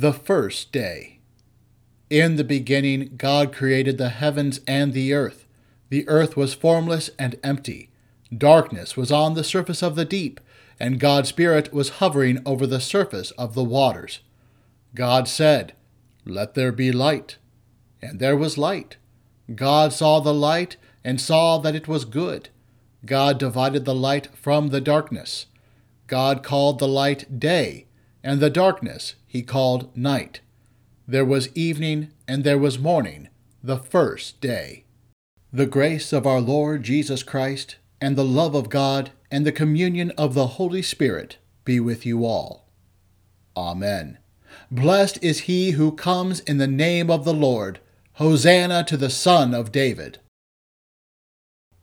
The 0.00 0.14
first 0.14 0.72
day. 0.72 1.18
In 2.08 2.36
the 2.36 2.42
beginning, 2.42 3.16
God 3.18 3.52
created 3.52 3.98
the 3.98 4.08
heavens 4.08 4.62
and 4.66 4.94
the 4.94 5.12
earth. 5.12 5.44
The 5.90 6.08
earth 6.08 6.38
was 6.38 6.54
formless 6.54 7.10
and 7.18 7.38
empty. 7.44 7.90
Darkness 8.34 8.96
was 8.96 9.12
on 9.12 9.34
the 9.34 9.44
surface 9.44 9.82
of 9.82 9.96
the 9.96 10.06
deep, 10.06 10.40
and 10.78 10.98
God's 10.98 11.28
Spirit 11.28 11.74
was 11.74 11.98
hovering 12.00 12.38
over 12.46 12.66
the 12.66 12.80
surface 12.80 13.30
of 13.32 13.52
the 13.52 13.62
waters. 13.62 14.20
God 14.94 15.28
said, 15.28 15.74
Let 16.24 16.54
there 16.54 16.72
be 16.72 16.92
light. 16.92 17.36
And 18.00 18.20
there 18.20 18.38
was 18.38 18.56
light. 18.56 18.96
God 19.54 19.92
saw 19.92 20.18
the 20.20 20.32
light, 20.32 20.78
and 21.04 21.20
saw 21.20 21.58
that 21.58 21.74
it 21.74 21.88
was 21.88 22.06
good. 22.06 22.48
God 23.04 23.38
divided 23.38 23.84
the 23.84 23.94
light 23.94 24.34
from 24.34 24.68
the 24.68 24.80
darkness. 24.80 25.44
God 26.06 26.42
called 26.42 26.78
the 26.78 26.88
light 26.88 27.38
day, 27.38 27.84
and 28.22 28.40
the 28.40 28.50
darkness 28.50 29.14
he 29.26 29.42
called 29.42 29.96
night. 29.96 30.40
There 31.06 31.24
was 31.24 31.54
evening 31.56 32.12
and 32.28 32.44
there 32.44 32.58
was 32.58 32.78
morning, 32.78 33.28
the 33.62 33.78
first 33.78 34.40
day. 34.40 34.84
The 35.52 35.66
grace 35.66 36.12
of 36.12 36.26
our 36.26 36.40
Lord 36.40 36.82
Jesus 36.82 37.22
Christ, 37.22 37.76
and 38.00 38.16
the 38.16 38.24
love 38.24 38.54
of 38.54 38.68
God, 38.68 39.10
and 39.30 39.44
the 39.44 39.52
communion 39.52 40.10
of 40.12 40.34
the 40.34 40.46
Holy 40.46 40.82
Spirit 40.82 41.38
be 41.64 41.80
with 41.80 42.06
you 42.06 42.24
all. 42.24 42.68
Amen. 43.56 44.18
Blessed 44.70 45.22
is 45.22 45.40
he 45.40 45.72
who 45.72 45.92
comes 45.92 46.40
in 46.40 46.58
the 46.58 46.66
name 46.66 47.10
of 47.10 47.24
the 47.24 47.34
Lord. 47.34 47.80
Hosanna 48.14 48.84
to 48.84 48.96
the 48.96 49.10
Son 49.10 49.54
of 49.54 49.72
David. 49.72 50.18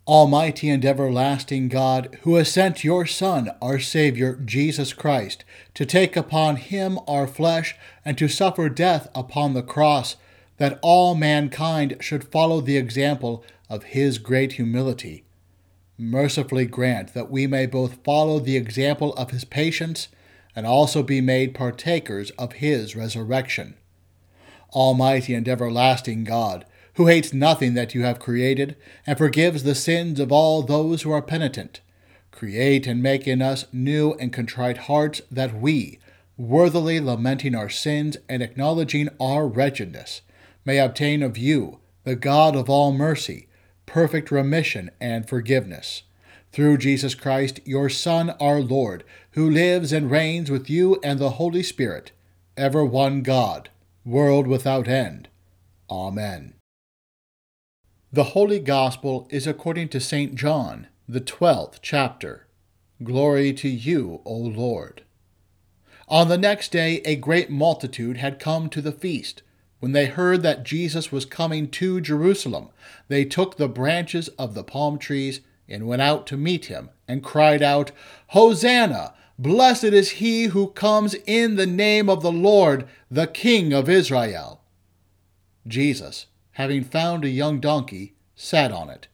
Almighty 0.07 0.69
and 0.69 0.85
everlasting 0.85 1.67
God, 1.67 2.17
who 2.21 2.35
has 2.35 2.49
sent 2.49 2.85
your 2.85 3.05
Son, 3.05 3.51
our 3.61 3.77
Saviour, 3.77 4.35
Jesus 4.35 4.93
Christ, 4.93 5.43
to 5.73 5.85
take 5.85 6.15
upon 6.15 6.55
him 6.55 6.97
our 7.07 7.27
flesh 7.27 7.75
and 8.05 8.17
to 8.17 8.29
suffer 8.29 8.69
death 8.69 9.09
upon 9.13 9.53
the 9.53 9.61
cross, 9.61 10.15
that 10.57 10.79
all 10.81 11.13
mankind 11.13 11.97
should 11.99 12.31
follow 12.31 12.61
the 12.61 12.77
example 12.77 13.43
of 13.69 13.83
his 13.83 14.17
great 14.17 14.53
humility. 14.53 15.25
Mercifully 15.97 16.65
grant 16.65 17.13
that 17.13 17.29
we 17.29 17.45
may 17.45 17.65
both 17.65 18.03
follow 18.05 18.39
the 18.39 18.55
example 18.55 19.13
of 19.15 19.31
his 19.31 19.43
patience 19.43 20.07
and 20.55 20.65
also 20.65 21.03
be 21.03 21.19
made 21.19 21.53
partakers 21.53 22.31
of 22.31 22.53
his 22.53 22.95
resurrection. 22.95 23.75
Almighty 24.73 25.33
and 25.33 25.47
everlasting 25.49 26.23
God, 26.23 26.65
who 26.97 27.05
hates 27.05 27.31
nothing 27.31 27.75
that 27.75 27.93
you 27.93 28.01
have 28.01 28.17
created, 28.17 28.75
and 29.05 29.19
forgives 29.19 29.61
the 29.61 29.75
sins 29.75 30.19
of 30.19 30.31
all 30.31 30.63
those 30.63 31.03
who 31.03 31.11
are 31.11 31.21
penitent. 31.21 31.79
Create 32.31 32.87
and 32.87 33.03
make 33.03 33.27
in 33.27 33.39
us 33.39 33.65
new 33.71 34.13
and 34.13 34.33
contrite 34.33 34.77
hearts, 34.79 35.21
that 35.29 35.53
we, 35.53 35.99
worthily 36.37 36.99
lamenting 36.99 37.53
our 37.53 37.69
sins 37.69 38.17
and 38.27 38.41
acknowledging 38.41 39.09
our 39.19 39.47
wretchedness, 39.47 40.21
may 40.65 40.79
obtain 40.79 41.21
of 41.21 41.37
you, 41.37 41.77
the 42.03 42.15
God 42.15 42.55
of 42.55 42.67
all 42.67 42.91
mercy, 42.91 43.47
perfect 43.85 44.31
remission 44.31 44.89
and 44.99 45.29
forgiveness. 45.29 46.01
Through 46.51 46.79
Jesus 46.79 47.13
Christ, 47.13 47.59
your 47.63 47.89
Son, 47.89 48.31
our 48.41 48.59
Lord, 48.59 49.03
who 49.31 49.47
lives 49.47 49.93
and 49.93 50.09
reigns 50.09 50.49
with 50.49 50.67
you 50.67 50.99
and 51.03 51.19
the 51.19 51.31
Holy 51.31 51.61
Spirit, 51.61 52.11
ever 52.55 52.83
one 52.83 53.21
God, 53.21 53.69
world 54.03 54.47
without 54.47 54.87
end. 54.87 55.27
Amen. 55.91 56.56
The 58.11 58.23
Holy 58.23 58.59
Gospel 58.59 59.27
is 59.29 59.45
according 59.45 59.89
to 59.89 59.99
St. 59.99 60.33
John, 60.33 60.87
the 61.09 61.19
twelfth 61.19 61.79
chapter. 61.81 62.47
Glory 63.03 63.51
to 63.55 63.67
you, 63.67 64.21
O 64.23 64.33
Lord. 64.33 65.03
On 66.07 66.29
the 66.29 66.37
next 66.37 66.71
day, 66.71 67.01
a 67.03 67.17
great 67.17 67.49
multitude 67.49 68.15
had 68.15 68.39
come 68.39 68.69
to 68.69 68.81
the 68.81 68.93
feast. 68.93 69.41
When 69.81 69.91
they 69.91 70.05
heard 70.05 70.41
that 70.43 70.63
Jesus 70.63 71.11
was 71.11 71.25
coming 71.25 71.69
to 71.71 71.99
Jerusalem, 71.99 72.69
they 73.09 73.25
took 73.25 73.57
the 73.57 73.67
branches 73.67 74.29
of 74.39 74.53
the 74.53 74.63
palm 74.63 74.97
trees 74.97 75.41
and 75.67 75.85
went 75.85 76.01
out 76.01 76.25
to 76.27 76.37
meet 76.37 76.67
him, 76.67 76.89
and 77.09 77.21
cried 77.21 77.61
out, 77.61 77.91
Hosanna! 78.27 79.15
Blessed 79.37 79.83
is 79.83 80.11
he 80.11 80.45
who 80.45 80.67
comes 80.67 81.13
in 81.25 81.57
the 81.57 81.67
name 81.67 82.09
of 82.09 82.21
the 82.21 82.31
Lord, 82.31 82.87
the 83.11 83.27
King 83.27 83.73
of 83.73 83.89
Israel. 83.89 84.61
Jesus, 85.67 86.27
having 86.57 86.83
found 86.83 87.23
a 87.23 87.29
young 87.29 87.59
donkey, 87.59 88.15
sat 88.35 88.71
on 88.71 88.89
it. 88.89 89.07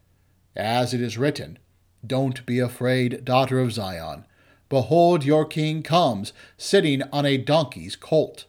As 0.55 0.93
it 0.93 1.01
is 1.01 1.17
written, 1.17 1.59
Don't 2.05 2.45
be 2.45 2.57
afraid, 2.57 3.25
daughter 3.25 3.59
of 3.59 3.73
Zion. 3.73 4.23
Behold, 4.69 5.25
your 5.25 5.43
king 5.43 5.83
comes, 5.83 6.31
sitting 6.57 7.03
on 7.11 7.25
a 7.25 7.37
donkey's 7.37 7.97
colt. 7.97 8.45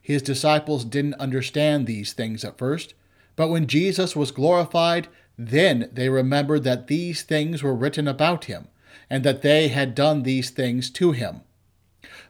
His 0.00 0.22
disciples 0.22 0.84
didn't 0.84 1.14
understand 1.14 1.88
these 1.88 2.12
things 2.12 2.44
at 2.44 2.56
first, 2.56 2.94
but 3.34 3.48
when 3.48 3.66
Jesus 3.66 4.14
was 4.14 4.30
glorified, 4.30 5.08
then 5.36 5.90
they 5.92 6.08
remembered 6.08 6.62
that 6.62 6.86
these 6.86 7.22
things 7.22 7.64
were 7.64 7.74
written 7.74 8.06
about 8.06 8.44
him, 8.44 8.68
and 9.10 9.24
that 9.24 9.42
they 9.42 9.66
had 9.66 9.96
done 9.96 10.22
these 10.22 10.50
things 10.50 10.88
to 10.90 11.10
him. 11.10 11.40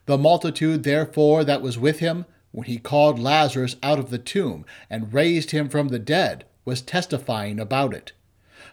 The 0.07 0.17
multitude, 0.17 0.83
therefore, 0.83 1.45
that 1.45 1.61
was 1.61 1.79
with 1.79 1.99
him, 1.99 2.25
when 2.53 2.67
he 2.67 2.79
called 2.79 3.19
Lazarus 3.19 3.77
out 3.83 3.99
of 3.99 4.11
the 4.11 4.19
tomb 4.19 4.65
and 4.89 5.13
raised 5.13 5.51
him 5.51 5.69
from 5.69 5.89
the 5.89 5.99
dead, 5.99 6.45
was 6.65 6.81
testifying 6.81 7.59
about 7.59 7.93
it. 7.93 8.13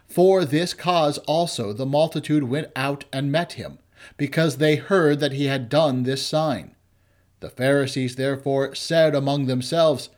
For 0.06 0.44
this 0.44 0.74
cause 0.74 1.18
also 1.18 1.72
the 1.72 1.86
multitude 1.86 2.44
went 2.44 2.70
out 2.76 3.04
and 3.12 3.32
met 3.32 3.54
him, 3.54 3.78
because 4.16 4.56
they 4.56 4.76
heard 4.76 5.20
that 5.20 5.32
he 5.32 5.46
had 5.46 5.68
done 5.68 6.02
this 6.02 6.24
sign. 6.24 6.74
The 7.40 7.50
Pharisees 7.50 8.16
therefore 8.16 8.74
said 8.74 9.14
among 9.14 9.46
themselves, 9.46 10.10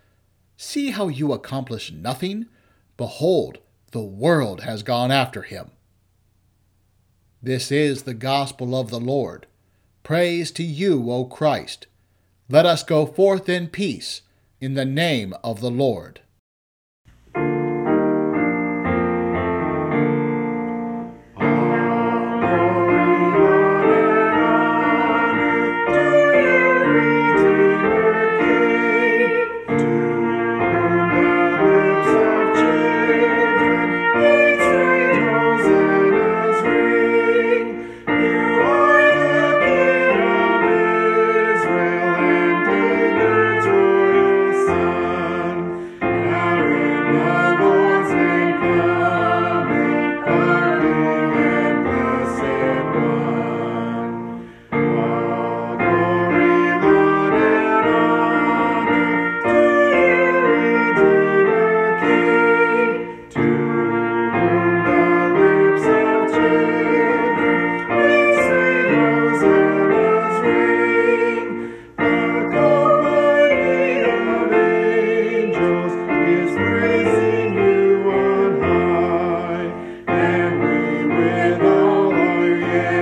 See 0.56 0.90
how 0.90 1.08
you 1.08 1.32
accomplish 1.32 1.92
nothing? 1.92 2.46
Behold, 2.96 3.58
the 3.92 4.00
world 4.00 4.62
has 4.62 4.82
gone 4.82 5.10
after 5.10 5.42
him. 5.42 5.70
This 7.42 7.72
is 7.72 8.02
the 8.02 8.14
gospel 8.14 8.78
of 8.78 8.90
the 8.90 9.00
Lord. 9.00 9.46
Praise 10.02 10.50
to 10.52 10.62
you, 10.62 11.10
O 11.10 11.24
Christ. 11.24 11.86
Let 12.52 12.66
us 12.66 12.82
go 12.82 13.06
forth 13.06 13.48
in 13.48 13.68
peace, 13.68 14.20
in 14.60 14.74
the 14.74 14.84
name 14.84 15.32
of 15.42 15.62
the 15.62 15.70
Lord. 15.70 16.20
Amen. 82.72 83.01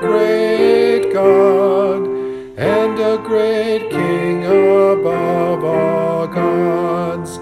great 0.00 1.12
God, 1.12 2.06
and 2.56 2.98
a 2.98 3.18
great 3.18 3.90
King 3.90 4.44
above 4.44 5.64
all 5.64 6.26
gods. 6.26 7.38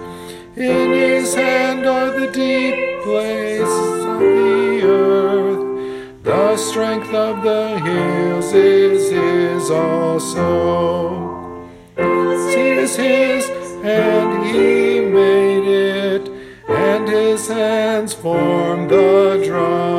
In 0.57 0.93
his 0.93 1.35
hand 1.35 1.87
are 1.87 2.11
the 2.19 2.31
deep 2.31 3.03
places 3.03 4.05
of 4.05 4.19
the 4.21 4.81
earth. 4.85 6.23
The 6.23 6.57
strength 6.57 7.13
of 7.13 7.43
the 7.43 7.79
hills 7.81 8.53
is 8.53 9.11
his 9.11 9.71
also. 9.71 11.51
Sea 11.97 12.71
is 12.85 12.97
his, 12.97 13.51
and 13.83 14.47
he 14.47 15.01
made 15.01 15.67
it, 15.67 16.29
and 16.69 17.09
his 17.09 17.49
hands 17.49 18.13
formed 18.13 18.91
the 18.91 19.43
dry 19.45 19.94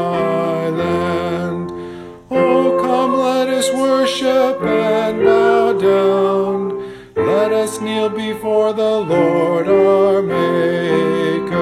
worship 4.16 4.62
and 4.62 5.24
bow 5.26 5.74
down. 5.74 6.70
Let 7.16 7.52
us 7.52 7.82
kneel 7.82 8.08
before 8.10 8.72
the 8.72 9.00
Lord 9.02 9.68
our 9.68 10.22
Maker. 10.22 11.60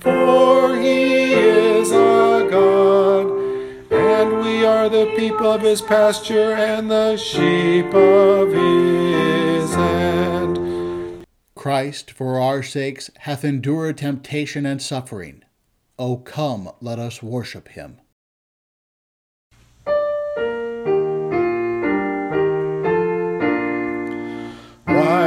For 0.00 0.76
he 0.76 1.34
is 1.34 1.92
our 1.92 2.50
God, 2.50 3.26
and 3.92 4.40
we 4.40 4.64
are 4.64 4.88
the 4.88 5.12
people 5.16 5.52
of 5.52 5.60
his 5.60 5.80
pasture 5.80 6.54
and 6.54 6.90
the 6.90 7.16
sheep 7.16 7.94
of 7.94 8.48
his 8.52 9.72
hand. 9.74 11.26
Christ, 11.54 12.10
for 12.10 12.40
our 12.40 12.64
sakes, 12.64 13.08
hath 13.20 13.44
endured 13.44 13.98
temptation 13.98 14.66
and 14.66 14.82
suffering. 14.82 15.44
O 15.96 16.16
come, 16.16 16.72
let 16.80 16.98
us 16.98 17.22
worship 17.22 17.68
him. 17.68 18.00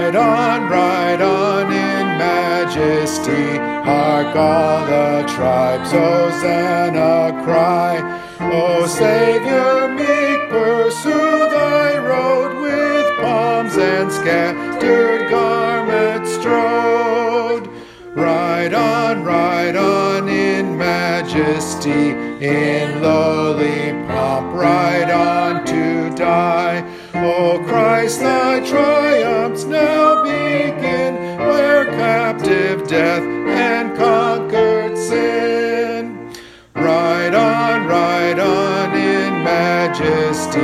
Ride 0.07 0.15
on, 0.15 0.69
ride 0.71 1.21
on 1.21 1.65
in 1.65 2.17
majesty. 2.17 3.57
Hark 3.83 4.33
all 4.37 4.85
the 4.85 5.27
tribes, 5.27 5.91
Hosanna 5.91 7.43
cry. 7.43 7.99
O 8.39 8.87
Savior 8.87 9.89
meek, 9.89 10.49
pursue 10.49 11.11
thy 11.11 11.97
road 11.97 12.61
with 12.61 13.19
palms 13.19 13.75
and 13.75 14.09
scattered 14.09 15.29
garments 15.29 16.31
strode. 16.35 17.67
Ride 18.15 18.73
on, 18.73 19.25
ride 19.25 19.75
on 19.75 20.29
in 20.29 20.77
majesty, 20.77 22.11
in 22.39 23.01
lowly 23.01 23.91
pomp, 24.07 24.55
ride 24.55 25.11
on 25.11 25.65
to 25.65 26.15
die. 26.15 26.96
O 27.39 27.59
Christ, 27.59 28.21
thy 28.21 28.67
triumphs 28.67 29.63
now 29.63 30.23
begin, 30.23 31.13
where 31.37 31.85
captive 31.85 32.87
death 32.87 33.21
and 33.21 33.95
conquered 33.95 34.97
sin. 34.97 36.33
Ride 36.73 37.35
on, 37.35 37.85
ride 37.85 38.39
on 38.39 38.91
in 38.97 39.43
majesty, 39.43 40.57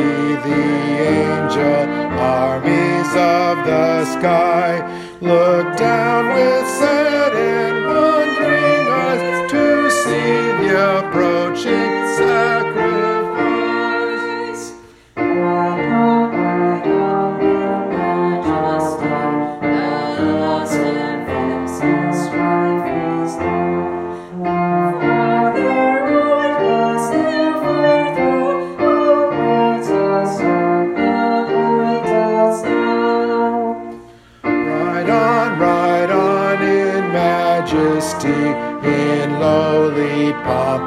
the 0.47 0.65
angel 1.13 1.85
armies 2.19 3.09
of 3.09 3.55
the 3.67 4.05
sky 4.05 4.81
look 5.21 5.77
down 5.77 6.33
with 6.33 6.67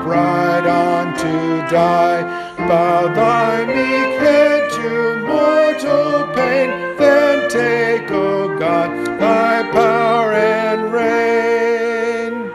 ride 0.07 0.67
on 0.67 1.17
to 1.17 1.71
die. 1.71 2.23
Bow 2.69 3.13
thy 3.13 3.65
meek 3.67 4.21
head 4.21 4.71
to 4.71 5.27
mortal 5.27 6.35
pain, 6.35 6.71
then 6.97 7.51
take, 7.51 8.11
O 8.11 8.59
God, 8.59 9.21
thy 9.21 9.71
power 9.73 10.33
and 10.33 10.93
reign. 10.93 12.53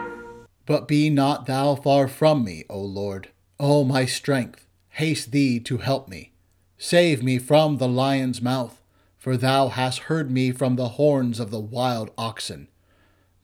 But 0.66 0.88
be 0.88 1.10
not 1.10 1.46
thou 1.46 1.74
far 1.74 2.08
from 2.08 2.44
me, 2.44 2.64
O 2.68 2.80
Lord. 2.80 3.30
O 3.60 3.84
my 3.84 4.04
strength, 4.04 4.66
haste 4.90 5.30
thee 5.30 5.60
to 5.60 5.78
help 5.78 6.08
me. 6.08 6.32
Save 6.78 7.22
me 7.22 7.38
from 7.38 7.76
the 7.76 7.88
lion's 7.88 8.42
mouth, 8.42 8.82
for 9.16 9.36
thou 9.36 9.68
hast 9.68 10.00
heard 10.00 10.30
me 10.30 10.50
from 10.50 10.74
the 10.74 10.90
horns 10.90 11.38
of 11.38 11.50
the 11.50 11.60
wild 11.60 12.10
oxen. 12.18 12.66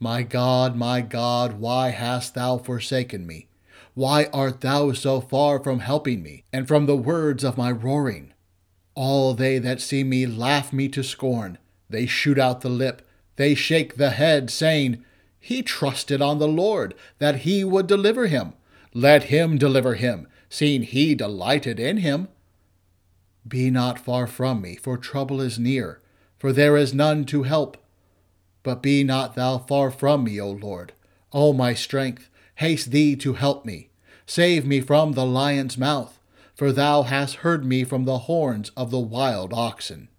My 0.01 0.23
God, 0.23 0.77
my 0.77 1.01
God, 1.01 1.59
why 1.59 1.91
hast 1.91 2.35
thou 2.35 2.59
forsaken 2.59 3.27
me? 3.27 3.49
Why 3.95 4.27
art 4.33 4.61
thou 4.61 4.93
so 4.93 5.21
far 5.21 5.59
from 5.59 5.81
helping 5.81 6.23
me, 6.23 6.45
and 6.53 6.69
from 6.69 6.87
the 6.87 6.97
words 6.97 7.43
of 7.43 7.59
my 7.59 7.73
roaring? 7.73 8.33
All 8.95 9.35
they 9.35 9.59
that 9.59 9.81
see 9.81 10.05
me 10.05 10.25
laugh 10.25 10.73
me 10.73 10.89
to 10.91 11.03
scorn. 11.03 11.59
They 11.91 12.07
shoot 12.07 12.39
out 12.39 12.61
the 12.61 12.69
lip, 12.69 13.03
they 13.35 13.55
shake 13.57 13.97
the 13.97 14.11
head, 14.11 14.51
saying, 14.51 15.05
He 15.41 15.63
trusted 15.63 16.23
on 16.23 16.39
the 16.39 16.49
Lord, 16.49 16.95
that 17.19 17.41
he 17.41 17.65
would 17.65 17.89
deliver 17.89 18.29
him. 18.29 18.53
Let 18.95 19.25
him 19.25 19.59
deliver 19.59 19.95
him, 19.95 20.29
seeing 20.49 20.83
he 20.83 21.17
delighted 21.17 21.81
in 21.81 21.99
him. 21.99 22.29
Be 23.47 23.71
not 23.71 23.99
far 23.99 24.27
from 24.27 24.61
me, 24.61 24.77
for 24.77 24.97
trouble 24.97 25.41
is 25.41 25.59
near, 25.59 26.01
for 26.39 26.53
there 26.53 26.77
is 26.77 26.95
none 26.95 27.25
to 27.27 27.45
help. 27.45 27.77
But 28.69 28.83
be 28.83 29.03
not 29.03 29.35
thou 29.35 29.57
far 29.57 29.91
from 29.91 30.25
me, 30.25 30.39
O 30.39 30.51
Lord. 30.51 30.93
O 31.33 31.55
my 31.55 31.73
strength, 31.73 32.29
haste 32.57 32.91
thee 32.91 33.17
to 33.17 33.33
help 33.33 33.65
me. 33.65 33.89
Save 34.27 34.67
me 34.67 34.83
from 34.83 35.13
the 35.13 35.25
lion's 35.25 35.79
mouth, 35.79 36.21
for 36.55 36.71
thou 36.71 37.05
hast 37.05 37.37
heard 37.37 37.65
me 37.65 37.83
from 37.83 38.05
the 38.05 38.19
horns 38.29 38.71
of 38.77 38.91
the 38.91 38.99
wild 38.99 39.55
oxen. 39.55 40.11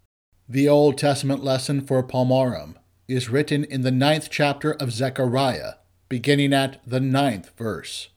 The 0.47 0.67
Old 0.67 0.97
Testament 0.97 1.43
lesson 1.43 1.81
for 1.81 2.01
Palmarum 2.01 2.73
is 3.07 3.29
written 3.29 3.65
in 3.65 3.83
the 3.83 3.91
ninth 3.91 4.29
chapter 4.31 4.71
of 4.71 4.91
Zechariah, 4.91 5.73
beginning 6.09 6.51
at 6.51 6.81
the 6.83 6.99
ninth 6.99 7.51
verse. 7.55 8.09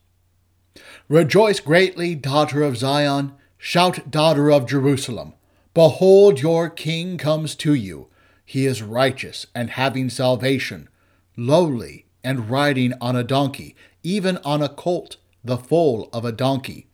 Rejoice 1.10 1.60
greatly, 1.60 2.14
daughter 2.14 2.62
of 2.62 2.78
Zion. 2.78 3.34
Shout, 3.58 4.10
daughter 4.10 4.50
of 4.50 4.66
Jerusalem. 4.66 5.34
Behold, 5.74 6.40
your 6.40 6.70
king 6.70 7.18
comes 7.18 7.54
to 7.56 7.74
you. 7.74 8.08
He 8.44 8.66
is 8.66 8.82
righteous 8.82 9.46
and 9.54 9.70
having 9.70 10.10
salvation, 10.10 10.88
lowly 11.36 12.06
and 12.24 12.50
riding 12.50 12.92
on 13.00 13.16
a 13.16 13.24
donkey, 13.24 13.74
even 14.02 14.38
on 14.38 14.62
a 14.62 14.68
colt, 14.68 15.16
the 15.44 15.56
foal 15.56 16.08
of 16.12 16.24
a 16.24 16.32
donkey. 16.32 16.86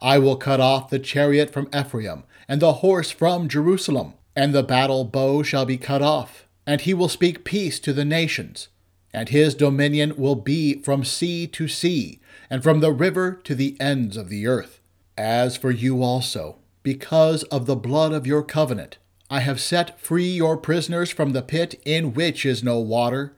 I 0.00 0.18
will 0.18 0.36
cut 0.36 0.60
off 0.60 0.90
the 0.90 0.98
chariot 0.98 1.50
from 1.50 1.68
Ephraim, 1.74 2.24
and 2.48 2.60
the 2.60 2.74
horse 2.74 3.10
from 3.10 3.48
Jerusalem, 3.48 4.14
and 4.34 4.54
the 4.54 4.62
battle 4.62 5.04
bow 5.04 5.42
shall 5.42 5.64
be 5.64 5.76
cut 5.76 6.02
off, 6.02 6.46
and 6.66 6.80
he 6.80 6.94
will 6.94 7.08
speak 7.08 7.44
peace 7.44 7.78
to 7.80 7.92
the 7.92 8.04
nations. 8.04 8.68
And 9.12 9.28
his 9.28 9.54
dominion 9.54 10.16
will 10.16 10.36
be 10.36 10.80
from 10.82 11.04
sea 11.04 11.46
to 11.48 11.66
sea, 11.66 12.20
and 12.48 12.62
from 12.62 12.80
the 12.80 12.92
river 12.92 13.40
to 13.44 13.54
the 13.54 13.76
ends 13.80 14.16
of 14.16 14.28
the 14.28 14.46
earth. 14.46 14.80
As 15.18 15.56
for 15.56 15.70
you 15.70 16.02
also, 16.02 16.56
because 16.82 17.42
of 17.44 17.66
the 17.66 17.76
blood 17.76 18.12
of 18.12 18.26
your 18.26 18.42
covenant, 18.42 18.98
I 19.30 19.40
have 19.40 19.60
set 19.60 20.00
free 20.00 20.28
your 20.28 20.56
prisoners 20.56 21.10
from 21.10 21.32
the 21.32 21.42
pit 21.42 21.80
in 21.84 22.12
which 22.14 22.44
is 22.44 22.64
no 22.64 22.80
water. 22.80 23.32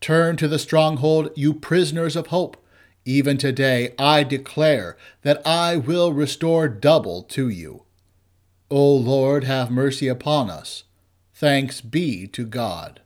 Turn 0.00 0.36
to 0.36 0.46
the 0.46 0.58
stronghold, 0.60 1.30
you 1.34 1.52
prisoners 1.52 2.14
of 2.14 2.28
hope. 2.28 2.56
even 3.04 3.36
today 3.36 3.94
I 3.98 4.22
declare 4.22 4.96
that 5.22 5.46
I 5.46 5.76
will 5.76 6.12
restore 6.12 6.68
double 6.68 7.22
to 7.24 7.48
you. 7.48 7.82
O 8.70 8.94
Lord, 8.94 9.44
have 9.44 9.70
mercy 9.70 10.08
upon 10.08 10.50
us. 10.50 10.84
Thanks 11.34 11.80
be 11.80 12.26
to 12.28 12.46
God. 12.46 13.00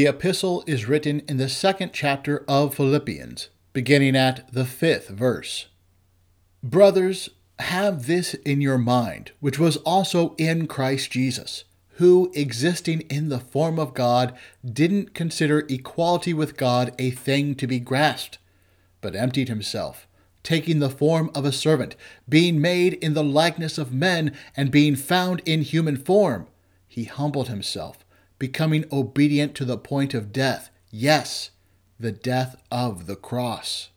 The 0.00 0.06
epistle 0.06 0.64
is 0.66 0.88
written 0.88 1.20
in 1.28 1.36
the 1.36 1.50
second 1.50 1.90
chapter 1.92 2.42
of 2.48 2.74
Philippians, 2.74 3.50
beginning 3.74 4.16
at 4.16 4.50
the 4.50 4.64
fifth 4.64 5.10
verse. 5.10 5.66
Brothers, 6.62 7.28
have 7.58 8.06
this 8.06 8.32
in 8.32 8.62
your 8.62 8.78
mind, 8.78 9.32
which 9.40 9.58
was 9.58 9.76
also 9.76 10.34
in 10.38 10.68
Christ 10.68 11.10
Jesus, 11.10 11.64
who, 11.96 12.32
existing 12.34 13.02
in 13.10 13.28
the 13.28 13.40
form 13.40 13.78
of 13.78 13.92
God, 13.92 14.34
didn't 14.64 15.12
consider 15.12 15.66
equality 15.68 16.32
with 16.32 16.56
God 16.56 16.94
a 16.98 17.10
thing 17.10 17.54
to 17.56 17.66
be 17.66 17.78
grasped, 17.78 18.38
but 19.02 19.14
emptied 19.14 19.50
himself, 19.50 20.06
taking 20.42 20.78
the 20.78 20.88
form 20.88 21.30
of 21.34 21.44
a 21.44 21.52
servant, 21.52 21.94
being 22.26 22.58
made 22.58 22.94
in 22.94 23.12
the 23.12 23.22
likeness 23.22 23.76
of 23.76 23.92
men, 23.92 24.34
and 24.56 24.70
being 24.70 24.96
found 24.96 25.42
in 25.44 25.60
human 25.60 25.98
form. 25.98 26.46
He 26.88 27.04
humbled 27.04 27.48
himself 27.48 27.99
becoming 28.40 28.84
obedient 28.90 29.54
to 29.54 29.64
the 29.64 29.78
point 29.78 30.14
of 30.14 30.32
death, 30.32 30.70
yes, 30.90 31.50
the 32.00 32.10
death 32.10 32.60
of 32.72 33.06
the 33.06 33.14
cross. 33.14 33.90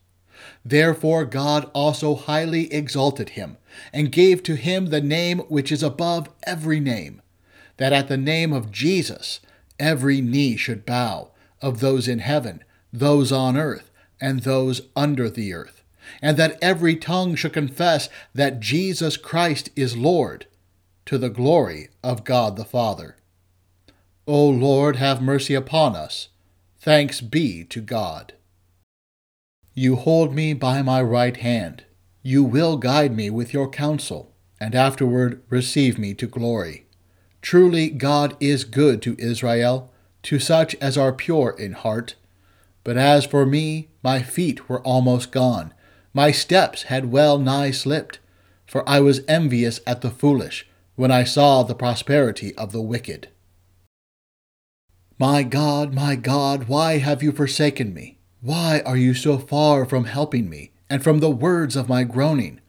Therefore 0.64 1.26
God 1.26 1.72
also 1.74 2.14
highly 2.14 2.72
exalted 2.72 3.30
him, 3.30 3.58
and 3.92 4.12
gave 4.12 4.44
to 4.44 4.56
him 4.56 4.88
the 4.88 5.02
name 5.02 5.40
which 5.48 5.72
is 5.72 5.82
above 5.82 6.30
every 6.44 6.80
name, 6.80 7.22
that 7.78 7.94
at 7.94 8.10
the 8.10 8.18
name 8.18 8.52
of 8.54 8.70
Jesus 8.70 9.40
every 9.80 10.22
knee 10.22 10.58
should 10.58 10.86
bow, 10.86 11.32
of 11.62 11.80
those 11.80 12.08
in 12.10 12.20
heaven, 12.20 12.64
those 12.92 13.32
on 13.32 13.58
earth, 13.58 13.90
and 14.20 14.42
those 14.42 14.82
under 14.96 15.30
the 15.30 15.54
earth, 15.54 15.82
and 16.22 16.36
that 16.36 16.60
every 16.62 16.98
tongue 16.98 17.36
should 17.36 17.54
confess 17.54 18.10
that 18.34 18.60
Jesus 18.60 19.16
Christ 19.16 19.70
is 19.76 19.96
Lord, 19.96 20.48
to 21.06 21.18
the 21.18 21.30
glory 21.30 21.90
of 22.04 22.26
God 22.26 22.58
the 22.58 22.66
Father. 22.66 23.16
O 24.26 24.48
Lord, 24.48 24.96
have 24.96 25.22
mercy 25.22 25.54
upon 25.54 25.98
us. 25.98 26.30
Thanks 26.80 27.20
be 27.20 27.66
to 27.66 27.82
God. 27.82 28.34
You 29.74 29.98
hold 29.98 30.34
me 30.34 30.54
by 30.54 30.82
my 30.82 31.02
right 31.02 31.36
hand. 31.36 31.84
You 32.22 32.44
will 32.44 32.78
guide 32.78 33.14
me 33.16 33.30
with 33.30 33.54
your 33.54 33.70
counsel, 33.70 34.34
and 34.62 34.76
afterward 34.76 35.42
receive 35.50 35.98
me 35.98 36.14
to 36.14 36.28
glory. 36.28 36.86
Truly, 37.42 37.90
God 37.90 38.38
is 38.40 38.64
good 38.64 39.02
to 39.02 39.18
Israel, 39.20 39.92
to 40.24 40.40
such 40.40 40.74
as 40.76 40.98
are 40.98 41.12
pure 41.12 41.54
in 41.60 41.74
heart. 41.74 42.16
But 42.86 42.96
as 42.96 43.26
for 43.26 43.46
me, 43.46 43.90
my 44.02 44.22
feet 44.22 44.70
were 44.70 44.82
almost 44.84 45.34
gone. 45.34 45.74
My 46.14 46.32
steps 46.32 46.84
had 46.84 47.12
well 47.12 47.38
nigh 47.38 47.72
slipped, 47.72 48.20
for 48.66 48.88
I 48.88 49.02
was 49.02 49.20
envious 49.28 49.82
at 49.86 50.00
the 50.00 50.12
foolish, 50.12 50.66
when 50.96 51.12
I 51.12 51.26
saw 51.26 51.64
the 51.64 51.76
prosperity 51.76 52.56
of 52.56 52.72
the 52.72 52.82
wicked. 52.82 53.28
My 55.20 55.44
God, 55.44 55.94
my 55.94 56.16
God, 56.16 56.68
why 56.68 56.98
have 56.98 57.22
you 57.22 57.32
forsaken 57.32 57.94
me? 57.94 58.18
Why 58.42 58.82
are 58.84 58.98
you 58.98 59.14
so 59.14 59.38
far 59.38 59.86
from 59.86 60.06
helping 60.06 60.50
me, 60.50 60.72
and 60.90 61.04
from 61.04 61.20
the 61.20 61.30
words 61.30 61.76
of 61.76 61.88
my 61.88 62.04
groaning? 62.04 62.60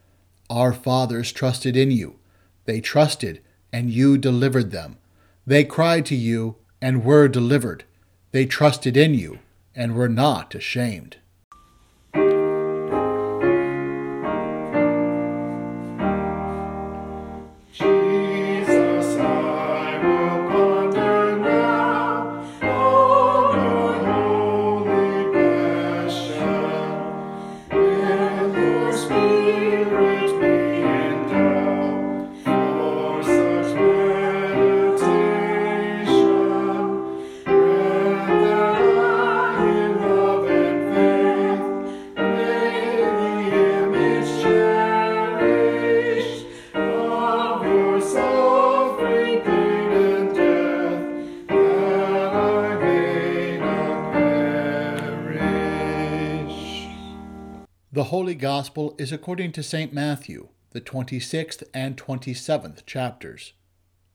Our 0.50 0.74
fathers 0.74 1.32
trusted 1.32 1.74
in 1.74 1.90
you. 1.90 2.16
They 2.66 2.80
trusted, 2.80 3.40
and 3.72 3.90
you 3.90 4.18
delivered 4.18 4.70
them. 4.72 4.98
They 5.46 5.64
cried 5.64 6.04
to 6.06 6.14
you, 6.14 6.56
and 6.82 7.04
were 7.04 7.28
delivered. 7.28 7.84
They 8.30 8.44
trusted 8.44 8.96
in 8.96 9.14
you, 9.14 9.38
and 9.74 9.94
were 9.94 10.08
not 10.08 10.54
ashamed. 10.54 11.16
Is 59.04 59.12
according 59.12 59.52
to 59.52 59.62
St. 59.62 59.92
Matthew, 59.92 60.48
the 60.70 60.80
26th 60.80 61.62
and 61.74 61.94
27th 61.94 62.86
chapters. 62.86 63.52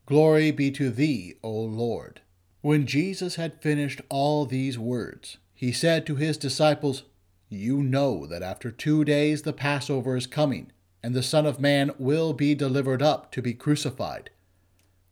Glory 0.04 0.50
be 0.50 0.72
to 0.72 0.90
thee, 0.90 1.36
O 1.44 1.52
Lord. 1.52 2.20
When 2.60 2.86
Jesus 2.86 3.36
had 3.36 3.62
finished 3.62 4.00
all 4.08 4.46
these 4.46 4.80
words, 4.80 5.36
he 5.54 5.70
said 5.70 6.06
to 6.06 6.16
his 6.16 6.36
disciples, 6.36 7.04
You 7.48 7.84
know 7.84 8.26
that 8.26 8.42
after 8.42 8.72
two 8.72 9.04
days 9.04 9.42
the 9.42 9.52
Passover 9.52 10.16
is 10.16 10.26
coming, 10.26 10.72
and 11.04 11.14
the 11.14 11.22
Son 11.22 11.46
of 11.46 11.60
Man 11.60 11.92
will 11.96 12.32
be 12.32 12.56
delivered 12.56 13.00
up 13.00 13.30
to 13.30 13.40
be 13.40 13.54
crucified. 13.54 14.30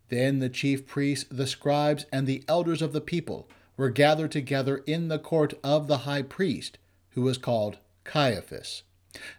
Then 0.08 0.40
the 0.40 0.48
chief 0.48 0.88
priests, 0.88 1.26
the 1.30 1.46
scribes, 1.46 2.04
and 2.12 2.26
the 2.26 2.42
elders 2.48 2.82
of 2.82 2.92
the 2.92 3.00
people 3.00 3.48
were 3.76 3.90
gathered 3.90 4.32
together 4.32 4.78
in 4.88 5.06
the 5.06 5.20
court 5.20 5.54
of 5.62 5.86
the 5.86 5.98
high 5.98 6.22
priest, 6.22 6.78
who 7.10 7.22
was 7.22 7.38
called 7.38 7.78
Caiaphas. 8.02 8.82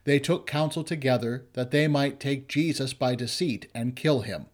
They 0.04 0.20
took 0.20 0.48
counsel 0.48 0.84
together 0.84 1.46
that 1.54 1.72
they 1.72 1.88
might 1.88 2.20
take 2.20 2.48
Jesus 2.48 2.94
by 2.94 3.16
deceit 3.16 3.68
and 3.74 3.96
kill 3.96 4.22
him. 4.22 4.48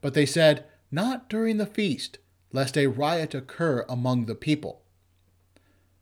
But 0.00 0.14
they 0.14 0.26
said, 0.26 0.64
Not 0.90 1.28
during 1.28 1.58
the 1.58 1.66
feast, 1.66 2.18
lest 2.52 2.76
a 2.76 2.86
riot 2.86 3.34
occur 3.34 3.84
among 3.88 4.26
the 4.26 4.34
people. 4.34 4.82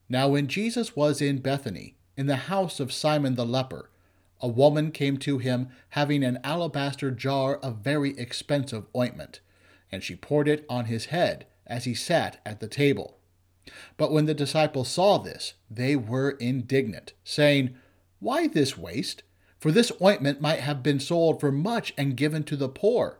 Now, 0.08 0.28
when 0.28 0.46
Jesus 0.46 0.94
was 0.94 1.20
in 1.20 1.38
Bethany, 1.38 1.96
in 2.16 2.26
the 2.26 2.36
house 2.36 2.78
of 2.78 2.92
Simon 2.92 3.34
the 3.34 3.44
leper, 3.44 3.90
a 4.40 4.48
woman 4.48 4.92
came 4.92 5.16
to 5.18 5.38
him 5.38 5.68
having 5.90 6.22
an 6.22 6.38
alabaster 6.44 7.10
jar 7.10 7.56
of 7.56 7.78
very 7.78 8.16
expensive 8.18 8.84
ointment, 8.94 9.40
and 9.90 10.02
she 10.04 10.14
poured 10.14 10.46
it 10.46 10.64
on 10.68 10.84
his 10.84 11.06
head 11.06 11.46
as 11.66 11.84
he 11.84 11.94
sat 11.94 12.40
at 12.46 12.60
the 12.60 12.68
table. 12.68 13.18
But 13.96 14.12
when 14.12 14.26
the 14.26 14.34
disciples 14.34 14.88
saw 14.88 15.18
this, 15.18 15.54
they 15.68 15.96
were 15.96 16.30
indignant, 16.32 17.14
saying, 17.24 17.76
Why 18.20 18.46
this 18.46 18.76
waste? 18.76 19.22
For 19.58 19.70
this 19.70 19.92
ointment 20.02 20.40
might 20.40 20.60
have 20.60 20.82
been 20.82 21.00
sold 21.00 21.40
for 21.40 21.50
much 21.50 21.94
and 21.96 22.16
given 22.16 22.44
to 22.44 22.56
the 22.56 22.68
poor. 22.68 23.18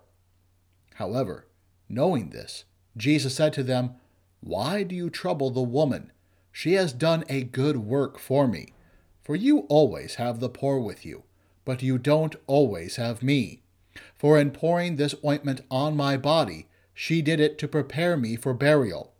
However, 0.95 1.47
knowing 1.89 2.31
this, 2.31 2.65
Jesus 2.97 3.35
said 3.35 3.53
to 3.55 3.63
them, 3.63 3.97
Why 4.41 4.83
do 4.83 4.95
you 4.95 5.11
trouble 5.11 5.51
the 5.51 5.63
woman? 5.63 6.13
She 6.53 6.73
has 6.75 6.93
done 6.93 7.25
a 7.29 7.43
good 7.43 7.79
work 7.79 8.19
for 8.19 8.49
me. 8.49 8.73
For 9.23 9.35
you 9.37 9.61
always 9.69 10.15
have 10.15 10.41
the 10.41 10.49
poor 10.49 10.79
with 10.79 11.05
you, 11.05 11.25
but 11.65 11.83
you 11.83 11.99
don't 11.99 12.37
always 12.47 12.97
have 12.97 13.23
me. 13.23 13.63
For 14.15 14.39
in 14.39 14.53
pouring 14.53 14.97
this 14.97 15.15
ointment 15.25 15.63
on 15.71 15.97
my 15.97 16.17
body, 16.17 16.69
she 16.95 17.21
did 17.23 17.41
it 17.41 17.59
to 17.59 17.69
prepare 17.69 18.17
me 18.17 18.37
for 18.37 18.55
burial. 18.55 19.13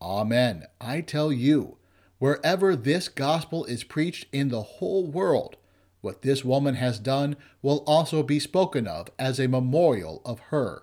Amen. 0.00 0.66
I 0.80 1.00
tell 1.00 1.32
you, 1.32 1.76
wherever 2.18 2.76
this 2.76 3.08
gospel 3.08 3.64
is 3.64 3.84
preached 3.84 4.26
in 4.32 4.48
the 4.48 4.62
whole 4.62 5.06
world, 5.06 5.56
what 6.00 6.22
this 6.22 6.44
woman 6.44 6.74
has 6.74 6.98
done 6.98 7.36
will 7.62 7.82
also 7.86 8.22
be 8.22 8.38
spoken 8.38 8.86
of 8.86 9.10
as 9.18 9.40
a 9.40 9.48
memorial 9.48 10.22
of 10.24 10.38
her. 10.50 10.82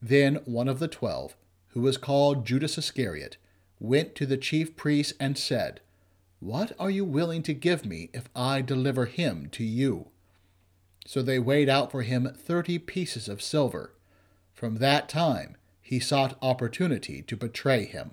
Then 0.00 0.36
one 0.44 0.68
of 0.68 0.78
the 0.78 0.88
twelve, 0.88 1.36
who 1.68 1.80
was 1.80 1.96
called 1.96 2.46
Judas 2.46 2.78
Iscariot, 2.78 3.36
went 3.78 4.14
to 4.14 4.26
the 4.26 4.36
chief 4.36 4.76
priests 4.76 5.14
and 5.20 5.36
said, 5.36 5.80
what 6.40 6.72
are 6.76 6.90
you 6.90 7.04
willing 7.04 7.44
to 7.44 7.54
give 7.54 7.84
me 7.84 8.10
if 8.12 8.28
I 8.34 8.62
deliver 8.62 9.06
him 9.06 9.48
to 9.52 9.62
you? 9.62 10.08
So 11.06 11.22
they 11.22 11.38
weighed 11.38 11.68
out 11.68 11.92
for 11.92 12.02
him 12.02 12.32
thirty 12.36 12.80
pieces 12.80 13.28
of 13.28 13.40
silver. 13.40 13.94
From 14.52 14.76
that 14.76 15.08
time 15.08 15.56
he 15.80 16.00
sought 16.00 16.36
opportunity 16.42 17.22
to 17.22 17.36
betray 17.36 17.84
him. 17.84 18.12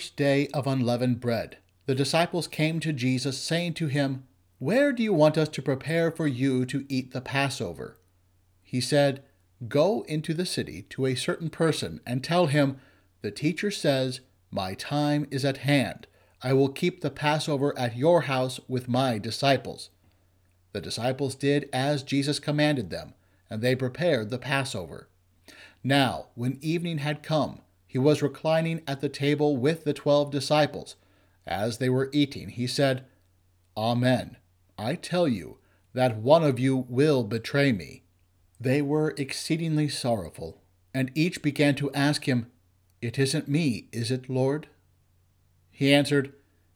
First 0.00 0.16
day 0.16 0.48
of 0.54 0.66
unleavened 0.66 1.20
bread, 1.20 1.58
the 1.84 1.94
disciples 1.94 2.46
came 2.46 2.80
to 2.80 2.90
Jesus, 2.90 3.36
saying 3.36 3.74
to 3.74 3.86
him, 3.86 4.24
Where 4.58 4.94
do 4.94 5.02
you 5.02 5.12
want 5.12 5.36
us 5.36 5.50
to 5.50 5.60
prepare 5.60 6.10
for 6.10 6.26
you 6.26 6.64
to 6.64 6.86
eat 6.88 7.12
the 7.12 7.20
Passover? 7.20 7.98
He 8.62 8.80
said, 8.80 9.22
Go 9.68 10.00
into 10.08 10.32
the 10.32 10.46
city 10.46 10.86
to 10.88 11.04
a 11.04 11.14
certain 11.14 11.50
person 11.50 12.00
and 12.06 12.24
tell 12.24 12.46
him, 12.46 12.78
The 13.20 13.30
teacher 13.30 13.70
says, 13.70 14.20
My 14.50 14.72
time 14.72 15.26
is 15.30 15.44
at 15.44 15.58
hand. 15.58 16.06
I 16.42 16.54
will 16.54 16.70
keep 16.70 17.02
the 17.02 17.10
Passover 17.10 17.78
at 17.78 17.94
your 17.94 18.22
house 18.22 18.58
with 18.66 18.88
my 18.88 19.18
disciples. 19.18 19.90
The 20.72 20.80
disciples 20.80 21.34
did 21.34 21.68
as 21.74 22.02
Jesus 22.02 22.38
commanded 22.38 22.88
them, 22.88 23.12
and 23.50 23.60
they 23.60 23.76
prepared 23.76 24.30
the 24.30 24.38
Passover. 24.38 25.10
Now, 25.84 26.28
when 26.34 26.58
evening 26.62 26.98
had 26.98 27.22
come, 27.22 27.60
he 27.90 27.98
was 27.98 28.22
reclining 28.22 28.80
at 28.86 29.00
the 29.00 29.08
table 29.08 29.56
with 29.56 29.82
the 29.82 29.92
twelve 29.92 30.30
disciples. 30.30 30.94
As 31.44 31.78
they 31.78 31.88
were 31.88 32.08
eating, 32.12 32.50
he 32.50 32.68
said, 32.68 33.04
Amen. 33.76 34.36
I 34.78 34.94
tell 34.94 35.26
you 35.26 35.58
that 35.92 36.18
one 36.18 36.44
of 36.44 36.60
you 36.60 36.86
will 36.88 37.24
betray 37.24 37.72
me. 37.72 38.04
They 38.60 38.80
were 38.80 39.12
exceedingly 39.16 39.88
sorrowful, 39.88 40.62
and 40.94 41.10
each 41.16 41.42
began 41.42 41.74
to 41.74 41.92
ask 41.92 42.28
him, 42.28 42.46
It 43.02 43.18
isn't 43.18 43.48
me, 43.48 43.88
is 43.90 44.12
it, 44.12 44.30
Lord? 44.30 44.68
He 45.72 45.92
answered, 45.92 46.32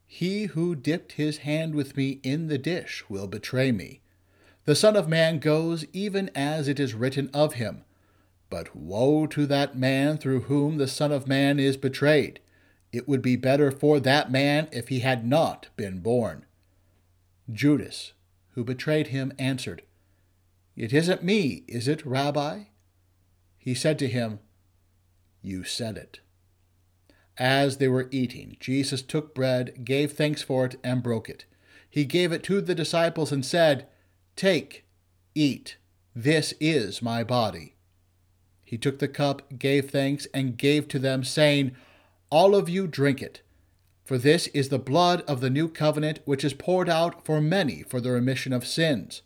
He 0.08 0.46
who 0.46 0.74
dipped 0.74 1.12
his 1.12 1.38
hand 1.38 1.76
with 1.76 1.96
me 1.96 2.18
in 2.24 2.48
the 2.48 2.58
dish 2.58 3.04
will 3.08 3.28
betray 3.28 3.70
me. 3.70 4.00
The 4.64 4.74
Son 4.74 4.96
of 4.96 5.08
Man 5.08 5.38
goes 5.38 5.84
even 5.92 6.28
as 6.34 6.66
it 6.66 6.80
is 6.80 6.92
written 6.92 7.30
of 7.32 7.54
him. 7.54 7.84
But 8.54 8.76
woe 8.76 9.26
to 9.26 9.46
that 9.46 9.76
man 9.76 10.16
through 10.16 10.42
whom 10.42 10.78
the 10.78 10.86
Son 10.86 11.10
of 11.10 11.26
Man 11.26 11.58
is 11.58 11.76
betrayed. 11.76 12.38
It 12.92 13.08
would 13.08 13.20
be 13.20 13.34
better 13.34 13.72
for 13.72 13.98
that 13.98 14.30
man 14.30 14.68
if 14.70 14.90
he 14.90 15.00
had 15.00 15.26
not 15.26 15.70
been 15.74 15.98
born. 15.98 16.46
Judas, 17.52 18.12
who 18.50 18.62
betrayed 18.62 19.08
him, 19.08 19.32
answered, 19.40 19.82
It 20.76 20.92
isn't 20.92 21.24
me, 21.24 21.64
is 21.66 21.88
it, 21.88 22.06
Rabbi? 22.06 22.66
He 23.58 23.74
said 23.74 23.98
to 23.98 24.06
him, 24.06 24.38
You 25.42 25.64
said 25.64 25.96
it. 25.96 26.20
As 27.36 27.78
they 27.78 27.88
were 27.88 28.08
eating, 28.12 28.56
Jesus 28.60 29.02
took 29.02 29.34
bread, 29.34 29.84
gave 29.84 30.12
thanks 30.12 30.42
for 30.42 30.64
it, 30.64 30.76
and 30.84 31.02
broke 31.02 31.28
it. 31.28 31.44
He 31.90 32.04
gave 32.04 32.30
it 32.30 32.44
to 32.44 32.60
the 32.60 32.76
disciples 32.76 33.32
and 33.32 33.44
said, 33.44 33.88
Take, 34.36 34.84
eat, 35.34 35.76
this 36.14 36.54
is 36.60 37.02
my 37.02 37.24
body. 37.24 37.73
He 38.74 38.78
took 38.78 38.98
the 38.98 39.06
cup, 39.06 39.56
gave 39.56 39.90
thanks, 39.90 40.26
and 40.34 40.56
gave 40.56 40.88
to 40.88 40.98
them, 40.98 41.22
saying, 41.22 41.76
All 42.28 42.56
of 42.56 42.68
you 42.68 42.88
drink 42.88 43.22
it. 43.22 43.40
For 44.04 44.18
this 44.18 44.48
is 44.48 44.68
the 44.68 44.80
blood 44.80 45.22
of 45.28 45.40
the 45.40 45.48
new 45.48 45.68
covenant, 45.68 46.18
which 46.24 46.42
is 46.42 46.54
poured 46.54 46.88
out 46.88 47.24
for 47.24 47.40
many 47.40 47.84
for 47.84 48.00
the 48.00 48.10
remission 48.10 48.52
of 48.52 48.66
sins. 48.66 49.22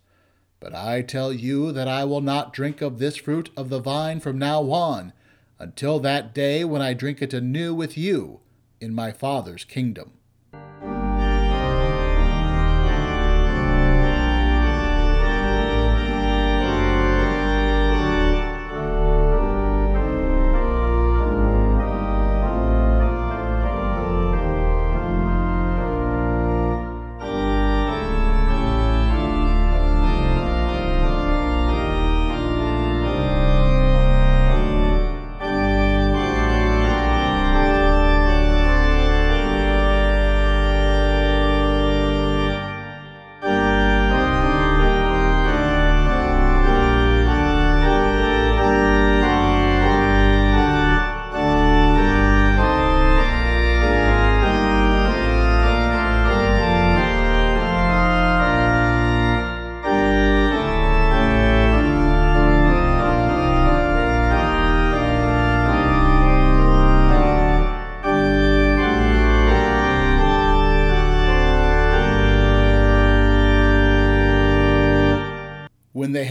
But 0.59 0.75
I 0.75 1.01
tell 1.01 1.33
you 1.33 1.71
that 1.71 1.87
I 1.87 2.05
will 2.05 2.21
not 2.21 2.53
drink 2.53 2.79
of 2.83 2.99
this 2.99 3.17
fruit 3.17 3.49
of 3.57 3.69
the 3.69 3.79
vine 3.79 4.19
from 4.19 4.37
now 4.37 4.69
on, 4.69 5.13
until 5.57 5.99
that 6.01 6.31
day 6.35 6.63
when 6.63 6.83
I 6.83 6.93
drink 6.93 7.19
it 7.19 7.33
anew 7.33 7.73
with 7.73 7.97
you 7.97 8.41
in 8.79 8.93
my 8.93 9.11
Father's 9.11 9.63
kingdom. 9.63 10.11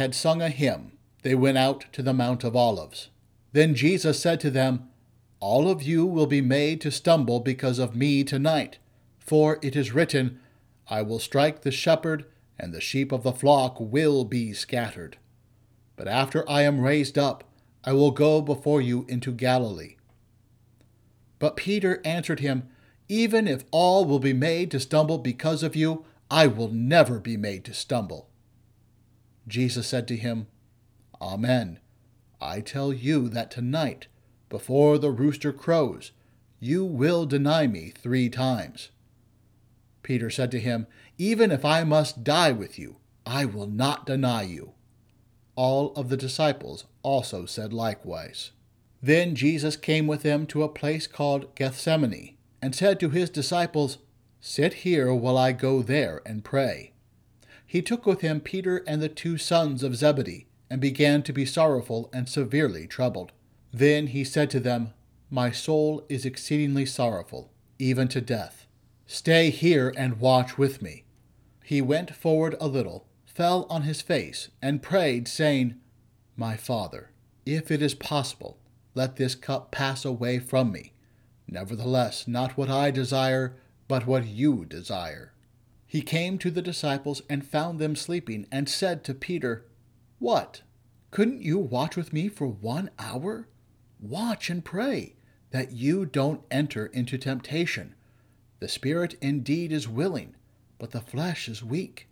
Had 0.08 0.14
sung 0.14 0.40
a 0.40 0.48
hymn, 0.48 0.92
they 1.20 1.34
went 1.34 1.58
out 1.58 1.84
to 1.92 2.02
the 2.02 2.14
Mount 2.14 2.42
of 2.42 2.56
Olives. 2.56 3.10
Then 3.52 3.74
Jesus 3.74 4.18
said 4.18 4.40
to 4.40 4.50
them, 4.50 4.88
All 5.38 5.68
of 5.68 5.82
you 5.82 6.06
will 6.06 6.26
be 6.26 6.40
made 6.40 6.80
to 6.80 6.90
stumble 6.90 7.40
because 7.40 7.78
of 7.78 7.94
me 7.94 8.24
tonight, 8.24 8.78
for 9.18 9.58
it 9.60 9.76
is 9.76 9.92
written, 9.92 10.40
I 10.88 11.02
will 11.02 11.18
strike 11.18 11.60
the 11.60 11.70
shepherd, 11.70 12.24
and 12.58 12.72
the 12.72 12.80
sheep 12.80 13.12
of 13.12 13.22
the 13.22 13.34
flock 13.34 13.76
will 13.78 14.24
be 14.24 14.54
scattered. 14.54 15.18
But 15.94 16.08
after 16.08 16.48
I 16.48 16.62
am 16.62 16.80
raised 16.80 17.18
up, 17.18 17.44
I 17.84 17.92
will 17.92 18.10
go 18.10 18.40
before 18.40 18.80
you 18.80 19.04
into 19.10 19.30
Galilee. 19.30 19.96
But 21.38 21.54
Peter 21.54 22.00
answered 22.02 22.40
him, 22.40 22.70
Even 23.10 23.46
if 23.46 23.66
all 23.72 24.06
will 24.06 24.20
be 24.20 24.32
made 24.32 24.70
to 24.70 24.80
stumble 24.80 25.18
because 25.18 25.62
of 25.62 25.76
you, 25.76 26.06
I 26.30 26.46
will 26.46 26.68
never 26.68 27.20
be 27.20 27.36
made 27.36 27.62
to 27.66 27.74
stumble. 27.74 28.30
Jesus 29.48 29.87
said 29.87 30.06
to 30.08 30.16
him, 30.16 30.46
Amen. 31.20 31.80
I 32.40 32.61
tell 32.61 32.92
you 32.92 33.28
that 33.30 33.50
tonight, 33.50 34.06
before 34.48 34.98
the 34.98 35.11
rooster 35.11 35.52
crows, 35.52 36.12
you 36.61 36.84
will 36.84 37.26
deny 37.26 37.66
me 37.66 37.90
three 37.90 38.28
times. 38.28 38.90
Peter 40.02 40.30
said 40.30 40.50
to 40.52 40.61
him, 40.61 40.87
Even 41.16 41.50
if 41.50 41.64
I 41.64 41.82
must 41.82 42.22
die 42.22 42.52
with 42.52 42.78
you, 42.78 42.96
I 43.26 43.44
will 43.44 43.66
not 43.66 44.06
deny 44.06 44.42
you. 44.42 44.74
All 45.56 45.92
of 45.94 46.08
the 46.08 46.16
disciples 46.16 46.84
also 47.02 47.46
said 47.46 47.72
likewise. 47.72 48.52
Then 49.02 49.34
Jesus 49.34 49.76
came 49.76 50.06
with 50.06 50.22
them 50.22 50.46
to 50.46 50.62
a 50.62 50.68
place 50.68 51.06
called 51.06 51.54
Gethsemane, 51.54 52.37
and 52.61 52.74
said 52.74 53.00
to 53.00 53.11
his 53.11 53.30
disciples, 53.30 53.98
Sit 54.40 54.74
here 54.74 55.12
while 55.12 55.37
I 55.37 55.52
go 55.52 55.82
there 55.82 56.22
and 56.24 56.44
pray 56.44 56.92
he 57.68 57.83
took 57.83 58.07
with 58.07 58.22
him 58.22 58.40
Peter 58.40 58.78
and 58.87 59.02
the 59.02 59.11
two 59.11 59.37
sons 59.37 59.83
of 59.83 59.94
Zebedee, 59.94 60.46
and 60.70 60.81
began 60.81 61.22
to 61.22 61.35
be 61.35 61.44
sorrowful 61.44 62.09
and 62.14 62.26
severely 62.26 62.87
troubled. 62.87 63.31
Then 63.72 64.09
he 64.09 64.24
said 64.24 64.48
to 64.50 64.61
them, 64.61 64.94
My 65.31 65.50
soul 65.50 66.02
is 66.09 66.24
exceedingly 66.24 66.87
sorrowful, 66.87 67.52
even 67.78 68.09
to 68.09 68.22
death. 68.22 68.66
Stay 69.07 69.50
here 69.50 69.92
and 69.98 70.18
watch 70.18 70.57
with 70.57 70.81
me. 70.81 71.04
He 71.62 71.83
went 71.83 72.14
forward 72.14 72.57
a 72.59 72.66
little, 72.66 73.07
fell 73.26 73.66
on 73.68 73.83
his 73.83 74.00
face, 74.00 74.48
and 74.62 74.83
prayed, 74.83 75.28
saying, 75.28 75.74
My 76.37 76.57
Father, 76.57 77.11
if 77.44 77.70
it 77.70 77.83
is 77.83 77.94
possible, 77.94 78.59
let 78.94 79.16
this 79.16 79.35
cup 79.35 79.70
pass 79.70 80.07
away 80.07 80.38
from 80.38 80.72
me. 80.72 80.94
Nevertheless, 81.46 82.26
not 82.26 82.57
what 82.57 82.70
I 82.70 82.90
desire, 82.90 83.57
but 83.88 84.07
what 84.07 84.26
you 84.26 84.64
desire. 84.64 85.35
He 85.90 86.03
came 86.03 86.37
to 86.38 86.51
the 86.51 86.61
disciples 86.61 87.22
and 87.31 87.46
found 87.46 87.79
them 87.79 87.96
sleeping, 87.96 88.46
and 88.53 88.68
said 88.68 89.03
to 89.05 89.14
Peter, 89.14 89.64
What? 90.18 90.61
Couldn't 91.11 91.40
you 91.40 91.59
watch 91.59 91.96
with 91.96 92.12
me 92.12 92.29
for 92.29 92.46
one 92.46 92.90
hour? 92.98 93.48
Watch 93.98 94.51
and 94.51 94.62
pray, 94.62 95.16
that 95.51 95.72
you 95.72 96.05
don't 96.05 96.42
enter 96.51 96.87
into 96.87 97.16
temptation. 97.16 97.94
The 98.61 98.68
spirit 98.68 99.14
indeed 99.22 99.72
is 99.72 99.88
willing, 99.88 100.37
but 100.79 100.90
the 100.90 101.01
flesh 101.01 101.48
is 101.48 101.64
weak. 101.64 102.09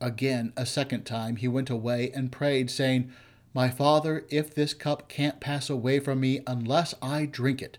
Again, 0.00 0.52
a 0.56 0.66
second 0.66 1.04
time, 1.04 1.36
he 1.36 1.46
went 1.46 1.70
away 1.70 2.10
and 2.10 2.32
prayed, 2.32 2.68
saying, 2.68 3.12
My 3.54 3.70
Father, 3.70 4.26
if 4.28 4.52
this 4.52 4.74
cup 4.74 5.08
can't 5.08 5.38
pass 5.38 5.70
away 5.70 6.00
from 6.00 6.18
me 6.18 6.40
unless 6.48 6.94
I 7.00 7.26
drink 7.26 7.62
it, 7.62 7.78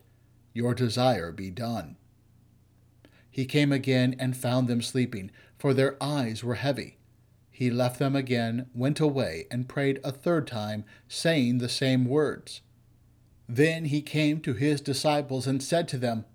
your 0.54 0.74
desire 0.74 1.34
be 1.34 1.52
done. 1.52 1.98
He 3.38 3.46
came 3.46 3.72
again 3.72 4.16
and 4.18 4.36
found 4.36 4.68
them 4.68 4.82
sleeping, 4.82 5.30
for 5.60 5.72
their 5.72 5.96
eyes 6.02 6.44
were 6.44 6.56
heavy. 6.56 6.98
He 7.52 7.70
left 7.70 8.00
them 8.00 8.16
again, 8.16 8.66
went 8.74 9.00
away, 9.00 9.46
and 9.52 9.70
prayed 9.70 10.00
a 10.04 10.12
third 10.12 10.48
time, 10.48 10.86
saying 11.08 11.60
the 11.60 11.70
same 11.70 12.06
words. 12.06 12.62
Then 13.48 13.86
he 13.86 14.02
came 14.02 14.42
to 14.42 14.54
his 14.54 14.82
disciples 14.82 15.46
and 15.46 15.62
said 15.62 15.88
to 15.90 16.00
them, 16.00 16.26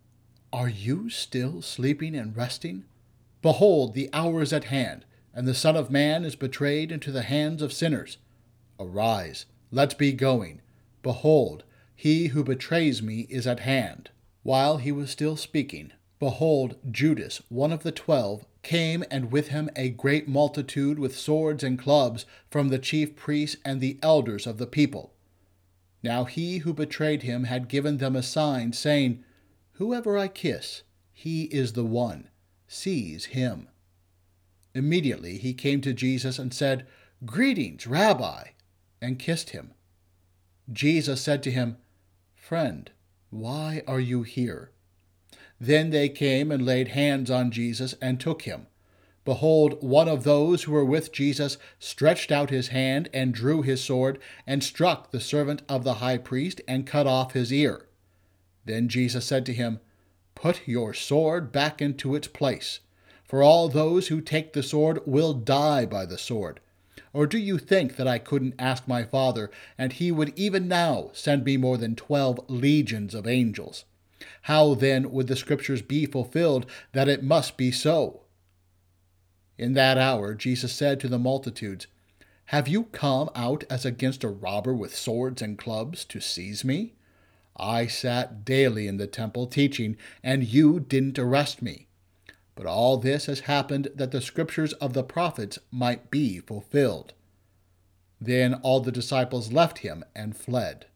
Are 0.53 0.69
you 0.69 1.11
still 1.11 1.61
sleeping 1.61 2.15
and 2.15 2.37
resting? 2.37 2.85
Behold, 3.43 3.95
the 3.95 4.09
hour 4.12 4.41
is 4.41 4.53
at 4.53 4.67
hand, 4.67 5.05
and 5.35 5.45
the 5.45 5.55
Son 5.55 5.77
of 5.77 5.91
Man 5.91 6.25
is 6.25 6.37
betrayed 6.37 6.93
into 6.93 7.11
the 7.11 7.23
hands 7.23 7.62
of 7.62 7.73
sinners. 7.73 8.19
Arise, 8.79 9.47
let's 9.73 9.95
be 9.95 10.12
going. 10.12 10.61
Behold, 11.03 11.65
he 11.97 12.29
who 12.29 12.45
betrays 12.45 13.03
me 13.03 13.27
is 13.29 13.45
at 13.45 13.59
hand. 13.59 14.11
While 14.45 14.77
he 14.77 14.93
was 14.93 15.11
still 15.11 15.37
speaking, 15.37 15.93
Behold, 16.22 16.76
Judas, 16.88 17.42
one 17.48 17.72
of 17.72 17.82
the 17.82 17.90
twelve, 17.90 18.46
came, 18.62 19.02
and 19.11 19.32
with 19.32 19.48
him 19.48 19.68
a 19.74 19.88
great 19.88 20.28
multitude 20.28 20.96
with 20.96 21.18
swords 21.18 21.64
and 21.64 21.76
clubs 21.76 22.26
from 22.48 22.68
the 22.68 22.78
chief 22.78 23.16
priests 23.16 23.56
and 23.64 23.80
the 23.80 23.98
elders 24.04 24.46
of 24.46 24.58
the 24.58 24.68
people. 24.68 25.14
Now 26.00 26.22
he 26.22 26.58
who 26.58 26.72
betrayed 26.72 27.24
him 27.24 27.42
had 27.42 27.66
given 27.66 27.98
them 27.98 28.14
a 28.14 28.22
sign, 28.22 28.72
saying, 28.72 29.24
Whoever 29.72 30.16
I 30.16 30.28
kiss, 30.28 30.85
he 31.12 31.46
is 31.46 31.72
the 31.72 31.85
one. 31.85 32.28
Seize 32.68 33.24
him. 33.24 33.66
Immediately 34.76 35.38
he 35.38 35.52
came 35.52 35.80
to 35.80 35.92
Jesus 35.92 36.38
and 36.38 36.54
said, 36.54 36.87
Greetings, 37.26 37.85
Rabbi, 37.88 38.50
and 39.00 39.18
kissed 39.18 39.50
him. 39.50 39.72
Jesus 40.72 41.20
said 41.20 41.42
to 41.42 41.50
him, 41.50 41.78
Friend, 42.37 42.88
why 43.30 43.82
are 43.88 43.98
you 43.98 44.22
here? 44.22 44.71
Then 45.62 45.90
they 45.90 46.09
came 46.09 46.51
and 46.51 46.66
laid 46.66 46.88
hands 46.88 47.31
on 47.31 47.53
Jesus 47.53 47.94
and 48.03 48.18
took 48.18 48.42
him. 48.42 48.66
Behold, 49.25 49.81
one 49.81 50.09
of 50.09 50.25
those 50.25 50.64
who 50.64 50.72
were 50.72 50.85
with 50.85 51.12
Jesus 51.12 51.57
stretched 51.79 52.33
out 52.33 52.51
his 52.51 52.68
hand 52.68 53.09
and 53.14 53.33
drew 53.33 53.62
his 53.62 53.81
sword 53.81 54.18
and 54.44 54.64
struck 54.64 55.12
the 55.12 55.20
servant 55.20 55.62
of 55.68 55.85
the 55.85 55.94
high 55.94 56.18
priest 56.18 56.61
and 56.66 56.85
cut 56.85 57.07
off 57.07 57.35
his 57.35 57.53
ear. 57.53 57.87
Then 58.64 58.88
Jesus 58.88 59.25
said 59.25 59.46
to 59.46 59.53
him, 59.53 59.79
Put 60.35 60.66
your 60.66 60.92
sword 60.92 61.53
back 61.53 61.81
into 61.81 62.16
its 62.16 62.27
place, 62.27 62.81
for 63.22 63.40
all 63.40 63.68
those 63.68 64.09
who 64.09 64.20
take 64.20 64.55
the 64.55 64.64
sword 64.64 64.98
will 65.07 65.33
die 65.33 65.87
by 65.87 66.07
the 66.07 66.18
sword. 66.18 66.59
Or 67.12 67.25
do 67.25 67.38
you 67.38 67.57
think 67.57 67.94
that 67.94 68.09
I 68.09 68.18
couldn't 68.18 68.57
ask 68.59 68.88
my 68.88 69.05
Father, 69.05 69.48
and 69.79 69.92
he 69.92 70.11
would 70.11 70.37
even 70.37 70.66
now 70.66 71.11
send 71.12 71.44
me 71.44 71.57
more 71.57 71.79
than 71.79 71.94
twelve 71.94 72.40
legions 72.48 73.14
of 73.14 73.29
angels? 73.29 73.85
How 74.42 74.74
then 74.74 75.11
would 75.11 75.26
the 75.26 75.37
Scriptures 75.37 75.82
be 75.82 76.06
fulfilled 76.06 76.66
that 76.92 77.08
it 77.08 77.22
must 77.22 77.56
be 77.56 77.70
so? 77.70 78.22
In 79.58 79.74
that 79.74 79.98
hour 79.98 80.35
Jesus 80.35 80.72
said 80.72 80.98
to 81.00 81.08
the 81.08 81.18
multitudes, 81.18 81.87
Have 82.46 82.68
you 82.68 82.85
come 82.85 83.30
out 83.35 83.64
as 83.70 83.85
against 83.85 84.24
a 84.24 84.28
robber 84.28 84.74
with 84.74 84.96
swords 84.96 85.42
and 85.42 85.58
clubs 85.58 86.04
to 86.06 86.20
seize 86.20 86.64
me? 86.64 86.94
I 87.56 87.87
sat 87.87 88.44
daily 88.44 88.88
in 88.88 88.96
the 88.96 89.06
temple 89.06 89.46
teaching, 89.46 89.96
and 90.22 90.44
you 90.44 90.80
didn't 90.80 91.18
arrest 91.18 91.62
me. 91.62 91.87
But 92.54 92.66
all 92.66 92.96
this 92.96 93.26
has 93.26 93.40
happened 93.40 93.88
that 93.94 94.11
the 94.11 94.20
scriptures 94.20 94.72
of 94.74 94.92
the 94.92 95.04
prophets 95.04 95.58
might 95.70 96.11
be 96.11 96.40
fulfilled. 96.40 97.14
Then 98.20 98.54
all 98.54 98.80
the 98.80 98.92
disciples 98.92 99.52
left 99.52 99.78
him 99.78 100.04
and 100.14 100.37
fled. 100.37 100.87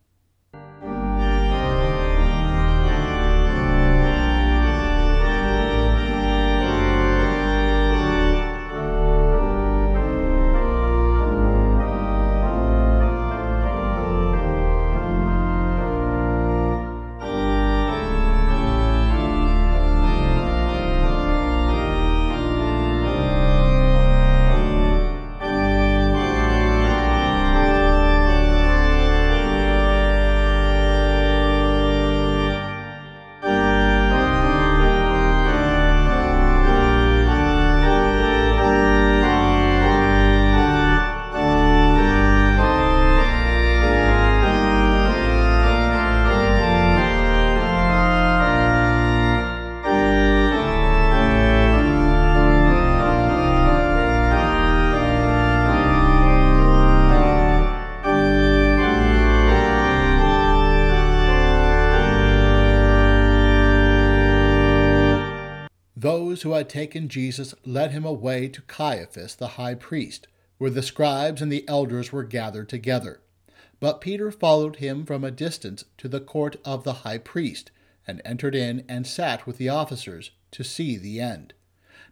Who 66.46 66.52
had 66.52 66.68
taken 66.68 67.08
Jesus 67.08 67.56
led 67.64 67.90
him 67.90 68.04
away 68.04 68.46
to 68.46 68.62
Caiaphas 68.62 69.34
the 69.34 69.58
high 69.58 69.74
priest, 69.74 70.28
where 70.58 70.70
the 70.70 70.80
scribes 70.80 71.42
and 71.42 71.50
the 71.50 71.68
elders 71.68 72.12
were 72.12 72.22
gathered 72.22 72.68
together. 72.68 73.20
But 73.80 74.00
Peter 74.00 74.30
followed 74.30 74.76
him 74.76 75.04
from 75.04 75.24
a 75.24 75.32
distance 75.32 75.86
to 75.98 76.06
the 76.06 76.20
court 76.20 76.54
of 76.64 76.84
the 76.84 77.02
high 77.02 77.18
priest, 77.18 77.72
and 78.06 78.22
entered 78.24 78.54
in 78.54 78.84
and 78.88 79.08
sat 79.08 79.44
with 79.44 79.58
the 79.58 79.68
officers 79.68 80.30
to 80.52 80.62
see 80.62 80.96
the 80.96 81.20
end. 81.20 81.52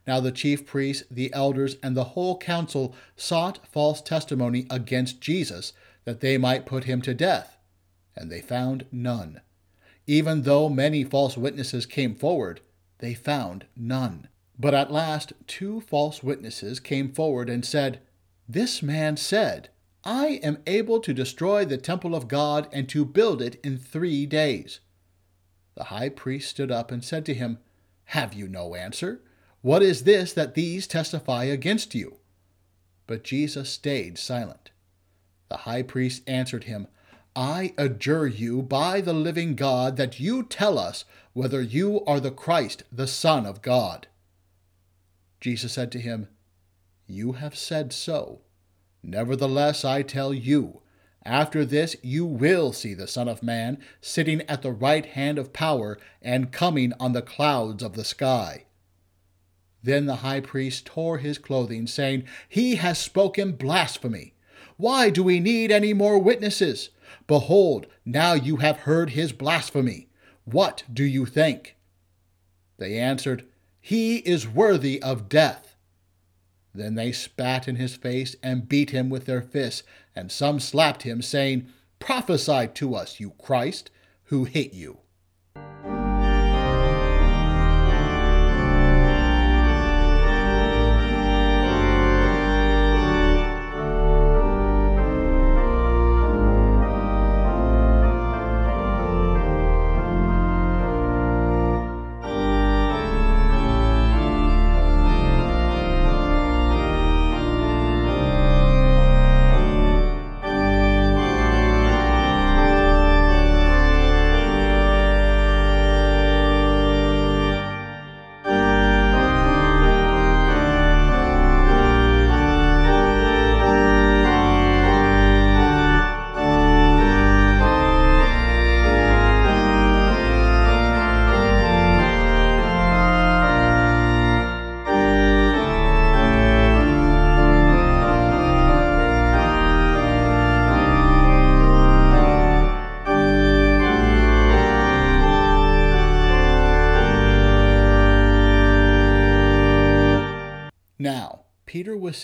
Now 0.04 0.18
the 0.18 0.32
chief 0.32 0.66
priests, 0.66 1.04
the 1.08 1.32
elders, 1.32 1.76
and 1.80 1.96
the 1.96 2.02
whole 2.02 2.36
council 2.36 2.92
sought 3.16 3.64
false 3.68 4.02
testimony 4.02 4.66
against 4.68 5.20
Jesus, 5.20 5.72
that 6.06 6.18
they 6.18 6.38
might 6.38 6.66
put 6.66 6.84
him 6.84 7.00
to 7.02 7.14
death, 7.14 7.56
and 8.16 8.32
they 8.32 8.40
found 8.40 8.86
none. 8.90 9.42
Even 10.08 10.42
though 10.42 10.68
many 10.68 11.04
false 11.04 11.36
witnesses 11.36 11.86
came 11.86 12.16
forward, 12.16 12.60
they 13.04 13.14
found 13.14 13.66
none. 13.76 14.28
But 14.58 14.72
at 14.72 14.90
last 14.90 15.34
two 15.46 15.80
false 15.82 16.22
witnesses 16.22 16.80
came 16.80 17.12
forward 17.12 17.50
and 17.50 17.64
said, 17.64 18.00
This 18.48 18.82
man 18.82 19.16
said, 19.16 19.68
I 20.04 20.40
am 20.42 20.62
able 20.66 21.00
to 21.00 21.12
destroy 21.12 21.64
the 21.64 21.76
temple 21.76 22.14
of 22.14 22.28
God 22.28 22.68
and 22.72 22.88
to 22.88 23.04
build 23.04 23.42
it 23.42 23.60
in 23.64 23.76
three 23.78 24.26
days. 24.26 24.80
The 25.74 25.84
high 25.84 26.08
priest 26.08 26.50
stood 26.50 26.70
up 26.70 26.90
and 26.90 27.04
said 27.04 27.26
to 27.26 27.34
him, 27.34 27.58
Have 28.06 28.32
you 28.32 28.48
no 28.48 28.74
answer? 28.74 29.20
What 29.60 29.82
is 29.82 30.04
this 30.04 30.32
that 30.34 30.54
these 30.54 30.86
testify 30.86 31.44
against 31.44 31.94
you? 31.94 32.16
But 33.06 33.24
Jesus 33.24 33.70
stayed 33.70 34.18
silent. 34.18 34.70
The 35.48 35.58
high 35.58 35.82
priest 35.82 36.22
answered 36.26 36.64
him, 36.64 36.86
I 37.36 37.74
adjure 37.76 38.28
you 38.28 38.62
by 38.62 39.00
the 39.00 39.12
living 39.12 39.56
God 39.56 39.96
that 39.96 40.20
you 40.20 40.44
tell 40.44 40.78
us 40.78 41.04
whether 41.32 41.60
you 41.60 42.04
are 42.04 42.20
the 42.20 42.30
Christ, 42.30 42.84
the 42.92 43.08
Son 43.08 43.44
of 43.44 43.60
God. 43.60 44.06
Jesus 45.40 45.72
said 45.72 45.90
to 45.92 45.98
him, 45.98 46.28
You 47.06 47.32
have 47.32 47.56
said 47.56 47.92
so. 47.92 48.42
Nevertheless, 49.02 49.84
I 49.84 50.02
tell 50.02 50.32
you, 50.32 50.80
after 51.24 51.64
this 51.64 51.96
you 52.02 52.24
will 52.24 52.72
see 52.72 52.94
the 52.94 53.08
Son 53.08 53.28
of 53.28 53.42
Man 53.42 53.78
sitting 54.00 54.42
at 54.42 54.62
the 54.62 54.72
right 54.72 55.04
hand 55.04 55.38
of 55.38 55.52
power 55.52 55.98
and 56.22 56.52
coming 56.52 56.92
on 57.00 57.12
the 57.12 57.22
clouds 57.22 57.82
of 57.82 57.94
the 57.94 58.04
sky. 58.04 58.66
Then 59.82 60.06
the 60.06 60.16
high 60.16 60.40
priest 60.40 60.86
tore 60.86 61.18
his 61.18 61.36
clothing, 61.38 61.86
saying, 61.86 62.24
He 62.48 62.76
has 62.76 62.98
spoken 62.98 63.52
blasphemy. 63.52 64.34
Why 64.76 65.10
do 65.10 65.22
we 65.22 65.40
need 65.40 65.70
any 65.70 65.92
more 65.92 66.18
witnesses? 66.18 66.90
Behold, 67.26 67.86
now 68.04 68.34
you 68.34 68.56
have 68.56 68.78
heard 68.78 69.10
his 69.10 69.32
blasphemy. 69.32 70.08
What 70.44 70.84
do 70.92 71.04
you 71.04 71.26
think? 71.26 71.76
They 72.78 72.98
answered, 72.98 73.46
He 73.80 74.16
is 74.18 74.48
worthy 74.48 75.00
of 75.02 75.28
death. 75.28 75.76
Then 76.74 76.96
they 76.96 77.12
spat 77.12 77.68
in 77.68 77.76
his 77.76 77.94
face 77.94 78.34
and 78.42 78.68
beat 78.68 78.90
him 78.90 79.08
with 79.08 79.26
their 79.26 79.42
fists, 79.42 79.84
and 80.14 80.30
some 80.32 80.58
slapped 80.58 81.02
him, 81.02 81.22
saying, 81.22 81.68
Prophesy 82.00 82.68
to 82.74 82.94
us, 82.94 83.20
you 83.20 83.30
Christ, 83.38 83.90
who 84.24 84.44
hit 84.44 84.74
you. 84.74 84.98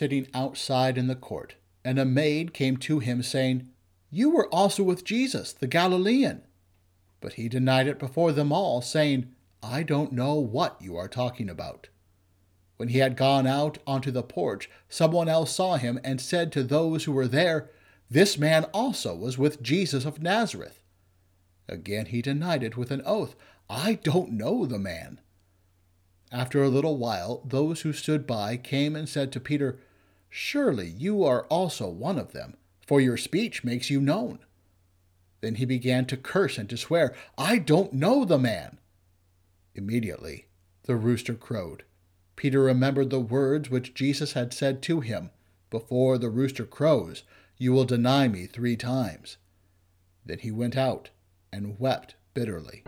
Sitting 0.01 0.27
outside 0.33 0.97
in 0.97 1.09
the 1.09 1.15
court, 1.15 1.57
and 1.85 1.99
a 1.99 2.07
maid 2.07 2.55
came 2.55 2.79
to 2.79 3.01
him, 3.01 3.23
saying, 3.23 3.69
You 4.11 4.31
were 4.31 4.49
also 4.49 4.83
with 4.83 5.05
Jesus, 5.05 5.53
the 5.53 5.67
Galilean. 5.67 6.41
But 7.21 7.35
he 7.35 7.51
denied 7.51 7.87
it 7.87 7.99
before 7.99 8.33
them 8.33 8.51
all, 8.51 8.81
saying, 8.81 9.31
I 9.63 9.83
don't 9.83 10.13
know 10.13 10.37
what 10.37 10.81
you 10.81 10.97
are 10.97 11.07
talking 11.07 11.51
about. 11.51 11.91
When 12.79 12.89
he 12.89 13.01
had 13.01 13.15
gone 13.15 13.47
out 13.47 13.77
onto 13.87 14.11
the 14.11 14.23
porch, 14.23 14.71
someone 14.89 15.29
else 15.29 15.55
saw 15.55 15.77
him 15.77 16.01
and 16.03 16.19
said 16.19 16.51
to 16.53 16.63
those 16.63 17.05
who 17.05 17.13
were 17.13 17.29
there, 17.29 17.69
This 18.09 18.39
man 18.39 18.65
also 18.73 19.15
was 19.15 19.37
with 19.37 19.61
Jesus 19.61 20.07
of 20.07 20.23
Nazareth. 20.23 20.83
Again 21.69 22.07
he 22.07 22.23
denied 22.23 22.63
it 22.63 22.75
with 22.75 22.91
an 22.91 23.03
oath, 23.05 23.37
I 23.69 23.97
don't 23.97 24.33
know 24.33 24.65
the 24.65 24.79
man. 24.79 25.21
After 26.33 26.63
a 26.63 26.71
little 26.71 26.97
while, 26.97 27.43
those 27.45 27.83
who 27.83 27.93
stood 27.93 28.27
by 28.27 28.57
came 28.57 28.97
and 28.97 29.07
said 29.07 29.31
to 29.33 29.41
Peter, 29.41 29.79
Surely 30.31 30.89
you 30.89 31.25
are 31.25 31.45
also 31.47 31.89
one 31.89 32.19
of 32.19 32.33
them, 32.33 32.57
for 32.87 33.01
your 33.01 33.17
speech 33.17 33.65
makes 33.65 33.91
you 33.91 34.01
known. 34.01 34.39
Then 35.41 35.57
he 35.57 35.65
began 35.65 36.07
to 36.07 36.17
curse 36.17 36.57
and 36.57 36.69
to 36.71 36.77
swear, 36.77 37.15
I 37.37 37.59
don't 37.59 37.93
know 37.93 38.25
the 38.25 38.39
man. 38.39 38.79
Immediately 39.75 40.47
the 40.85 40.97
rooster 40.97 41.35
crowed. 41.35 41.85
Peter 42.37 42.61
remembered 42.61 43.11
the 43.11 43.21
words 43.21 43.71
which 43.71 43.95
Jesus 43.95 44.33
had 44.33 44.53
said 44.53 44.83
to 44.83 45.01
him, 45.01 45.31
Before 45.69 46.17
the 46.17 46.31
rooster 46.31 46.65
crows, 46.65 47.23
you 47.59 47.73
will 47.73 47.85
deny 47.85 48.29
me 48.29 48.47
three 48.47 48.77
times. 48.77 49.37
Then 50.25 50.39
he 50.39 50.51
went 50.51 50.77
out 50.77 51.11
and 51.53 51.79
wept 51.79 52.15
bitterly. 52.35 52.85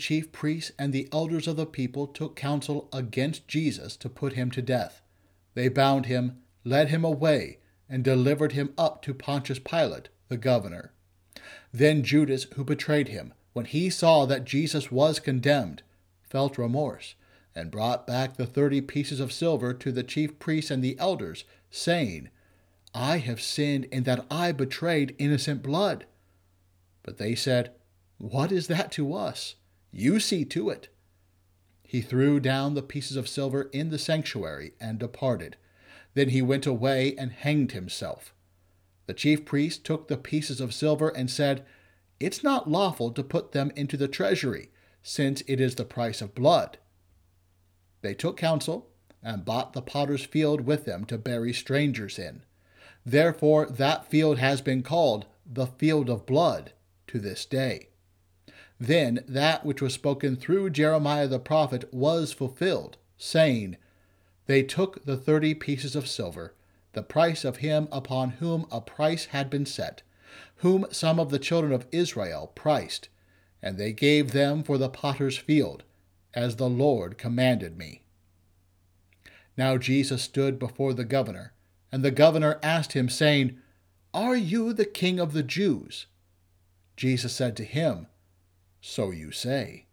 Chief 0.00 0.32
priests 0.32 0.72
and 0.78 0.92
the 0.92 1.08
elders 1.12 1.46
of 1.46 1.56
the 1.56 1.66
people 1.66 2.06
took 2.06 2.34
counsel 2.34 2.88
against 2.92 3.46
Jesus 3.46 3.96
to 3.98 4.08
put 4.08 4.32
him 4.32 4.50
to 4.50 4.62
death. 4.62 5.02
They 5.54 5.68
bound 5.68 6.06
him, 6.06 6.38
led 6.64 6.88
him 6.88 7.04
away, 7.04 7.58
and 7.88 8.02
delivered 8.02 8.52
him 8.52 8.72
up 8.78 9.02
to 9.02 9.14
Pontius 9.14 9.58
Pilate, 9.58 10.08
the 10.28 10.36
governor. 10.36 10.92
Then 11.72 12.02
Judas, 12.02 12.44
who 12.54 12.64
betrayed 12.64 13.08
him, 13.08 13.34
when 13.52 13.66
he 13.66 13.90
saw 13.90 14.26
that 14.26 14.44
Jesus 14.44 14.90
was 14.90 15.20
condemned, 15.20 15.82
felt 16.22 16.58
remorse, 16.58 17.14
and 17.54 17.70
brought 17.70 18.06
back 18.06 18.36
the 18.36 18.46
thirty 18.46 18.80
pieces 18.80 19.20
of 19.20 19.32
silver 19.32 19.74
to 19.74 19.92
the 19.92 20.02
chief 20.02 20.38
priests 20.38 20.70
and 20.70 20.82
the 20.82 20.98
elders, 20.98 21.44
saying, 21.70 22.30
I 22.94 23.18
have 23.18 23.40
sinned 23.40 23.84
in 23.86 24.04
that 24.04 24.24
I 24.30 24.52
betrayed 24.52 25.14
innocent 25.18 25.62
blood. 25.62 26.06
But 27.02 27.18
they 27.18 27.34
said, 27.34 27.72
What 28.18 28.52
is 28.52 28.66
that 28.68 28.90
to 28.92 29.14
us? 29.14 29.56
You 29.92 30.20
see 30.20 30.44
to 30.46 30.70
it. 30.70 30.88
He 31.82 32.00
threw 32.00 32.38
down 32.38 32.74
the 32.74 32.82
pieces 32.82 33.16
of 33.16 33.28
silver 33.28 33.62
in 33.72 33.90
the 33.90 33.98
sanctuary 33.98 34.74
and 34.80 34.98
departed. 34.98 35.56
Then 36.14 36.28
he 36.28 36.42
went 36.42 36.66
away 36.66 37.16
and 37.16 37.32
hanged 37.32 37.72
himself. 37.72 38.32
The 39.06 39.14
chief 39.14 39.44
priest 39.44 39.84
took 39.84 40.06
the 40.06 40.16
pieces 40.16 40.60
of 40.60 40.72
silver 40.72 41.08
and 41.08 41.28
said, 41.28 41.64
It's 42.20 42.44
not 42.44 42.70
lawful 42.70 43.10
to 43.12 43.24
put 43.24 43.52
them 43.52 43.72
into 43.74 43.96
the 43.96 44.06
treasury, 44.06 44.70
since 45.02 45.42
it 45.48 45.60
is 45.60 45.74
the 45.74 45.84
price 45.84 46.20
of 46.20 46.34
blood. 46.34 46.78
They 48.02 48.14
took 48.14 48.36
counsel 48.36 48.88
and 49.22 49.44
bought 49.44 49.72
the 49.72 49.82
potter's 49.82 50.24
field 50.24 50.62
with 50.62 50.84
them 50.84 51.04
to 51.06 51.18
bury 51.18 51.52
strangers 51.52 52.18
in. 52.18 52.44
Therefore, 53.04 53.66
that 53.66 54.08
field 54.10 54.38
has 54.38 54.60
been 54.60 54.82
called 54.82 55.26
the 55.44 55.66
field 55.66 56.08
of 56.08 56.26
blood 56.26 56.72
to 57.08 57.18
this 57.18 57.44
day. 57.44 57.89
Then 58.80 59.22
that 59.28 59.66
which 59.66 59.82
was 59.82 59.92
spoken 59.92 60.36
through 60.36 60.70
Jeremiah 60.70 61.28
the 61.28 61.38
prophet 61.38 61.92
was 61.92 62.32
fulfilled, 62.32 62.96
saying, 63.18 63.76
They 64.46 64.62
took 64.62 65.04
the 65.04 65.18
thirty 65.18 65.52
pieces 65.52 65.94
of 65.94 66.08
silver, 66.08 66.54
the 66.94 67.02
price 67.02 67.44
of 67.44 67.58
him 67.58 67.88
upon 67.92 68.30
whom 68.30 68.66
a 68.70 68.80
price 68.80 69.26
had 69.26 69.50
been 69.50 69.66
set, 69.66 70.02
whom 70.56 70.86
some 70.90 71.20
of 71.20 71.28
the 71.28 71.38
children 71.38 71.72
of 71.72 71.86
Israel 71.92 72.52
priced, 72.54 73.10
and 73.62 73.76
they 73.76 73.92
gave 73.92 74.32
them 74.32 74.62
for 74.62 74.78
the 74.78 74.88
potter's 74.88 75.36
field, 75.36 75.84
as 76.32 76.56
the 76.56 76.68
Lord 76.68 77.18
commanded 77.18 77.76
me. 77.76 78.00
Now 79.58 79.76
Jesus 79.76 80.22
stood 80.22 80.58
before 80.58 80.94
the 80.94 81.04
governor, 81.04 81.52
and 81.92 82.02
the 82.02 82.10
governor 82.10 82.58
asked 82.62 82.94
him, 82.94 83.10
saying, 83.10 83.58
Are 84.14 84.36
you 84.36 84.72
the 84.72 84.86
king 84.86 85.20
of 85.20 85.34
the 85.34 85.42
Jews? 85.42 86.06
Jesus 86.96 87.34
said 87.34 87.58
to 87.58 87.64
him, 87.64 88.06
so 88.80 89.10
you 89.10 89.30
say. 89.30 89.86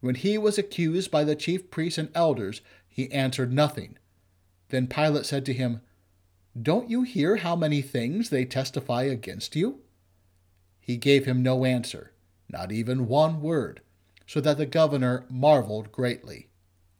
When 0.00 0.14
he 0.14 0.38
was 0.38 0.58
accused 0.58 1.10
by 1.10 1.24
the 1.24 1.36
chief 1.36 1.70
priests 1.70 1.98
and 1.98 2.10
elders, 2.14 2.60
he 2.88 3.10
answered 3.12 3.52
nothing. 3.52 3.98
Then 4.68 4.86
Pilate 4.86 5.26
said 5.26 5.44
to 5.46 5.52
him, 5.52 5.80
Don't 6.60 6.90
you 6.90 7.02
hear 7.02 7.36
how 7.36 7.56
many 7.56 7.82
things 7.82 8.30
they 8.30 8.44
testify 8.44 9.02
against 9.04 9.56
you? 9.56 9.80
He 10.80 10.96
gave 10.96 11.24
him 11.24 11.42
no 11.42 11.64
answer, 11.64 12.12
not 12.48 12.70
even 12.72 13.08
one 13.08 13.40
word, 13.40 13.80
so 14.26 14.40
that 14.40 14.58
the 14.58 14.66
governor 14.66 15.24
marveled 15.28 15.92
greatly. 15.92 16.48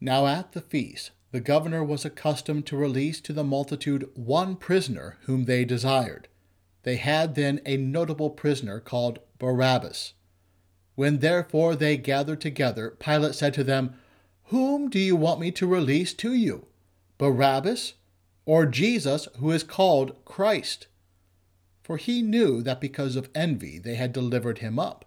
Now 0.01 0.27
at 0.27 0.53
the 0.53 0.61
feast, 0.61 1.13
the 1.33 1.41
governor 1.41 1.85
was 1.85 2.05
accustomed 2.05 2.67
to 2.67 2.77
release 2.77 3.21
to 3.21 3.33
the 3.33 3.45
multitude 3.45 4.09
one 4.15 4.57
prisoner 4.57 5.19
whom 5.23 5.45
they 5.45 5.65
desired. 5.65 6.29
They 6.83 6.97
had 6.97 7.35
then 7.35 7.61
a 7.67 7.77
notable 7.77 8.31
prisoner 8.31 8.81
called 8.81 9.19
Barabbas. 9.39 10.15
When 10.97 11.19
therefore 11.19 11.77
they 11.77 11.97
gathered 11.99 12.41
together, 12.41 12.91
Pilate 12.99 13.35
said 13.35 13.55
to 13.55 13.65
them, 13.65 13.95
Whom 14.45 14.89
do 14.89 14.99
you 14.99 15.15
want 15.15 15.41
me 15.41 15.53
to 15.53 15.67
release 15.67 16.13
to 16.15 16.33
you, 16.33 16.67
Barabbas 17.19 17.95
or 18.47 18.65
Jesus, 18.65 19.29
who 19.39 19.51
is 19.51 19.63
called 19.63 20.25
Christ? 20.25 20.87
For 21.83 21.99
he 21.99 22.23
knew 22.23 22.63
that 22.63 22.81
because 22.81 23.15
of 23.15 23.29
envy 23.35 23.79
they 23.79 23.97
had 23.97 24.13
delivered 24.13 24.59
him 24.59 24.79
up. 24.79 25.05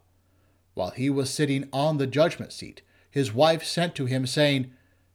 While 0.76 0.92
he 0.92 1.10
was 1.10 1.30
sitting 1.30 1.68
on 1.74 1.98
the 1.98 2.08
judgment 2.08 2.54
seat, 2.54 2.82
his 3.10 3.34
wife 3.34 3.64
sent 3.64 3.96
to 3.96 4.06
him, 4.06 4.28
saying, 4.28 4.72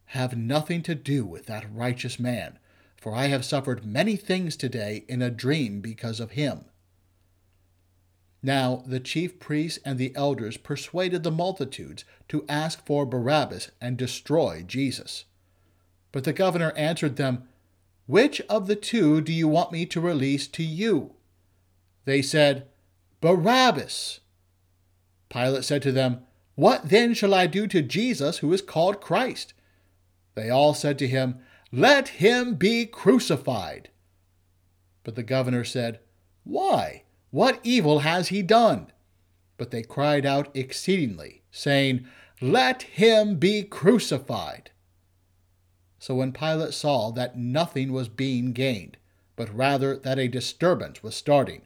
Have 0.07 0.37
nothing 0.37 0.83
to 0.83 0.95
do 0.95 1.25
with 1.25 1.47
that 1.47 1.73
righteous 1.73 2.19
man, 2.19 2.59
for 2.97 3.15
I 3.15 3.27
have 3.27 3.45
suffered 3.45 3.87
many 3.87 4.17
things 4.17 4.57
today 4.57 5.05
in 5.09 5.23
a 5.23 5.31
dream 5.31 5.81
because 5.81 6.19
of 6.19 6.33
him. 6.33 6.65
Now 8.45 8.83
the 8.87 9.01
chief 9.01 9.41
priests 9.41 9.79
and 9.87 9.99
the 9.99 10.15
elders 10.15 10.59
persuaded 10.59 11.23
the 11.23 11.31
multitudes 11.31 12.05
to 12.29 12.45
ask 12.47 12.85
for 12.85 13.07
Barabbas 13.07 13.71
and 13.81 13.97
destroy 13.97 14.63
Jesus. 14.67 15.25
But 16.13 16.25
the 16.25 16.35
governor 16.35 16.73
answered 16.77 17.17
them, 17.17 17.49
Which 18.07 18.43
of 18.43 18.67
the 18.67 18.77
two 18.77 19.23
do 19.23 19.33
you 19.33 19.49
want 19.49 19.73
me 19.73 19.87
to 19.87 19.99
release 19.99 20.47
to 20.49 20.63
you? 20.63 21.15
They 22.05 22.21
said, 22.21 22.69
Barabbas. 23.23 24.21
Pilate 25.31 25.65
said 25.65 25.81
to 25.81 25.91
them, 25.91 26.21
What 26.55 26.91
then 26.91 27.15
shall 27.15 27.33
I 27.33 27.47
do 27.47 27.67
to 27.69 27.81
Jesus 27.81 28.39
who 28.39 28.53
is 28.53 28.61
called 28.61 29.01
Christ? 29.01 29.55
They 30.35 30.51
all 30.51 30.75
said 30.75 30.99
to 30.99 31.09
him, 31.09 31.39
Let 31.73 32.09
him 32.09 32.57
be 32.57 32.85
crucified. 32.85 33.89
But 35.03 35.15
the 35.15 35.23
governor 35.23 35.65
said, 35.65 36.01
Why? 36.45 37.04
What 37.35 37.59
evil 37.65 37.99
has 37.99 38.29
he 38.29 38.43
done? 38.43 38.93
But 39.57 39.73
they 39.73 39.83
cried 39.83 40.25
out 40.25 40.57
exceedingly, 40.57 41.43
saying, 41.51 42.07
Let 42.41 42.83
him 42.83 43.41
be 43.41 43.65
crucified. 43.65 44.71
So 45.99 46.15
when 46.15 46.31
Pilate 46.31 46.75
saw 46.75 47.11
that 47.11 47.37
nothing 47.37 47.93
was 47.93 48.09
being 48.09 48.53
gained, 48.53 48.99
but 49.35 49.53
rather 49.53 49.97
that 49.97 50.17
a 50.17 50.29
disturbance 50.29 51.03
was 51.03 51.17
starting, 51.17 51.63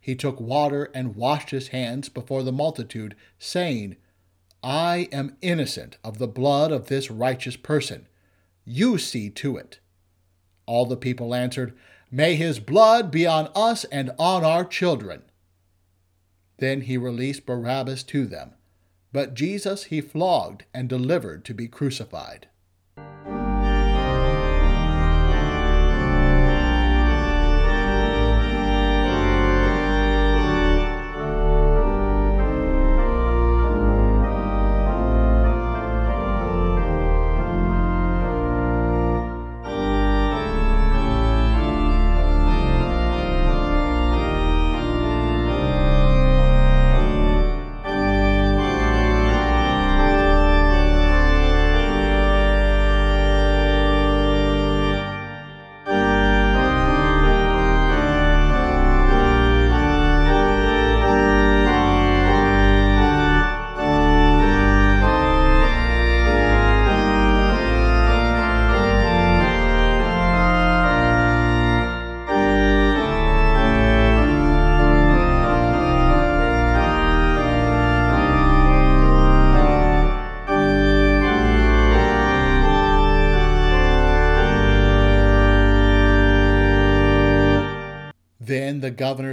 he 0.00 0.16
took 0.16 0.40
water 0.40 0.90
and 0.92 1.14
washed 1.14 1.50
his 1.50 1.68
hands 1.68 2.08
before 2.08 2.42
the 2.42 2.50
multitude, 2.50 3.14
saying, 3.38 3.94
I 4.64 5.08
am 5.12 5.36
innocent 5.40 5.96
of 6.02 6.18
the 6.18 6.26
blood 6.26 6.72
of 6.72 6.88
this 6.88 7.08
righteous 7.08 7.54
person. 7.54 8.08
You 8.64 8.98
see 8.98 9.30
to 9.30 9.58
it. 9.58 9.78
All 10.66 10.86
the 10.86 10.96
people 10.96 11.36
answered, 11.36 11.72
May 12.16 12.36
his 12.36 12.60
blood 12.60 13.10
be 13.10 13.26
on 13.26 13.48
us 13.56 13.82
and 13.86 14.12
on 14.20 14.44
our 14.44 14.64
children. 14.64 15.22
Then 16.58 16.82
he 16.82 16.96
released 16.96 17.44
Barabbas 17.44 18.04
to 18.04 18.24
them, 18.24 18.52
but 19.12 19.34
Jesus 19.34 19.86
he 19.86 20.00
flogged 20.00 20.62
and 20.72 20.88
delivered 20.88 21.44
to 21.46 21.54
be 21.54 21.66
crucified. 21.66 22.46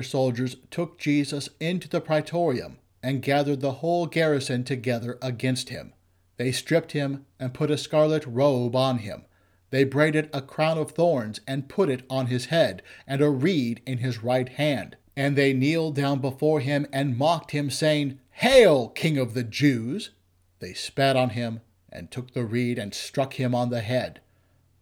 Soldiers 0.03 0.57
took 0.69 0.97
Jesus 0.97 1.49
into 1.59 1.87
the 1.87 2.01
praetorium 2.01 2.77
and 3.03 3.21
gathered 3.21 3.61
the 3.61 3.73
whole 3.73 4.05
garrison 4.05 4.63
together 4.63 5.17
against 5.21 5.69
him. 5.69 5.93
They 6.37 6.51
stripped 6.51 6.93
him 6.93 7.25
and 7.39 7.53
put 7.53 7.71
a 7.71 7.77
scarlet 7.77 8.25
robe 8.25 8.75
on 8.75 8.99
him. 8.99 9.25
They 9.69 9.83
braided 9.83 10.29
a 10.33 10.41
crown 10.41 10.77
of 10.77 10.91
thorns 10.91 11.39
and 11.47 11.69
put 11.69 11.89
it 11.89 12.03
on 12.09 12.27
his 12.27 12.45
head, 12.45 12.81
and 13.07 13.21
a 13.21 13.29
reed 13.29 13.81
in 13.85 13.99
his 13.99 14.21
right 14.21 14.49
hand. 14.49 14.97
And 15.15 15.35
they 15.35 15.53
kneeled 15.53 15.95
down 15.95 16.19
before 16.19 16.59
him 16.59 16.87
and 16.91 17.17
mocked 17.17 17.51
him, 17.51 17.69
saying, 17.69 18.19
Hail, 18.31 18.89
King 18.89 19.17
of 19.17 19.33
the 19.33 19.43
Jews! 19.43 20.11
They 20.59 20.73
spat 20.73 21.15
on 21.15 21.31
him 21.31 21.61
and 21.91 22.11
took 22.11 22.33
the 22.33 22.45
reed 22.45 22.77
and 22.77 22.93
struck 22.93 23.33
him 23.33 23.53
on 23.53 23.69
the 23.69 23.81
head. 23.81 24.21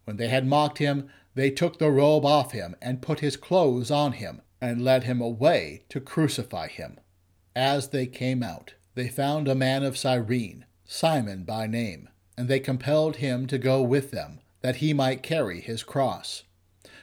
When 0.06 0.18
they 0.18 0.28
had 0.28 0.46
mocked 0.46 0.80
him, 0.80 1.10
they 1.36 1.52
took 1.52 1.78
the 1.78 1.92
robe 1.92 2.26
off 2.26 2.52
him 2.52 2.76
and 2.82 3.02
put 3.02 3.20
his 3.20 3.38
clothes 3.38 3.92
on 3.92 4.14
him, 4.14 4.42
and 4.62 4.84
led 4.84 5.04
him 5.04 5.22
away 5.22 5.84
to 5.90 6.00
crucify 6.00 6.68
him. 6.68 7.00
As 7.56 7.90
they 7.90 8.06
came 8.06 8.44
out, 8.44 8.74
they 8.96 9.08
found 9.08 9.48
a 9.48 9.56
man 9.56 9.84
of 9.84 9.98
Cyrene, 9.98 10.66
Simon 10.86 11.44
by 11.44 11.68
name, 11.68 12.10
and 12.38 12.48
they 12.48 12.60
compelled 12.60 13.18
him 13.18 13.48
to 13.48 13.58
go 13.58 13.82
with 13.82 14.12
them, 14.12 14.40
that 14.62 14.78
he 14.78 14.94
might 14.94 15.24
carry 15.24 15.62
his 15.62 15.84
cross. 15.84 16.44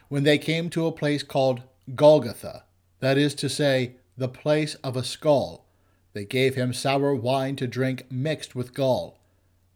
When 0.08 0.22
they 0.22 0.38
came 0.38 0.70
to 0.70 0.86
a 0.86 0.92
place 0.92 1.22
called 1.22 1.62
Golgotha, 1.94 2.64
that 3.00 3.18
is 3.18 3.34
to 3.36 3.48
say, 3.48 3.96
the 4.16 4.28
place 4.28 4.76
of 4.76 4.96
a 4.96 5.04
skull, 5.04 5.66
they 6.14 6.24
gave 6.24 6.54
him 6.54 6.72
sour 6.72 7.14
wine 7.14 7.56
to 7.56 7.66
drink 7.66 8.06
mixed 8.10 8.54
with 8.54 8.72
gall. 8.72 9.18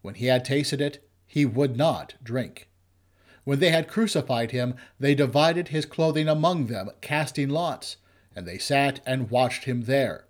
When 0.01 0.15
he 0.15 0.27
had 0.27 0.45
tasted 0.45 0.81
it, 0.81 1.07
he 1.27 1.45
would 1.45 1.77
not 1.77 2.15
drink. 2.23 2.70
When 3.51 3.59
they 3.59 3.71
had 3.71 3.89
crucified 3.89 4.53
him, 4.53 4.77
they 5.01 5.17
divided 5.17 5.69
his 5.71 5.85
clothing 5.85 6.29
among 6.29 6.69
them, 6.69 6.89
casting 7.01 7.49
lots, 7.49 7.97
and 8.37 8.47
they 8.47 8.59
sat 8.59 9.01
and 9.05 9.29
watched 9.29 9.65
him 9.65 9.87
there. 9.87 10.27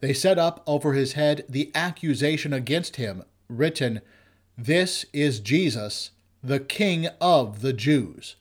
They 0.00 0.12
set 0.12 0.36
up 0.36 0.64
over 0.66 0.92
his 0.92 1.12
head 1.12 1.44
the 1.48 1.70
accusation 1.76 2.52
against 2.52 2.96
him, 2.96 3.22
written, 3.48 4.00
This 4.58 5.06
is 5.12 5.38
Jesus, 5.38 6.10
the 6.42 6.58
King 6.58 7.06
of 7.20 7.60
the 7.60 7.72
Jews. 7.72 8.34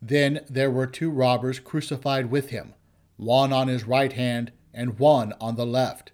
Then 0.00 0.42
there 0.48 0.70
were 0.70 0.86
two 0.86 1.10
robbers 1.10 1.58
crucified 1.58 2.30
with 2.30 2.50
him, 2.50 2.74
one 3.16 3.52
on 3.52 3.66
his 3.66 3.88
right 3.88 4.12
hand 4.12 4.52
and 4.72 5.00
one 5.00 5.32
on 5.40 5.56
the 5.56 5.66
left. 5.66 6.12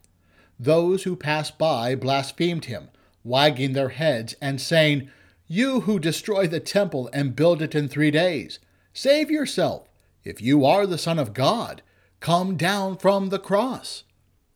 Those 0.59 1.03
who 1.03 1.17
passed 1.17 1.59
by 1.59 1.95
blasphemed 1.95 2.65
him, 2.65 2.89
wagging 3.23 3.75
their 3.75 3.91
heads 3.91 4.35
and 4.41 4.59
saying, 4.59 5.11
You 5.55 5.83
who 5.83 5.99
destroy 5.99 6.47
the 6.47 6.61
temple 6.61 7.11
and 7.13 7.37
build 7.37 7.61
it 7.61 7.75
in 7.75 7.87
three 7.87 8.11
days, 8.11 8.59
save 8.95 9.31
yourself. 9.31 9.87
If 10.25 10.41
you 10.41 10.65
are 10.65 10.87
the 10.87 10.97
Son 10.97 11.19
of 11.19 11.35
God, 11.35 11.83
come 12.21 12.57
down 12.57 12.97
from 12.97 13.29
the 13.29 13.39
cross. 13.39 14.05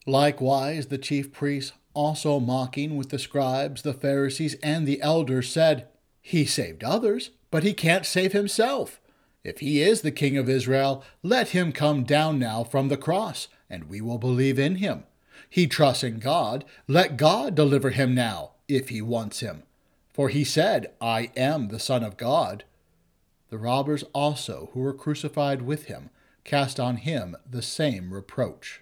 Likewise, 0.06 0.86
the 0.86 0.96
chief 0.96 1.34
priests, 1.34 1.74
also 1.92 2.40
mocking 2.40 2.96
with 2.96 3.10
the 3.10 3.18
scribes, 3.18 3.82
the 3.82 3.92
Pharisees, 3.92 4.54
and 4.62 4.86
the 4.86 5.02
elders, 5.02 5.52
said, 5.52 5.86
He 6.22 6.46
saved 6.46 6.82
others, 6.82 7.28
but 7.50 7.62
he 7.62 7.74
can't 7.74 8.06
save 8.06 8.32
himself. 8.32 8.98
If 9.44 9.58
he 9.60 9.82
is 9.82 10.00
the 10.00 10.10
King 10.10 10.38
of 10.38 10.48
Israel, 10.48 11.04
let 11.22 11.50
him 11.50 11.72
come 11.72 12.04
down 12.04 12.38
now 12.38 12.64
from 12.64 12.88
the 12.88 12.96
cross, 12.96 13.48
and 13.68 13.90
we 13.90 14.00
will 14.00 14.16
believe 14.16 14.58
in 14.58 14.76
him. 14.76 15.04
He 15.50 15.66
trusts 15.66 16.02
in 16.02 16.20
God. 16.20 16.64
Let 16.88 17.18
God 17.18 17.54
deliver 17.54 17.90
him 17.90 18.14
now, 18.14 18.52
if 18.66 18.88
he 18.88 19.02
wants 19.02 19.40
him. 19.40 19.64
For 20.16 20.30
he 20.30 20.44
said, 20.44 20.92
I 20.98 21.30
am 21.36 21.68
the 21.68 21.78
Son 21.78 22.02
of 22.02 22.16
God. 22.16 22.64
The 23.50 23.58
robbers 23.58 24.02
also, 24.14 24.70
who 24.72 24.80
were 24.80 24.94
crucified 24.94 25.60
with 25.60 25.88
him, 25.88 26.08
cast 26.42 26.80
on 26.80 26.96
him 26.96 27.36
the 27.46 27.60
same 27.60 28.14
reproach. 28.14 28.80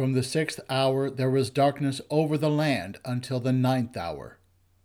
From 0.00 0.14
the 0.14 0.22
sixth 0.22 0.58
hour 0.70 1.10
there 1.10 1.28
was 1.28 1.50
darkness 1.50 2.00
over 2.08 2.38
the 2.38 2.48
land 2.48 2.98
until 3.04 3.38
the 3.38 3.52
ninth 3.52 3.98
hour. 3.98 4.38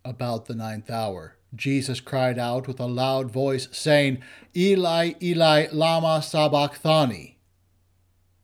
About 0.03 0.47
the 0.47 0.53
ninth 0.53 0.91
hour, 0.91 1.37
Jesus 1.55 2.01
cried 2.01 2.37
out 2.37 2.67
with 2.67 2.81
a 2.81 2.85
loud 2.85 3.31
voice, 3.31 3.69
saying, 3.71 4.21
Eli, 4.53 5.13
Eli, 5.21 5.67
Lama 5.71 6.21
Sabachthani. 6.21 7.37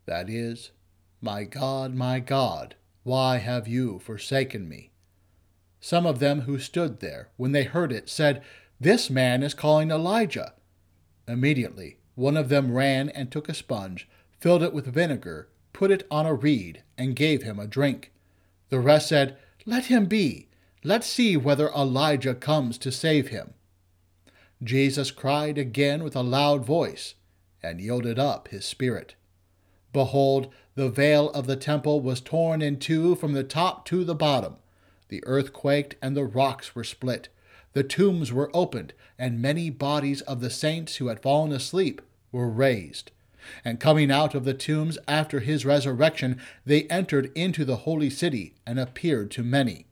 That 0.05 0.29
is, 0.29 0.71
My 1.19 1.43
God, 1.43 1.93
my 1.93 2.21
God, 2.21 2.75
why 3.03 3.39
have 3.39 3.67
you 3.67 3.99
forsaken 3.99 4.69
me? 4.69 4.91
Some 5.81 6.05
of 6.05 6.19
them 6.19 6.43
who 6.43 6.57
stood 6.57 7.01
there, 7.01 7.31
when 7.35 7.51
they 7.51 7.65
heard 7.65 7.91
it, 7.91 8.07
said, 8.07 8.41
This 8.79 9.09
man 9.09 9.43
is 9.43 9.53
calling 9.53 9.91
Elijah. 9.91 10.53
Immediately, 11.27 11.97
one 12.15 12.37
of 12.37 12.47
them 12.47 12.71
ran 12.71 13.09
and 13.09 13.29
took 13.29 13.49
a 13.49 13.53
sponge, 13.53 14.07
filled 14.39 14.63
it 14.63 14.71
with 14.71 14.85
vinegar, 14.85 15.49
put 15.73 15.91
it 15.91 16.05
on 16.09 16.25
a 16.25 16.33
reed, 16.33 16.83
and 16.97 17.15
gave 17.15 17.43
him 17.43 17.59
a 17.59 17.67
drink. 17.67 18.11
The 18.69 18.79
rest 18.79 19.09
said, 19.09 19.37
Let 19.65 19.85
him 19.85 20.05
be. 20.05 20.47
Let's 20.83 21.07
see 21.07 21.37
whether 21.37 21.69
Elijah 21.69 22.33
comes 22.33 22.77
to 22.79 22.91
save 22.91 23.27
him. 23.27 23.53
Jesus 24.63 25.11
cried 25.11 25.57
again 25.57 26.03
with 26.03 26.15
a 26.15 26.21
loud 26.21 26.65
voice, 26.65 27.15
and 27.61 27.79
yielded 27.79 28.19
up 28.19 28.47
his 28.49 28.65
spirit. 28.65 29.15
Behold, 29.93 30.51
the 30.75 30.89
veil 30.89 31.29
of 31.31 31.47
the 31.47 31.55
temple 31.55 31.99
was 31.99 32.21
torn 32.21 32.61
in 32.61 32.79
two 32.79 33.15
from 33.15 33.33
the 33.33 33.43
top 33.43 33.85
to 33.85 34.03
the 34.03 34.15
bottom. 34.15 34.55
The 35.09 35.23
earth 35.25 35.51
quaked, 35.51 35.95
and 36.01 36.15
the 36.15 36.23
rocks 36.23 36.75
were 36.75 36.83
split. 36.83 37.27
The 37.73 37.83
tombs 37.83 38.31
were 38.31 38.49
opened, 38.53 38.93
and 39.17 39.41
many 39.41 39.69
bodies 39.69 40.21
of 40.21 40.41
the 40.41 40.49
saints 40.49 40.97
who 40.97 41.07
had 41.07 41.21
fallen 41.21 41.51
asleep 41.51 42.01
were 42.31 42.49
raised. 42.49 43.11
And 43.63 43.79
coming 43.79 44.11
out 44.11 44.35
of 44.35 44.45
the 44.45 44.53
tombs 44.53 44.97
after 45.07 45.39
his 45.39 45.65
resurrection, 45.65 46.39
they 46.65 46.83
entered 46.83 47.31
into 47.35 47.65
the 47.65 47.77
holy 47.77 48.09
city 48.09 48.55
and 48.65 48.79
appeared 48.79 49.31
to 49.31 49.43
many. 49.43 49.87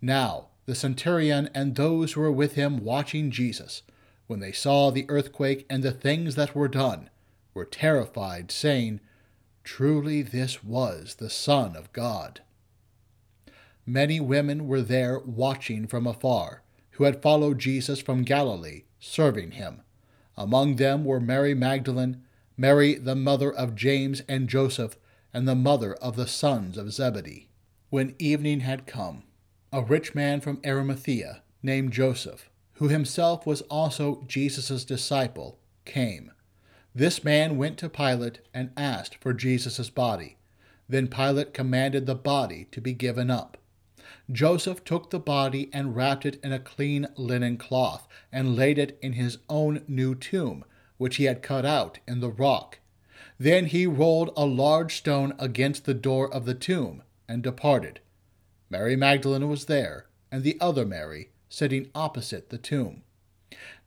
Now 0.00 0.48
the 0.66 0.74
centurion 0.74 1.50
and 1.54 1.74
those 1.74 2.12
who 2.12 2.20
were 2.20 2.30
with 2.30 2.54
him 2.54 2.84
watching 2.84 3.30
Jesus, 3.30 3.82
when 4.26 4.40
they 4.40 4.52
saw 4.52 4.90
the 4.90 5.04
earthquake 5.08 5.66
and 5.68 5.82
the 5.82 5.90
things 5.90 6.36
that 6.36 6.54
were 6.54 6.68
done, 6.68 7.10
were 7.54 7.64
terrified, 7.64 8.52
saying, 8.52 9.00
Truly 9.64 10.22
this 10.22 10.62
was 10.62 11.16
the 11.16 11.30
Son 11.30 11.74
of 11.74 11.92
God. 11.92 12.40
Many 13.84 14.20
women 14.20 14.68
were 14.68 14.82
there 14.82 15.18
watching 15.18 15.86
from 15.86 16.06
afar, 16.06 16.62
who 16.92 17.04
had 17.04 17.22
followed 17.22 17.58
Jesus 17.58 18.00
from 18.00 18.22
Galilee, 18.22 18.84
serving 19.00 19.52
him. 19.52 19.82
Among 20.36 20.76
them 20.76 21.04
were 21.04 21.18
Mary 21.18 21.54
Magdalene, 21.54 22.22
Mary, 22.60 22.92
the 22.96 23.16
mother 23.16 23.50
of 23.50 23.74
James 23.74 24.20
and 24.28 24.46
Joseph, 24.46 24.98
and 25.32 25.48
the 25.48 25.54
mother 25.54 25.94
of 25.94 26.14
the 26.14 26.26
sons 26.26 26.76
of 26.76 26.92
Zebedee. 26.92 27.48
When 27.88 28.14
evening 28.18 28.60
had 28.60 28.86
come, 28.86 29.22
a 29.72 29.80
rich 29.80 30.14
man 30.14 30.42
from 30.42 30.60
Arimathea, 30.62 31.42
named 31.62 31.94
Joseph, 31.94 32.50
who 32.74 32.88
himself 32.88 33.46
was 33.46 33.62
also 33.62 34.24
Jesus' 34.28 34.84
disciple, 34.84 35.58
came. 35.86 36.32
This 36.94 37.24
man 37.24 37.56
went 37.56 37.78
to 37.78 37.88
Pilate 37.88 38.40
and 38.52 38.72
asked 38.76 39.14
for 39.22 39.32
Jesus' 39.32 39.88
body. 39.88 40.36
Then 40.86 41.08
Pilate 41.08 41.54
commanded 41.54 42.04
the 42.04 42.14
body 42.14 42.66
to 42.72 42.80
be 42.82 42.92
given 42.92 43.30
up. 43.30 43.56
Joseph 44.30 44.84
took 44.84 45.08
the 45.08 45.18
body 45.18 45.70
and 45.72 45.96
wrapped 45.96 46.26
it 46.26 46.38
in 46.44 46.52
a 46.52 46.58
clean 46.58 47.06
linen 47.16 47.56
cloth, 47.56 48.06
and 48.30 48.54
laid 48.54 48.78
it 48.78 48.98
in 49.00 49.14
his 49.14 49.38
own 49.48 49.82
new 49.88 50.14
tomb, 50.14 50.66
which 51.00 51.16
he 51.16 51.24
had 51.24 51.40
cut 51.40 51.64
out 51.64 51.98
in 52.06 52.20
the 52.20 52.28
rock. 52.28 52.78
Then 53.38 53.64
he 53.64 53.86
rolled 53.86 54.34
a 54.36 54.44
large 54.44 54.96
stone 54.96 55.32
against 55.38 55.86
the 55.86 55.94
door 55.94 56.30
of 56.30 56.44
the 56.44 56.52
tomb, 56.52 57.02
and 57.26 57.42
departed. 57.42 58.00
Mary 58.68 58.96
Magdalene 58.96 59.48
was 59.48 59.64
there, 59.64 60.08
and 60.30 60.42
the 60.42 60.58
other 60.60 60.84
Mary, 60.84 61.30
sitting 61.48 61.88
opposite 61.94 62.50
the 62.50 62.58
tomb. 62.58 63.02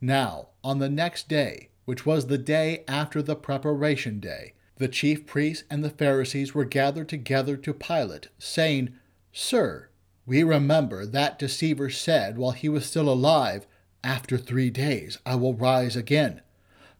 Now, 0.02 0.48
on 0.64 0.80
the 0.80 0.90
next 0.90 1.30
day, 1.30 1.70
which 1.86 2.04
was 2.04 2.26
the 2.26 2.40
day 2.40 2.84
after 2.88 3.22
the 3.22 3.36
preparation 3.36 4.20
day, 4.20 4.54
the 4.78 4.88
chief 4.88 5.28
priests 5.28 5.66
and 5.70 5.84
the 5.84 5.92
Pharisees 5.92 6.56
were 6.56 6.66
gathered 6.66 7.10
together 7.10 7.56
to 7.58 7.76
Pilate, 7.76 8.30
saying, 8.40 8.92
Sir, 9.32 9.90
we 10.26 10.42
remember 10.42 11.06
that 11.06 11.38
deceiver 11.38 11.92
said 11.92 12.40
while 12.40 12.54
he 12.54 12.70
was 12.70 12.88
still 12.88 13.08
alive, 13.08 13.68
After 14.04 14.36
three 14.36 14.72
days 14.72 15.20
I 15.28 15.36
will 15.36 15.54
rise 15.54 15.96
again. 15.96 16.42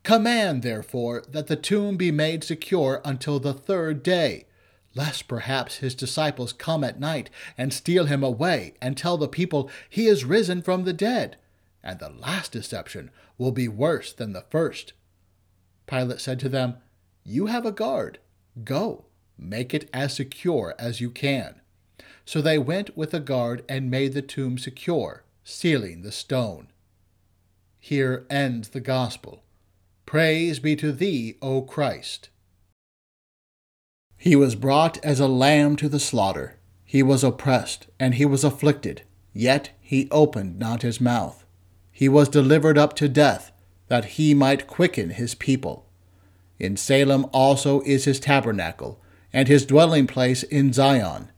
Command, 0.04 0.64
therefore, 0.64 1.24
that 1.30 1.48
the 1.48 1.56
tomb 1.56 1.96
be 1.96 2.12
made 2.12 2.44
secure 2.44 3.02
until 3.06 3.40
the 3.40 3.54
third 3.54 4.04
day, 4.04 4.46
lest 4.96 5.30
perhaps 5.30 5.78
his 5.78 5.96
disciples 5.96 6.52
come 6.52 6.84
at 6.84 7.00
night 7.00 7.30
and 7.58 7.74
steal 7.74 8.06
him 8.06 8.22
away 8.22 8.74
and 8.82 8.98
tell 8.98 9.18
the 9.18 9.30
people 9.30 9.70
he 9.90 10.08
is 10.08 10.26
risen 10.26 10.62
from 10.62 10.84
the 10.84 10.94
dead. 10.94 11.38
And 11.82 12.00
the 12.00 12.10
last 12.10 12.52
deception 12.52 13.12
will 13.38 13.54
be 13.54 13.68
worse 13.68 14.12
than 14.12 14.34
the 14.34 14.46
first. 14.50 14.94
Pilate 15.88 16.20
said 16.20 16.40
to 16.42 16.50
them, 16.50 16.76
You 17.24 17.46
have 17.46 17.66
a 17.66 17.72
guard. 17.72 18.20
Go, 18.64 19.06
make 19.38 19.74
it 19.74 19.90
as 19.94 20.14
secure 20.14 20.76
as 20.78 21.02
you 21.02 21.10
can. 21.10 21.62
So 22.26 22.42
they 22.42 22.58
went 22.58 22.96
with 22.96 23.14
a 23.14 23.20
guard 23.20 23.64
and 23.68 23.90
made 23.90 24.14
the 24.14 24.22
tomb 24.22 24.58
secure, 24.58 25.24
sealing 25.44 26.02
the 26.02 26.12
stone. 26.12 26.68
Here 27.80 28.26
ends 28.30 28.70
the 28.70 28.80
Gospel. 28.80 29.43
Praise 30.06 30.60
be 30.60 30.76
to 30.76 30.92
thee, 30.92 31.36
O 31.42 31.62
Christ. 31.62 32.30
He 34.18 34.36
was 34.36 34.56
brought 34.56 35.04
as 35.04 35.20
a 35.20 35.28
lamb 35.28 35.76
to 35.78 35.90
the 35.90 36.00
slaughter. 36.00 36.60
He 36.86 37.02
was 37.04 37.24
oppressed, 37.24 37.88
and 38.00 38.16
he 38.16 38.26
was 38.26 38.44
afflicted, 38.44 39.04
yet 39.34 39.72
he 39.82 40.08
opened 40.12 40.60
not 40.60 40.82
his 40.82 41.02
mouth. 41.02 41.46
He 41.92 42.08
was 42.08 42.30
delivered 42.30 42.78
up 42.78 42.96
to 42.98 43.10
death, 43.10 43.52
that 43.88 44.06
he 44.06 44.34
might 44.34 44.68
quicken 44.68 45.12
his 45.12 45.36
people. 45.36 45.90
In 46.60 46.78
Salem 46.78 47.28
also 47.34 47.82
is 47.82 48.06
his 48.06 48.20
tabernacle, 48.20 49.02
and 49.32 49.48
his 49.48 49.66
dwelling 49.66 50.08
place 50.08 50.44
in 50.44 50.72
Zion 50.72 51.30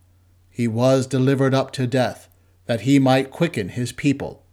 he 0.56 0.70
was 0.70 1.06
delivered 1.06 1.54
up 1.54 1.72
to 1.72 1.86
death, 1.86 2.30
that 2.66 2.82
he 2.82 2.98
might 2.98 3.30
quicken 3.30 3.68
his 3.68 3.92
people. 3.92 4.46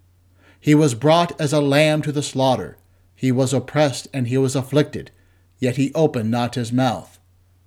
He 0.58 0.74
was 0.74 0.96
brought 0.96 1.40
as 1.40 1.52
a 1.52 1.60
lamb 1.60 2.02
to 2.02 2.10
the 2.10 2.24
slaughter. 2.24 2.76
He 3.22 3.30
was 3.30 3.52
oppressed 3.52 4.08
and 4.12 4.26
he 4.26 4.36
was 4.36 4.56
afflicted, 4.56 5.12
yet 5.60 5.76
he 5.76 5.94
opened 5.94 6.32
not 6.32 6.56
his 6.56 6.72
mouth. 6.72 7.20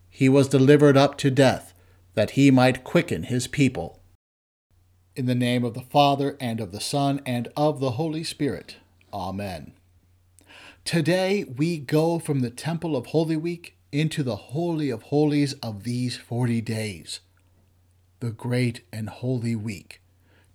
He 0.09 0.27
was 0.27 0.49
delivered 0.49 0.97
up 0.97 1.17
to 1.19 1.31
death, 1.31 1.73
that 2.13 2.31
he 2.31 2.51
might 2.51 2.83
quicken 2.83 3.23
his 3.23 3.47
people. 3.47 4.01
In 5.15 5.27
the 5.27 5.33
name 5.33 5.63
of 5.63 5.73
the 5.73 5.79
Father, 5.79 6.35
and 6.41 6.59
of 6.59 6.73
the 6.73 6.81
Son, 6.81 7.21
and 7.25 7.47
of 7.55 7.79
the 7.79 7.91
Holy 7.91 8.21
Spirit. 8.21 8.75
Amen. 9.13 9.71
Today 10.83 11.45
we 11.45 11.77
go 11.77 12.19
from 12.19 12.41
the 12.41 12.49
Temple 12.49 12.97
of 12.97 13.05
Holy 13.05 13.37
Week 13.37 13.77
into 13.93 14.23
the 14.23 14.35
Holy 14.35 14.89
of 14.89 15.03
Holies 15.03 15.53
of 15.63 15.85
these 15.85 16.17
forty 16.17 16.59
days 16.59 17.21
the 18.19 18.31
great 18.31 18.81
and 18.91 19.07
holy 19.07 19.55
week. 19.55 20.01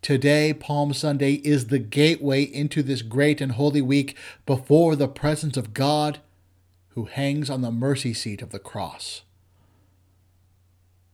Today, 0.02 0.54
Palm 0.54 0.94
Sunday, 0.94 1.34
is 1.34 1.66
the 1.66 1.78
gateway 1.78 2.42
into 2.42 2.82
this 2.82 3.02
great 3.02 3.42
and 3.42 3.52
holy 3.52 3.82
week 3.82 4.16
before 4.46 4.96
the 4.96 5.08
presence 5.08 5.58
of 5.58 5.74
God 5.74 6.20
who 6.90 7.04
hangs 7.04 7.50
on 7.50 7.60
the 7.60 7.70
mercy 7.70 8.14
seat 8.14 8.40
of 8.40 8.50
the 8.50 8.58
cross. 8.58 9.22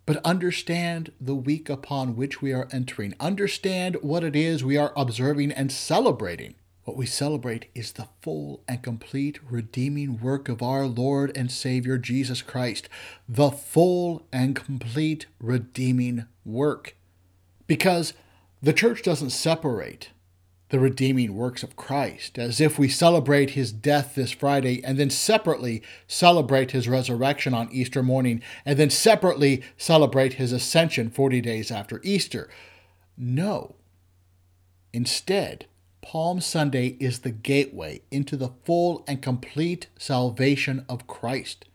But 0.07 0.25
understand 0.25 1.11
the 1.21 1.35
week 1.35 1.69
upon 1.69 2.15
which 2.15 2.41
we 2.41 2.53
are 2.53 2.69
entering. 2.71 3.15
Understand 3.19 3.97
what 4.03 4.23
it 4.23 4.37
is 4.37 4.63
we 4.63 4.77
are 4.77 4.93
observing 4.97 5.51
and 5.51 5.73
celebrating. 5.73 6.55
What 6.85 6.97
we 6.97 7.07
celebrate 7.07 7.67
is 7.75 7.91
the 7.91 8.07
full 8.23 8.63
and 8.69 8.81
complete 8.81 9.41
redeeming 9.51 10.21
work 10.21 10.49
of 10.49 10.63
our 10.63 10.87
Lord 10.87 11.37
and 11.37 11.51
Savior 11.51 11.99
Jesus 11.99 12.41
Christ. 12.41 12.89
The 13.29 13.51
full 13.51 14.29
and 14.33 14.55
complete 14.55 15.27
redeeming 15.41 16.27
work. 16.45 16.95
Because 17.67 18.13
the 18.67 18.73
church 18.73 19.01
doesn't 19.01 19.31
separate 19.31 20.11
the 20.71 20.81
redeeming 20.81 21.37
works 21.37 21.63
of 21.63 21.77
Christ, 21.77 22.37
as 22.37 22.61
if 22.61 22.81
we 22.81 22.89
celebrate 22.89 23.51
his 23.51 23.71
death 23.71 24.17
this 24.17 24.33
Friday 24.33 24.83
and 24.83 24.99
then 24.99 25.09
separately 25.09 25.85
celebrate 26.09 26.73
his 26.73 26.89
resurrection 26.89 27.55
on 27.55 27.69
Easter 27.71 28.03
morning 28.03 28.43
and 28.65 28.77
then 28.77 28.91
separately 28.91 29.63
celebrate 29.77 30.33
his 30.33 30.51
ascension 30.51 31.11
40 31.11 31.41
days 31.43 31.71
after 31.71 32.01
Easter. 32.03 32.51
No. 33.17 33.77
Instead, 34.93 35.67
Palm 36.03 36.41
Sunday 36.41 36.97
is 36.99 37.21
the 37.21 37.31
gateway 37.31 38.03
into 38.11 38.37
the 38.37 38.51
full 38.65 39.05
and 39.07 39.23
complete 39.23 39.87
salvation 39.97 40.85
of 40.89 41.07
Christ. 41.07 41.67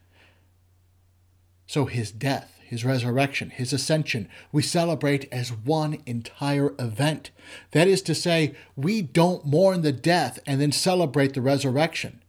So 1.68 1.86
his 1.86 2.12
death, 2.12 2.51
his 2.72 2.86
resurrection, 2.86 3.50
his 3.50 3.74
ascension, 3.74 4.30
we 4.54 4.62
celebrate 4.62 5.28
as 5.30 5.52
one 5.52 6.02
entire 6.06 6.74
event. 6.80 7.30
That 7.72 7.86
is 7.86 8.02
to 8.04 8.16
say, 8.16 8.56
we 8.78 9.02
don't 9.02 9.46
mourn 9.46 9.82
the 9.82 9.92
death 9.92 10.40
and 10.46 10.62
then 10.62 10.72
celebrate 10.72 11.34
the 11.34 11.42
resurrection, 11.42 12.22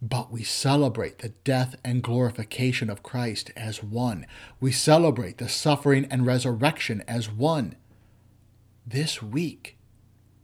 but 0.00 0.30
we 0.30 0.44
celebrate 0.44 1.18
the 1.18 1.30
death 1.42 1.74
and 1.84 2.00
glorification 2.00 2.90
of 2.90 3.02
Christ 3.02 3.50
as 3.56 3.82
one. 3.82 4.24
We 4.60 4.70
celebrate 4.70 5.38
the 5.38 5.48
suffering 5.48 6.06
and 6.12 6.24
resurrection 6.24 7.02
as 7.08 7.28
one. 7.28 7.74
This 8.86 9.20
week, 9.20 9.76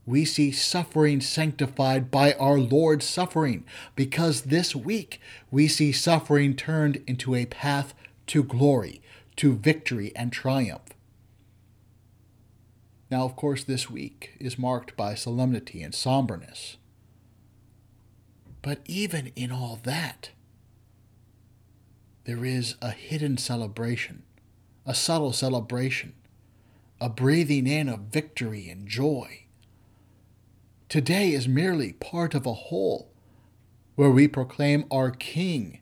we 0.05 0.25
see 0.25 0.51
suffering 0.51 1.21
sanctified 1.21 2.11
by 2.11 2.33
our 2.33 2.59
Lord's 2.59 3.07
suffering, 3.07 3.65
because 3.95 4.43
this 4.43 4.75
week 4.75 5.21
we 5.49 5.69
see 5.69 5.93
suffering 5.93 6.57
turned 6.57 7.05
into 7.07 7.37
a 7.37 7.47
path 7.47 7.95
to 8.27 8.43
glory, 8.43 9.01
to 9.39 9.57
victory 9.57 10.13
and 10.15 10.33
triumph. 10.33 10.91
Now, 13.11 13.25
of 13.25 13.37
course, 13.37 13.65
this 13.65 13.91
week 13.91 14.37
is 14.39 14.59
marked 14.59 14.97
by 14.97 15.15
solemnity 15.15 15.83
and 15.83 15.95
somberness. 15.95 16.77
But 18.61 18.81
even 18.85 19.33
in 19.35 19.51
all 19.51 19.81
that, 19.85 20.31
there 22.25 22.45
is 22.45 22.75
a 22.83 22.91
hidden 22.91 23.39
celebration, 23.39 24.25
a 24.85 24.95
subtle 24.95 25.33
celebration, 25.33 26.13
a 27.01 27.09
breathing 27.09 27.67
in 27.67 27.89
of 27.89 28.01
victory 28.13 28.69
and 28.69 28.87
joy 28.87 29.47
Today 30.89 31.33
is 31.33 31.47
merely 31.47 31.93
part 31.93 32.35
of 32.35 32.47
a 32.47 32.55
whole, 32.55 33.11
where 33.95 34.11
we 34.11 34.27
proclaim 34.27 34.87
our 34.91 35.11
King 35.11 35.81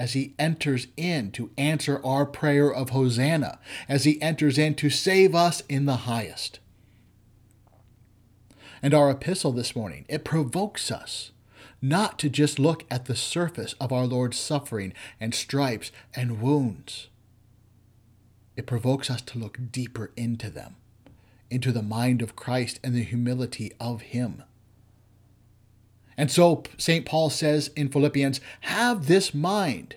as 0.00 0.14
he 0.14 0.32
enters 0.38 0.86
in 0.96 1.30
to 1.30 1.50
answer 1.58 2.00
our 2.02 2.24
prayer 2.24 2.72
of 2.72 2.88
Hosanna, 2.88 3.58
as 3.86 4.04
he 4.04 4.20
enters 4.22 4.56
in 4.56 4.74
to 4.76 4.88
save 4.88 5.34
us 5.34 5.62
in 5.68 5.84
the 5.84 6.08
highest. 6.08 6.58
And 8.82 8.94
our 8.94 9.10
epistle 9.10 9.52
this 9.52 9.76
morning, 9.76 10.06
it 10.08 10.24
provokes 10.24 10.90
us 10.90 11.32
not 11.82 12.18
to 12.20 12.30
just 12.30 12.58
look 12.58 12.86
at 12.90 13.04
the 13.04 13.14
surface 13.14 13.74
of 13.78 13.92
our 13.92 14.06
Lord's 14.06 14.38
suffering 14.38 14.94
and 15.20 15.34
stripes 15.34 15.92
and 16.16 16.40
wounds. 16.40 17.08
It 18.56 18.66
provokes 18.66 19.10
us 19.10 19.20
to 19.20 19.38
look 19.38 19.58
deeper 19.70 20.12
into 20.16 20.48
them 20.48 20.76
into 21.50 21.72
the 21.72 21.82
mind 21.82 22.22
of 22.22 22.36
Christ 22.36 22.78
and 22.82 22.94
the 22.94 23.02
humility 23.02 23.72
of 23.80 24.00
Him. 24.02 24.44
And 26.20 26.30
so 26.30 26.64
St. 26.76 27.06
Paul 27.06 27.30
says 27.30 27.68
in 27.68 27.88
Philippians, 27.88 28.42
have 28.60 29.06
this 29.06 29.32
mind, 29.32 29.96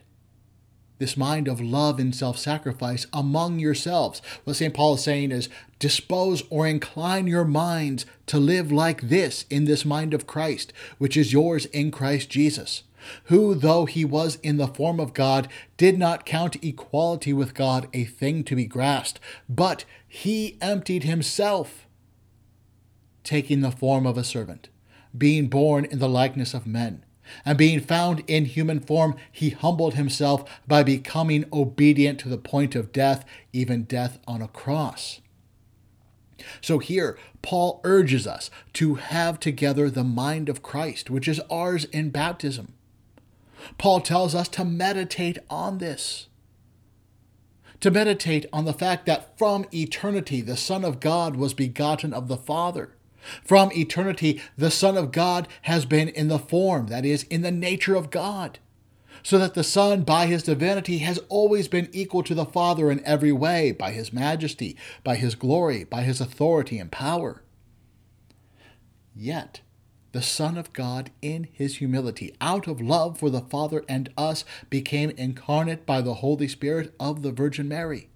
this 0.98 1.18
mind 1.18 1.50
of 1.50 1.60
love 1.60 2.00
and 2.00 2.16
self 2.16 2.38
sacrifice 2.38 3.06
among 3.12 3.60
yourselves. 3.60 4.22
What 4.46 4.56
St. 4.56 4.74
Paul 4.74 4.94
is 4.94 5.04
saying 5.04 5.34
is, 5.34 5.50
dispose 5.80 6.42
or 6.50 6.66
incline 6.66 7.28
your 7.28 7.44
minds 7.44 8.06
to 8.28 8.38
live 8.38 8.72
like 8.72 9.10
this 9.10 9.44
in 9.50 9.66
this 9.66 9.84
mind 9.84 10.14
of 10.14 10.26
Christ, 10.26 10.72
which 10.98 11.18
is 11.18 11.34
yours 11.34 11.66
in 11.66 11.92
Christ 11.92 12.30
Jesus 12.30 12.84
who, 13.26 13.54
though 13.54 13.84
he 13.84 14.06
was 14.06 14.38
in 14.38 14.56
the 14.56 14.66
form 14.66 14.98
of 14.98 15.14
God, 15.14 15.50
did 15.76 16.00
not 16.00 16.26
count 16.26 16.64
equality 16.64 17.34
with 17.34 17.54
God 17.54 17.90
a 17.92 18.06
thing 18.06 18.46
to 18.46 18.56
be 18.56 18.66
grasped, 18.66 19.20
but 19.50 19.84
he 20.08 20.58
emptied 20.62 21.04
himself, 21.04 21.86
taking 23.26 23.60
the 23.60 23.72
form 23.72 24.06
of 24.06 24.18
a 24.18 24.24
servant, 24.24 24.70
being 25.18 25.48
born 25.48 25.86
in 25.86 26.00
the 26.00 26.10
likeness 26.10 26.54
of 26.54 26.68
men. 26.68 27.04
And 27.46 27.58
being 27.58 27.80
found 27.80 28.24
in 28.28 28.46
human 28.46 28.80
form, 28.80 29.16
he 29.32 29.52
humbled 29.52 29.94
himself 29.94 30.44
by 30.68 30.84
becoming 30.84 31.46
obedient 31.54 32.20
to 32.20 32.30
the 32.30 32.38
point 32.38 32.76
of 32.76 32.92
death, 32.92 33.26
even 33.54 33.84
death 33.84 34.20
on 34.28 34.42
a 34.42 34.48
cross. 34.48 35.22
So 36.62 36.80
here, 36.80 37.18
Paul 37.42 37.80
urges 37.84 38.28
us 38.28 38.50
to 38.74 38.96
have 38.96 39.40
together 39.40 39.90
the 39.90 40.04
mind 40.04 40.50
of 40.50 40.62
Christ, 40.64 41.10
which 41.10 41.28
is 41.28 41.40
ours 41.50 41.86
in 41.86 42.10
baptism. 42.10 42.74
Paul 43.78 44.02
tells 44.02 44.36
us 44.36 44.50
to 44.50 44.66
meditate 44.66 45.38
on 45.50 45.78
this. 45.78 46.28
To 47.80 47.92
meditate 47.92 48.46
on 48.52 48.66
the 48.66 48.74
fact 48.74 49.06
that 49.06 49.38
from 49.38 49.66
eternity 49.74 50.42
the 50.42 50.58
Son 50.58 50.84
of 50.84 51.00
God 51.00 51.36
was 51.36 51.54
begotten 51.54 52.14
of 52.14 52.28
the 52.28 52.38
Father. 52.38 52.96
From 53.44 53.72
eternity 53.72 54.42
the 54.58 54.72
Son 54.72 54.98
of 54.98 55.12
God 55.12 55.48
has 55.64 55.86
been 55.86 56.10
in 56.10 56.28
the 56.28 56.40
form, 56.40 56.88
that 56.88 57.06
is, 57.06 57.24
in 57.24 57.42
the 57.42 57.52
nature 57.52 57.96
of 57.96 58.10
God 58.10 58.60
so 59.24 59.40
that 59.40 59.54
the 59.54 59.64
Son, 59.64 60.04
by 60.04 60.26
his 60.26 60.44
divinity, 60.44 61.00
has 61.00 61.18
always 61.30 61.70
been 61.70 61.90
equal 61.94 62.24
to 62.24 62.36
the 62.36 62.46
Father 62.46 62.92
in 62.92 63.04
every 63.06 63.32
way, 63.32 63.72
by 63.72 63.92
his 63.92 64.12
majesty, 64.12 64.76
by 65.04 65.16
his 65.16 65.34
glory, 65.34 65.86
by 65.86 66.02
his 66.02 66.20
authority 66.20 66.78
and 66.78 66.92
power. 66.92 67.42
Yet, 69.16 69.62
the 70.12 70.22
Son 70.22 70.58
of 70.58 70.74
God, 70.74 71.10
in 71.22 71.48
his 71.54 71.78
humility, 71.78 72.36
out 72.42 72.68
of 72.68 72.82
love 72.82 73.18
for 73.18 73.30
the 73.30 73.42
Father 73.42 73.86
and 73.88 74.12
us, 74.18 74.44
became 74.70 75.12
incarnate 75.12 75.86
by 75.86 76.02
the 76.02 76.16
Holy 76.16 76.48
Spirit 76.48 76.94
of 77.00 77.22
the 77.22 77.32
Virgin 77.32 77.68
Mary. 77.68 78.10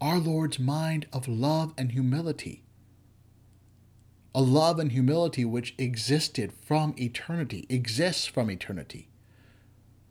Our 0.00 0.18
Lord's 0.18 0.58
mind 0.58 1.06
of 1.12 1.28
love 1.28 1.74
and 1.76 1.92
humility 1.92 2.63
a 4.34 4.42
love 4.42 4.78
and 4.78 4.92
humility 4.92 5.44
which 5.44 5.74
existed 5.78 6.52
from 6.52 6.94
eternity, 6.98 7.66
exists 7.68 8.26
from 8.26 8.50
eternity, 8.50 9.08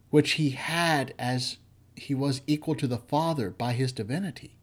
which 0.10 0.34
he 0.34 0.52
had 0.52 1.14
as 1.20 1.58
he 1.96 2.16
was 2.16 2.42
equal 2.48 2.76
to 2.76 2.88
the 2.88 2.98
Father 2.98 3.50
by 3.50 3.74
his 3.74 3.92
divinity. 3.92 4.56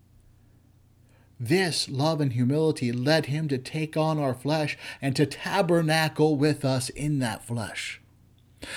This 1.38 1.88
love 1.88 2.20
and 2.20 2.32
humility 2.32 2.92
led 2.92 3.26
him 3.26 3.48
to 3.48 3.58
take 3.58 3.96
on 3.96 4.18
our 4.18 4.34
flesh 4.34 4.76
and 5.00 5.14
to 5.16 5.24
tabernacle 5.26 6.36
with 6.36 6.64
us 6.64 6.88
in 6.90 7.18
that 7.20 7.44
flesh. 7.44 8.00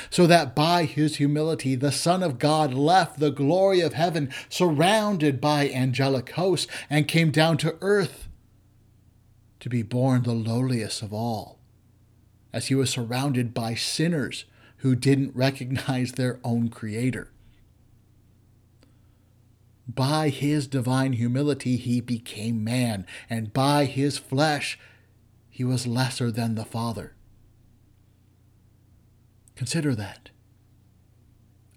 So 0.09 0.25
that 0.27 0.55
by 0.55 0.86
his 0.86 1.17
humility 1.17 1.75
the 1.75 1.91
Son 1.91 2.23
of 2.23 2.39
God 2.39 2.73
left 2.73 3.19
the 3.19 3.31
glory 3.31 3.81
of 3.81 3.93
heaven, 3.93 4.31
surrounded 4.47 5.41
by 5.41 5.69
angelic 5.69 6.29
hosts, 6.31 6.71
and 6.89 7.05
came 7.05 7.31
down 7.31 7.57
to 7.57 7.75
earth 7.81 8.29
to 9.64 9.70
be 9.70 9.82
born 9.82 10.24
the 10.24 10.34
lowliest 10.34 11.01
of 11.01 11.14
all, 11.14 11.57
as 12.51 12.68
he 12.68 12.76
was 12.76 12.89
surrounded 12.89 13.53
by 13.53 13.74
sinners 13.74 14.43
who 14.80 14.93
didn't 14.93 15.34
recognize 15.34 16.11
their 16.11 16.38
own 16.43 16.68
Creator. 16.68 17.32
By 19.88 20.28
his 20.28 20.68
divine 20.68 21.14
humility, 21.14 21.78
he 21.78 22.01
became 22.01 22.61
man, 22.61 23.05
and 23.30 23.53
by 23.53 23.86
his 23.86 24.18
flesh, 24.18 24.78
he 25.49 25.64
was 25.64 25.88
lesser 25.88 26.30
than 26.30 26.55
the 26.55 26.66
Father. 26.66 27.16
Consider 29.55 29.95
that. 29.95 30.30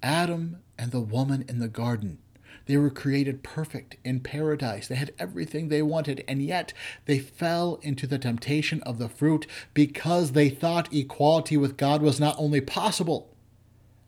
Adam 0.03 0.57
and 0.77 0.91
the 0.91 1.01
woman 1.01 1.45
in 1.49 1.61
the 1.61 1.69
garden 1.69 2.19
they 2.67 2.77
were 2.77 2.91
created 2.91 3.43
perfect 3.43 3.97
in 4.05 4.21
paradise. 4.21 4.89
They 4.89 4.97
had 4.97 5.13
everything 5.19 5.69
they 5.69 5.83
wanted, 5.83 6.25
and 6.29 6.43
yet 6.43 6.73
they 7.07 7.19
fell 7.19 7.79
into 7.83 8.07
the 8.07 8.19
temptation 8.19 8.83
of 8.83 8.99
the 8.99 9.09
fruit 9.09 9.47
because 9.73 10.33
they 10.33 10.49
thought 10.49 10.93
equality 10.93 11.57
with 11.57 11.77
God 11.77 12.03
was 12.03 12.21
not 12.21 12.37
only 12.39 12.61
possible, 12.61 13.35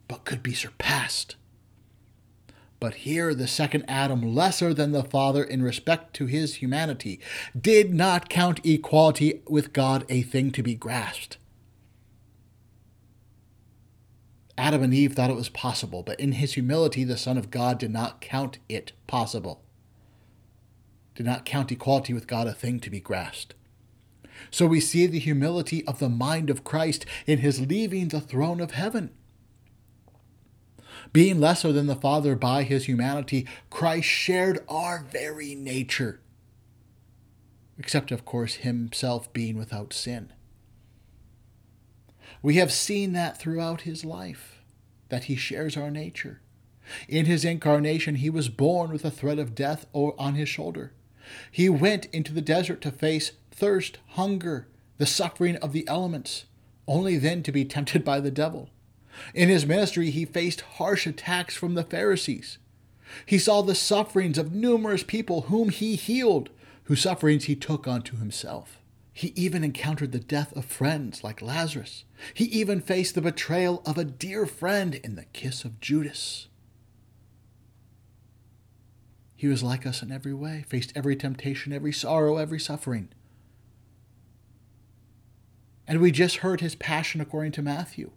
but 0.09 0.25
could 0.25 0.43
be 0.43 0.55
surpassed. 0.55 1.37
But 2.81 2.95
here, 2.95 3.35
the 3.35 3.49
second 3.49 3.85
Adam, 3.89 4.35
lesser 4.35 4.73
than 4.73 4.93
the 4.93 5.03
Father 5.03 5.43
in 5.43 5.63
respect 5.63 6.15
to 6.15 6.27
his 6.27 6.57
humanity, 6.57 7.19
did 7.61 7.93
not 7.93 8.29
count 8.29 8.65
equality 8.65 9.43
with 9.49 9.73
God 9.73 10.05
a 10.09 10.23
thing 10.23 10.53
to 10.53 10.63
be 10.63 10.75
grasped. 10.75 11.39
Adam 14.59 14.83
and 14.83 14.93
Eve 14.93 15.15
thought 15.15 15.31
it 15.31 15.37
was 15.37 15.49
possible, 15.49 16.03
but 16.03 16.19
in 16.19 16.33
his 16.33 16.55
humility, 16.55 17.05
the 17.05 17.17
Son 17.17 17.39
of 17.39 17.51
God 17.51 17.79
did 17.79 17.93
not 17.93 18.21
count 18.21 18.59
it 18.69 18.93
possible, 19.07 19.63
did 21.15 21.25
not 21.25 21.45
count 21.45 21.71
equality 21.71 22.13
with 22.13 22.27
God 22.27 22.49
a 22.49 22.53
thing 22.53 22.81
to 22.81 22.91
be 22.91 22.99
grasped. 22.99 23.55
So 24.51 24.67
we 24.67 24.81
see 24.81 25.07
the 25.07 25.21
humility 25.21 25.87
of 25.87 26.01
the 26.01 26.09
mind 26.09 26.51
of 26.51 26.65
Christ 26.65 27.07
in 27.25 27.39
his 27.39 27.61
leaving 27.61 28.09
the 28.09 28.21
throne 28.21 28.61
of 28.61 28.73
heaven. 28.73 29.11
Being 31.13 31.41
lesser 31.41 31.73
than 31.73 31.87
the 31.87 31.95
Father 31.95 32.35
by 32.35 32.65
his 32.65 32.87
humanity, 32.87 33.47
Christ 33.71 34.09
shared 34.09 34.65
our 34.69 35.07
very 35.09 35.55
nature, 35.55 36.21
except, 37.79 38.11
of 38.11 38.25
course, 38.25 38.57
himself 38.57 39.33
being 39.33 39.57
without 39.57 39.93
sin. 39.93 40.33
We 42.43 42.55
have 42.55 42.73
seen 42.73 43.13
that 43.15 43.39
throughout 43.39 43.83
his 43.83 44.05
life, 44.05 44.63
that 45.09 45.25
he 45.25 45.37
shares 45.37 45.77
our 45.77 45.91
nature. 45.91 46.41
In 47.09 47.27
his 47.27 47.45
incarnation, 47.45 48.17
he 48.17 48.31
was 48.31 48.49
born 48.49 48.93
with 48.93 49.05
a 49.05 49.11
threat 49.11 49.39
of 49.39 49.55
death 49.55 49.87
on 49.93 50.35
his 50.35 50.49
shoulder. 50.49 50.93
He 51.51 51.69
went 51.69 52.07
into 52.07 52.33
the 52.33 52.41
desert 52.41 52.81
to 52.83 52.91
face 52.91 53.33
thirst, 53.51 53.99
hunger, 54.11 54.69
the 54.99 55.07
suffering 55.07 55.57
of 55.57 55.73
the 55.73 55.87
elements, 55.89 56.47
only 56.87 57.19
then 57.19 57.43
to 57.43 57.53
be 57.53 57.65
tempted 57.65 58.05
by 58.05 58.21
the 58.21 58.31
devil. 58.31 58.71
In 59.35 59.49
his 59.49 59.67
ministry, 59.67 60.11
he 60.11 60.25
faced 60.25 60.61
harsh 60.61 61.07
attacks 61.07 61.57
from 61.57 61.75
the 61.75 61.83
Pharisees. 61.83 62.59
He 63.27 63.39
saw 63.39 63.63
the 63.63 63.75
sufferings 63.75 64.39
of 64.39 64.55
numerous 64.55 65.03
people 65.03 65.43
whom 65.43 65.71
he 65.71 65.97
healed, 65.97 66.51
whose 66.85 67.03
sufferings 67.03 67.45
he 67.45 67.57
took 67.57 67.87
unto 67.87 68.17
himself. 68.17 68.79
He 69.19 69.33
even 69.35 69.65
encountered 69.65 70.13
the 70.13 70.21
death 70.21 70.57
of 70.57 70.65
friends 70.65 71.25
like 71.25 71.43
Lazarus. 71.43 72.05
He 72.35 72.45
even 72.45 72.81
faced 72.81 73.17
the 73.17 73.21
betrayal 73.21 73.83
of 73.85 73.99
a 73.99 74.05
dear 74.05 74.47
friend 74.47 74.95
in 74.95 75.17
the 75.17 75.25
kiss 75.25 75.65
of 75.65 75.81
Judas. 75.81 76.47
He 79.35 79.49
was 79.49 79.61
like 79.61 79.85
us 79.85 80.03
in 80.05 80.13
every 80.13 80.35
way, 80.35 80.65
faced 80.69 80.93
every 80.95 81.17
temptation, 81.17 81.73
every 81.73 81.93
sorrow, 81.93 82.37
every 82.37 82.61
suffering. 82.61 83.09
And 85.89 86.01
we 86.01 86.13
just 86.13 86.37
heard 86.37 86.61
his 86.61 86.77
passion 86.77 87.21
according 87.21 87.51
to 87.53 87.63
Matthew. 87.63 88.13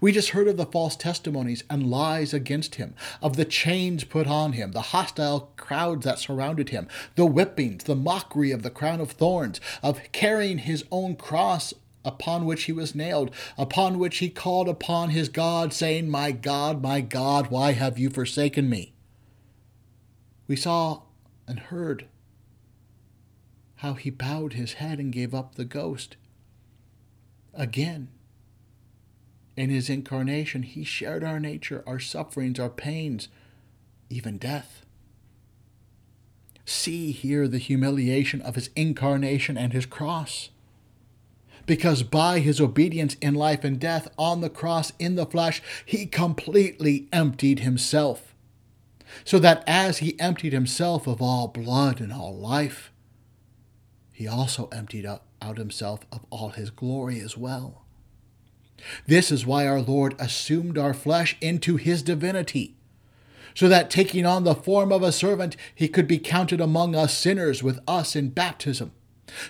We 0.00 0.12
just 0.12 0.30
heard 0.30 0.48
of 0.48 0.56
the 0.56 0.66
false 0.66 0.96
testimonies 0.96 1.64
and 1.70 1.90
lies 1.90 2.34
against 2.34 2.76
him, 2.76 2.94
of 3.22 3.36
the 3.36 3.44
chains 3.44 4.04
put 4.04 4.26
on 4.26 4.52
him, 4.52 4.72
the 4.72 4.80
hostile 4.80 5.52
crowds 5.56 6.04
that 6.04 6.18
surrounded 6.18 6.70
him, 6.70 6.88
the 7.14 7.26
whippings, 7.26 7.84
the 7.84 7.94
mockery 7.94 8.50
of 8.50 8.62
the 8.62 8.70
crown 8.70 9.00
of 9.00 9.12
thorns, 9.12 9.60
of 9.82 10.00
carrying 10.12 10.58
his 10.58 10.84
own 10.90 11.16
cross 11.16 11.72
upon 12.04 12.44
which 12.44 12.64
he 12.64 12.72
was 12.72 12.94
nailed, 12.94 13.30
upon 13.56 13.98
which 13.98 14.18
he 14.18 14.30
called 14.30 14.68
upon 14.68 15.10
his 15.10 15.28
God, 15.28 15.72
saying, 15.72 16.08
My 16.08 16.32
God, 16.32 16.82
my 16.82 17.00
God, 17.00 17.48
why 17.48 17.72
have 17.72 17.98
you 17.98 18.10
forsaken 18.10 18.68
me? 18.68 18.94
We 20.46 20.56
saw 20.56 21.02
and 21.46 21.60
heard 21.60 22.06
how 23.76 23.94
he 23.94 24.10
bowed 24.10 24.54
his 24.54 24.74
head 24.74 24.98
and 24.98 25.12
gave 25.12 25.34
up 25.34 25.54
the 25.54 25.64
ghost. 25.64 26.16
Again, 27.54 28.08
in 29.58 29.70
his 29.70 29.90
incarnation, 29.90 30.62
he 30.62 30.84
shared 30.84 31.24
our 31.24 31.40
nature, 31.40 31.82
our 31.84 31.98
sufferings, 31.98 32.60
our 32.60 32.68
pains, 32.68 33.28
even 34.08 34.38
death. 34.38 34.86
See 36.64 37.10
here 37.10 37.48
the 37.48 37.58
humiliation 37.58 38.40
of 38.40 38.54
his 38.54 38.70
incarnation 38.76 39.58
and 39.58 39.72
his 39.72 39.84
cross. 39.84 40.50
Because 41.66 42.04
by 42.04 42.38
his 42.38 42.60
obedience 42.60 43.16
in 43.20 43.34
life 43.34 43.64
and 43.64 43.80
death 43.80 44.06
on 44.16 44.42
the 44.42 44.48
cross 44.48 44.92
in 45.00 45.16
the 45.16 45.26
flesh, 45.26 45.60
he 45.84 46.06
completely 46.06 47.08
emptied 47.12 47.58
himself. 47.58 48.36
So 49.24 49.40
that 49.40 49.64
as 49.66 49.98
he 49.98 50.20
emptied 50.20 50.52
himself 50.52 51.08
of 51.08 51.20
all 51.20 51.48
blood 51.48 52.00
and 52.00 52.12
all 52.12 52.36
life, 52.36 52.92
he 54.12 54.28
also 54.28 54.68
emptied 54.68 55.04
out 55.04 55.58
himself 55.58 56.06
of 56.12 56.24
all 56.30 56.50
his 56.50 56.70
glory 56.70 57.18
as 57.18 57.36
well. 57.36 57.82
This 59.06 59.30
is 59.30 59.46
why 59.46 59.66
our 59.66 59.80
Lord 59.80 60.14
assumed 60.18 60.78
our 60.78 60.94
flesh 60.94 61.36
into 61.40 61.76
his 61.76 62.02
divinity, 62.02 62.74
so 63.54 63.68
that 63.68 63.90
taking 63.90 64.24
on 64.24 64.44
the 64.44 64.54
form 64.54 64.92
of 64.92 65.02
a 65.02 65.12
servant, 65.12 65.56
he 65.74 65.88
could 65.88 66.06
be 66.06 66.18
counted 66.18 66.60
among 66.60 66.94
us 66.94 67.16
sinners 67.16 67.62
with 67.62 67.80
us 67.88 68.14
in 68.14 68.30
baptism. 68.30 68.92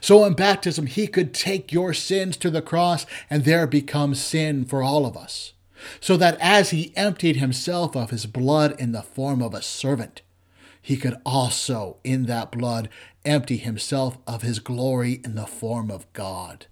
So 0.00 0.24
in 0.24 0.34
baptism, 0.34 0.86
he 0.86 1.06
could 1.06 1.32
take 1.34 1.72
your 1.72 1.94
sins 1.94 2.36
to 2.38 2.50
the 2.50 2.62
cross 2.62 3.06
and 3.30 3.44
there 3.44 3.66
become 3.66 4.14
sin 4.14 4.64
for 4.64 4.82
all 4.82 5.06
of 5.06 5.16
us. 5.16 5.52
So 6.00 6.16
that 6.16 6.36
as 6.40 6.70
he 6.70 6.92
emptied 6.96 7.36
himself 7.36 7.94
of 7.96 8.10
his 8.10 8.26
blood 8.26 8.74
in 8.80 8.92
the 8.92 9.02
form 9.02 9.42
of 9.42 9.54
a 9.54 9.62
servant, 9.62 10.22
he 10.80 10.96
could 10.96 11.16
also, 11.24 11.98
in 12.02 12.26
that 12.26 12.50
blood, 12.50 12.88
empty 13.24 13.58
himself 13.58 14.18
of 14.26 14.42
his 14.42 14.58
glory 14.58 15.20
in 15.24 15.34
the 15.34 15.46
form 15.46 15.90
of 15.90 16.10
God. 16.12 16.66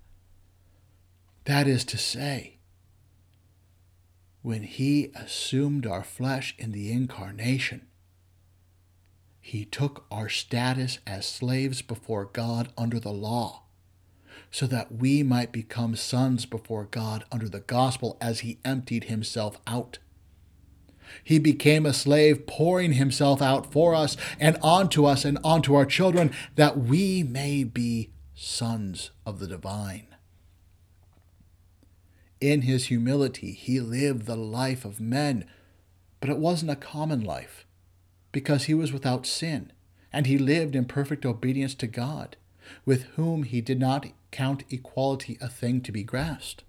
That 1.46 1.68
is 1.68 1.84
to 1.86 1.96
say, 1.96 2.58
when 4.42 4.64
he 4.64 5.12
assumed 5.14 5.86
our 5.86 6.02
flesh 6.02 6.56
in 6.58 6.72
the 6.72 6.90
incarnation, 6.90 7.86
he 9.40 9.64
took 9.64 10.06
our 10.10 10.28
status 10.28 10.98
as 11.06 11.24
slaves 11.24 11.82
before 11.82 12.24
God 12.24 12.72
under 12.76 12.98
the 12.98 13.12
law, 13.12 13.62
so 14.50 14.66
that 14.66 14.96
we 14.96 15.22
might 15.22 15.52
become 15.52 15.94
sons 15.94 16.46
before 16.46 16.84
God 16.84 17.24
under 17.30 17.48
the 17.48 17.60
gospel 17.60 18.16
as 18.20 18.40
he 18.40 18.58
emptied 18.64 19.04
himself 19.04 19.60
out. 19.68 19.98
He 21.22 21.38
became 21.38 21.86
a 21.86 21.92
slave, 21.92 22.48
pouring 22.48 22.94
himself 22.94 23.40
out 23.40 23.72
for 23.72 23.94
us 23.94 24.16
and 24.40 24.58
onto 24.62 25.04
us 25.04 25.24
and 25.24 25.38
onto 25.44 25.76
our 25.76 25.86
children, 25.86 26.32
that 26.56 26.76
we 26.76 27.22
may 27.22 27.62
be 27.62 28.10
sons 28.34 29.12
of 29.24 29.38
the 29.38 29.46
divine. 29.46 30.08
In 32.40 32.62
his 32.62 32.86
humility, 32.86 33.52
he 33.52 33.80
lived 33.80 34.26
the 34.26 34.36
life 34.36 34.84
of 34.84 35.00
men, 35.00 35.46
but 36.20 36.28
it 36.28 36.38
wasn't 36.38 36.70
a 36.70 36.76
common 36.76 37.22
life 37.22 37.66
because 38.30 38.64
he 38.64 38.74
was 38.74 38.92
without 38.92 39.26
sin, 39.26 39.72
and 40.12 40.26
he 40.26 40.36
lived 40.36 40.76
in 40.76 40.84
perfect 40.84 41.24
obedience 41.24 41.74
to 41.76 41.86
God, 41.86 42.36
with 42.84 43.04
whom 43.14 43.44
he 43.44 43.62
did 43.62 43.80
not 43.80 44.06
count 44.30 44.64
equality 44.68 45.38
a 45.40 45.48
thing 45.48 45.80
to 45.80 45.92
be 45.92 46.02
grasped. 46.02 46.62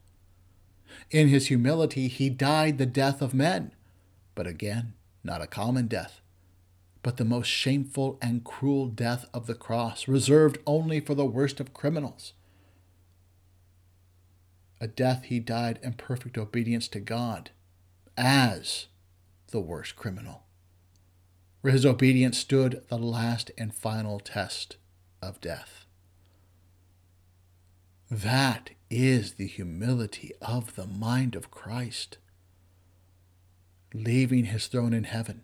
In 1.11 1.27
his 1.27 1.47
humility, 1.47 2.07
he 2.07 2.29
died 2.29 2.77
the 2.77 2.85
death 2.85 3.21
of 3.21 3.33
men, 3.33 3.73
but 4.35 4.47
again, 4.47 4.93
not 5.23 5.41
a 5.41 5.47
common 5.47 5.87
death, 5.87 6.21
but 7.03 7.17
the 7.17 7.25
most 7.25 7.47
shameful 7.47 8.17
and 8.21 8.45
cruel 8.45 8.87
death 8.87 9.25
of 9.33 9.47
the 9.47 9.55
cross, 9.55 10.07
reserved 10.07 10.57
only 10.65 11.01
for 11.01 11.13
the 11.13 11.25
worst 11.25 11.59
of 11.59 11.73
criminals. 11.73 12.31
A 14.79 14.87
death 14.87 15.23
he 15.25 15.39
died 15.39 15.79
in 15.81 15.93
perfect 15.93 16.37
obedience 16.37 16.87
to 16.89 16.99
God, 16.99 17.51
as 18.17 18.87
the 19.51 19.59
worst 19.59 19.95
criminal 19.95 20.43
where 21.61 21.73
his 21.73 21.85
obedience 21.85 22.37
stood 22.37 22.83
the 22.87 22.97
last 22.97 23.51
and 23.57 23.73
final 23.73 24.19
test 24.19 24.77
of 25.21 25.41
death. 25.41 25.85
That 28.09 28.69
is 28.89 29.33
the 29.33 29.47
humility 29.47 30.31
of 30.41 30.75
the 30.75 30.85
mind 30.85 31.35
of 31.35 31.51
Christ, 31.51 32.17
leaving 33.93 34.45
his 34.45 34.67
throne 34.67 34.93
in 34.93 35.03
heaven, 35.05 35.41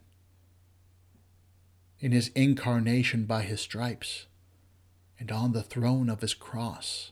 in 2.00 2.12
his 2.12 2.30
incarnation 2.30 3.26
by 3.26 3.44
his 3.44 3.60
stripes, 3.60 4.28
and 5.20 5.32
on 5.32 5.52
the 5.52 5.64
throne 5.64 6.10
of 6.10 6.22
his 6.22 6.34
cross. 6.34 7.12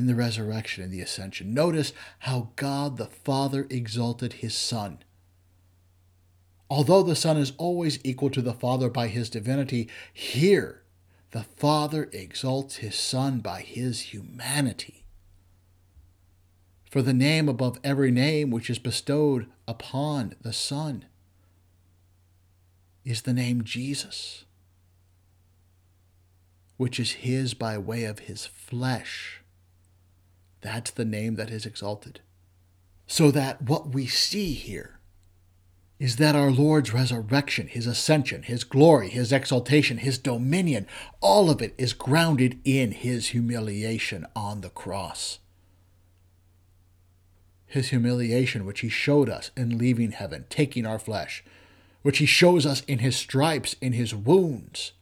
in 0.00 0.06
the 0.06 0.14
resurrection 0.14 0.82
and 0.82 0.90
the 0.90 1.02
ascension. 1.02 1.52
Notice 1.52 1.92
how 2.20 2.48
God 2.56 2.96
the 2.96 3.04
Father 3.04 3.66
exalted 3.68 4.32
his 4.32 4.54
Son. 4.54 5.00
Although 6.70 7.02
the 7.02 7.14
Son 7.14 7.36
is 7.36 7.52
always 7.58 7.98
equal 8.02 8.30
to 8.30 8.40
the 8.40 8.54
Father 8.54 8.88
by 8.88 9.08
his 9.08 9.28
divinity, 9.28 9.90
here 10.10 10.82
the 11.32 11.42
Father 11.42 12.08
exalts 12.14 12.76
his 12.76 12.94
Son 12.94 13.40
by 13.40 13.60
his 13.60 14.00
humanity. 14.00 15.04
For 16.90 17.02
the 17.02 17.12
name 17.12 17.46
above 17.46 17.78
every 17.84 18.10
name 18.10 18.50
which 18.50 18.70
is 18.70 18.78
bestowed 18.78 19.48
upon 19.68 20.34
the 20.40 20.54
Son 20.54 21.04
is 23.04 23.22
the 23.22 23.34
name 23.34 23.64
Jesus, 23.64 24.46
which 26.78 26.98
is 26.98 27.10
his 27.12 27.52
by 27.52 27.76
way 27.76 28.04
of 28.04 28.20
his 28.20 28.46
flesh 28.46 29.39
that's 30.60 30.90
the 30.90 31.04
name 31.04 31.36
that 31.36 31.50
is 31.50 31.66
exalted. 31.66 32.20
So 33.06 33.30
that 33.30 33.62
what 33.62 33.94
we 33.94 34.06
see 34.06 34.52
here 34.52 35.00
is 35.98 36.16
that 36.16 36.34
our 36.34 36.50
Lord's 36.50 36.94
resurrection, 36.94 37.68
his 37.68 37.86
ascension, 37.86 38.44
his 38.44 38.64
glory, 38.64 39.10
his 39.10 39.32
exaltation, 39.32 39.98
his 39.98 40.16
dominion, 40.16 40.86
all 41.20 41.50
of 41.50 41.60
it 41.60 41.74
is 41.76 41.92
grounded 41.92 42.58
in 42.64 42.92
his 42.92 43.28
humiliation 43.28 44.26
on 44.34 44.62
the 44.62 44.70
cross. 44.70 45.40
His 47.66 47.90
humiliation, 47.90 48.64
which 48.64 48.80
he 48.80 48.88
showed 48.88 49.28
us 49.28 49.50
in 49.56 49.76
leaving 49.76 50.12
heaven, 50.12 50.46
taking 50.48 50.86
our 50.86 50.98
flesh, 50.98 51.44
which 52.02 52.18
he 52.18 52.26
shows 52.26 52.64
us 52.64 52.80
in 52.88 53.00
his 53.00 53.14
stripes, 53.14 53.76
in 53.82 53.92
his 53.92 54.14
wounds, 54.14 54.92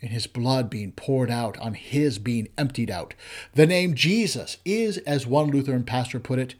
in 0.00 0.08
his 0.08 0.26
blood 0.26 0.70
being 0.70 0.92
poured 0.92 1.30
out, 1.30 1.58
on 1.58 1.74
his 1.74 2.18
being 2.18 2.48
emptied 2.56 2.90
out. 2.90 3.14
The 3.54 3.66
name 3.66 3.94
Jesus 3.94 4.56
is, 4.64 4.98
as 4.98 5.26
one 5.26 5.50
Lutheran 5.50 5.84
pastor 5.84 6.18
put 6.18 6.38
it, 6.38 6.54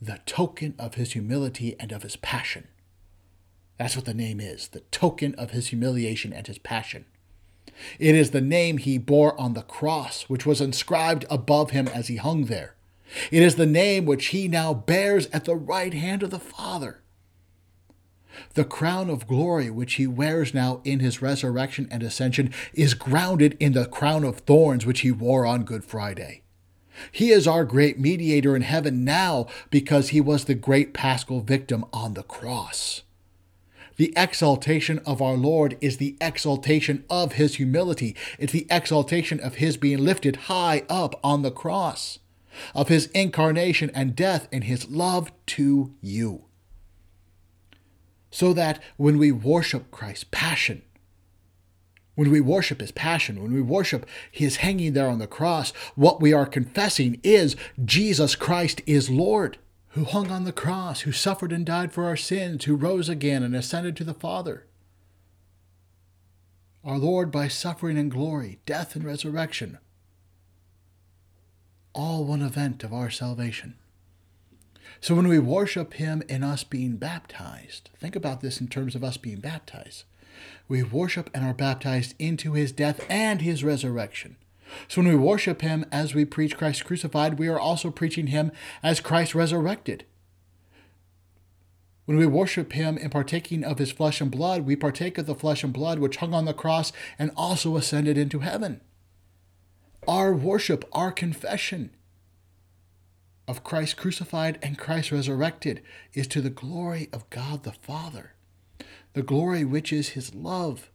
the 0.00 0.20
token 0.26 0.74
of 0.78 0.94
his 0.94 1.12
humility 1.12 1.76
and 1.80 1.92
of 1.92 2.02
his 2.02 2.16
passion. 2.16 2.68
That's 3.78 3.96
what 3.96 4.04
the 4.04 4.14
name 4.14 4.40
is 4.40 4.68
the 4.68 4.80
token 4.80 5.34
of 5.34 5.50
his 5.50 5.68
humiliation 5.68 6.32
and 6.32 6.46
his 6.46 6.58
passion. 6.58 7.06
It 7.98 8.14
is 8.14 8.30
the 8.30 8.40
name 8.40 8.78
he 8.78 8.98
bore 8.98 9.38
on 9.40 9.54
the 9.54 9.62
cross, 9.62 10.22
which 10.22 10.46
was 10.46 10.60
inscribed 10.60 11.24
above 11.28 11.70
him 11.70 11.88
as 11.88 12.06
he 12.06 12.16
hung 12.16 12.44
there. 12.44 12.74
It 13.30 13.42
is 13.42 13.56
the 13.56 13.66
name 13.66 14.06
which 14.06 14.26
he 14.26 14.48
now 14.48 14.72
bears 14.72 15.26
at 15.26 15.44
the 15.44 15.56
right 15.56 15.92
hand 15.92 16.22
of 16.22 16.30
the 16.30 16.38
Father. 16.38 17.00
The 18.54 18.64
crown 18.64 19.10
of 19.10 19.26
glory 19.26 19.70
which 19.70 19.94
he 19.94 20.06
wears 20.06 20.54
now 20.54 20.80
in 20.84 21.00
his 21.00 21.22
resurrection 21.22 21.88
and 21.90 22.02
ascension 22.02 22.52
is 22.72 22.94
grounded 22.94 23.56
in 23.60 23.72
the 23.72 23.86
crown 23.86 24.24
of 24.24 24.38
thorns 24.40 24.86
which 24.86 25.00
he 25.00 25.10
wore 25.10 25.46
on 25.46 25.64
Good 25.64 25.84
Friday. 25.84 26.42
He 27.10 27.30
is 27.30 27.46
our 27.46 27.64
great 27.64 27.98
mediator 27.98 28.54
in 28.54 28.62
heaven 28.62 29.04
now 29.04 29.46
because 29.70 30.10
he 30.10 30.20
was 30.20 30.44
the 30.44 30.54
great 30.54 30.94
paschal 30.94 31.40
victim 31.40 31.84
on 31.92 32.14
the 32.14 32.22
cross. 32.22 33.02
The 33.96 34.12
exaltation 34.16 34.98
of 35.00 35.22
our 35.22 35.36
Lord 35.36 35.76
is 35.80 35.98
the 35.98 36.16
exaltation 36.20 37.04
of 37.08 37.32
his 37.32 37.56
humility. 37.56 38.16
It's 38.38 38.52
the 38.52 38.66
exaltation 38.70 39.38
of 39.38 39.56
his 39.56 39.76
being 39.76 39.98
lifted 39.98 40.36
high 40.36 40.82
up 40.88 41.18
on 41.22 41.42
the 41.42 41.52
cross, 41.52 42.18
of 42.74 42.88
his 42.88 43.06
incarnation 43.08 43.90
and 43.94 44.16
death 44.16 44.48
and 44.50 44.64
his 44.64 44.88
love 44.88 45.32
to 45.46 45.94
you 46.00 46.43
so 48.34 48.52
that 48.52 48.82
when 48.96 49.16
we 49.16 49.30
worship 49.30 49.92
Christ's 49.92 50.24
passion, 50.32 50.82
when 52.16 52.32
we 52.32 52.40
worship 52.40 52.80
his 52.80 52.90
passion, 52.90 53.40
when 53.40 53.54
we 53.54 53.62
worship 53.62 54.04
his 54.28 54.56
hanging 54.56 54.92
there 54.92 55.08
on 55.08 55.20
the 55.20 55.28
cross, 55.28 55.70
what 55.94 56.20
we 56.20 56.32
are 56.32 56.44
confessing 56.44 57.20
is 57.22 57.54
Jesus 57.84 58.34
Christ 58.34 58.82
is 58.86 59.08
Lord, 59.08 59.58
who 59.90 60.02
hung 60.02 60.32
on 60.32 60.42
the 60.42 60.50
cross, 60.50 61.02
who 61.02 61.12
suffered 61.12 61.52
and 61.52 61.64
died 61.64 61.92
for 61.92 62.06
our 62.06 62.16
sins, 62.16 62.64
who 62.64 62.74
rose 62.74 63.08
again 63.08 63.44
and 63.44 63.54
ascended 63.54 63.96
to 63.98 64.04
the 64.04 64.12
Father. 64.12 64.66
Our 66.84 66.98
Lord, 66.98 67.30
by 67.30 67.46
suffering 67.46 67.96
and 67.96 68.10
glory, 68.10 68.58
death 68.66 68.96
and 68.96 69.04
resurrection, 69.04 69.78
all 71.92 72.24
one 72.24 72.42
event 72.42 72.82
of 72.82 72.92
our 72.92 73.10
salvation. 73.10 73.76
So 75.04 75.14
when 75.14 75.28
we 75.28 75.38
worship 75.38 75.92
Him 75.92 76.22
in 76.30 76.42
us 76.42 76.64
being 76.64 76.96
baptized, 76.96 77.90
think 77.94 78.16
about 78.16 78.40
this 78.40 78.58
in 78.58 78.68
terms 78.68 78.94
of 78.94 79.04
us 79.04 79.18
being 79.18 79.38
baptized. 79.38 80.04
We 80.66 80.82
worship 80.82 81.28
and 81.34 81.44
are 81.44 81.52
baptized 81.52 82.14
into 82.18 82.54
His 82.54 82.72
death 82.72 83.04
and 83.10 83.42
His 83.42 83.62
resurrection. 83.62 84.36
So 84.88 85.02
when 85.02 85.10
we 85.10 85.16
worship 85.16 85.60
Him 85.60 85.84
as 85.92 86.14
we 86.14 86.24
preach 86.24 86.56
Christ 86.56 86.86
crucified, 86.86 87.38
we 87.38 87.48
are 87.48 87.60
also 87.60 87.90
preaching 87.90 88.28
Him 88.28 88.50
as 88.82 89.00
Christ 89.00 89.34
resurrected. 89.34 90.06
When 92.06 92.16
we 92.16 92.26
worship 92.26 92.72
Him 92.72 92.96
in 92.96 93.10
partaking 93.10 93.62
of 93.62 93.78
His 93.78 93.92
flesh 93.92 94.22
and 94.22 94.30
blood, 94.30 94.62
we 94.62 94.74
partake 94.74 95.18
of 95.18 95.26
the 95.26 95.34
flesh 95.34 95.62
and 95.62 95.72
blood 95.74 95.98
which 95.98 96.16
hung 96.16 96.32
on 96.32 96.46
the 96.46 96.54
cross 96.54 96.92
and 97.18 97.30
also 97.36 97.76
ascended 97.76 98.16
into 98.16 98.38
heaven. 98.38 98.80
Our 100.08 100.32
worship, 100.32 100.86
our 100.92 101.12
confession, 101.12 101.90
of 103.46 103.64
Christ 103.64 103.96
crucified 103.96 104.58
and 104.62 104.78
Christ 104.78 105.12
resurrected 105.12 105.82
is 106.12 106.26
to 106.28 106.40
the 106.40 106.50
glory 106.50 107.08
of 107.12 107.28
God 107.30 107.62
the 107.62 107.72
Father, 107.72 108.32
the 109.12 109.22
glory 109.22 109.64
which 109.64 109.92
is 109.92 110.10
his 110.10 110.34
love, 110.34 110.90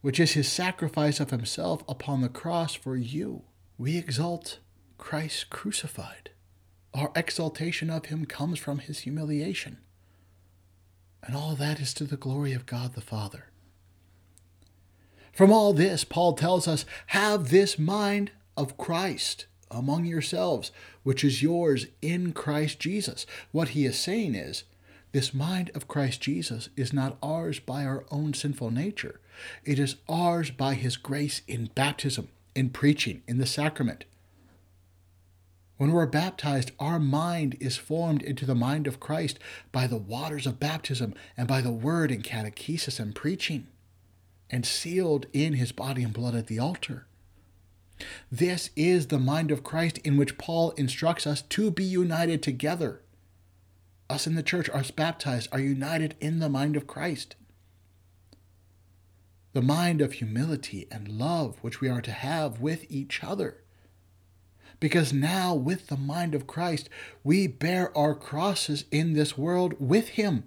which 0.00 0.20
is 0.20 0.32
his 0.32 0.48
sacrifice 0.48 1.20
of 1.20 1.30
himself 1.30 1.82
upon 1.88 2.20
the 2.20 2.28
cross 2.28 2.74
for 2.74 2.96
you. 2.96 3.42
We 3.76 3.96
exalt 3.96 4.58
Christ 4.96 5.50
crucified. 5.50 6.30
Our 6.94 7.12
exaltation 7.14 7.90
of 7.90 8.06
him 8.06 8.24
comes 8.24 8.58
from 8.58 8.78
his 8.78 9.00
humiliation. 9.00 9.78
And 11.22 11.36
all 11.36 11.54
that 11.56 11.80
is 11.80 11.92
to 11.94 12.04
the 12.04 12.16
glory 12.16 12.52
of 12.52 12.66
God 12.66 12.94
the 12.94 13.00
Father. 13.00 13.46
From 15.32 15.52
all 15.52 15.72
this, 15.72 16.04
Paul 16.04 16.32
tells 16.32 16.66
us, 16.66 16.84
have 17.08 17.50
this 17.50 17.78
mind 17.78 18.32
of 18.56 18.76
Christ 18.76 19.46
among 19.70 20.04
yourselves, 20.04 20.70
which 21.02 21.24
is 21.24 21.42
yours 21.42 21.86
in 22.02 22.32
Christ 22.32 22.78
Jesus. 22.78 23.26
What 23.52 23.70
he 23.70 23.84
is 23.84 23.98
saying 23.98 24.34
is, 24.34 24.64
this 25.12 25.32
mind 25.32 25.70
of 25.74 25.88
Christ 25.88 26.20
Jesus 26.20 26.68
is 26.76 26.92
not 26.92 27.16
ours 27.22 27.60
by 27.60 27.84
our 27.84 28.04
own 28.10 28.34
sinful 28.34 28.70
nature. 28.70 29.20
It 29.64 29.78
is 29.78 29.96
ours 30.08 30.50
by 30.50 30.74
his 30.74 30.96
grace 30.96 31.40
in 31.48 31.70
baptism, 31.74 32.28
in 32.54 32.70
preaching, 32.70 33.22
in 33.26 33.38
the 33.38 33.46
sacrament. 33.46 34.04
When 35.78 35.92
we're 35.92 36.06
baptized, 36.06 36.72
our 36.78 36.98
mind 36.98 37.56
is 37.60 37.76
formed 37.76 38.22
into 38.22 38.44
the 38.44 38.54
mind 38.54 38.86
of 38.86 39.00
Christ 39.00 39.38
by 39.72 39.86
the 39.86 39.96
waters 39.96 40.46
of 40.46 40.60
baptism 40.60 41.14
and 41.36 41.48
by 41.48 41.60
the 41.60 41.72
word 41.72 42.10
and 42.10 42.22
catechesis 42.22 42.98
and 43.00 43.14
preaching, 43.14 43.68
and 44.50 44.66
sealed 44.66 45.26
in 45.32 45.54
his 45.54 45.72
body 45.72 46.02
and 46.02 46.12
blood 46.12 46.34
at 46.34 46.48
the 46.48 46.58
altar. 46.58 47.06
This 48.30 48.70
is 48.76 49.06
the 49.06 49.18
mind 49.18 49.50
of 49.50 49.64
Christ 49.64 49.98
in 49.98 50.16
which 50.16 50.38
Paul 50.38 50.70
instructs 50.72 51.26
us 51.26 51.42
to 51.42 51.70
be 51.70 51.84
united 51.84 52.42
together. 52.42 53.02
Us 54.10 54.26
in 54.26 54.34
the 54.34 54.42
church, 54.42 54.70
us 54.70 54.90
baptized, 54.90 55.48
are 55.52 55.60
united 55.60 56.14
in 56.20 56.38
the 56.38 56.48
mind 56.48 56.76
of 56.76 56.86
Christ. 56.86 57.36
The 59.52 59.62
mind 59.62 60.00
of 60.00 60.14
humility 60.14 60.86
and 60.90 61.08
love 61.08 61.58
which 61.62 61.80
we 61.80 61.88
are 61.88 62.02
to 62.02 62.12
have 62.12 62.60
with 62.60 62.86
each 62.88 63.22
other. 63.22 63.62
Because 64.80 65.12
now, 65.12 65.54
with 65.54 65.88
the 65.88 65.96
mind 65.96 66.34
of 66.34 66.46
Christ, 66.46 66.88
we 67.24 67.46
bear 67.46 67.96
our 67.96 68.14
crosses 68.14 68.84
in 68.90 69.14
this 69.14 69.36
world 69.36 69.74
with 69.80 70.10
Him. 70.10 70.44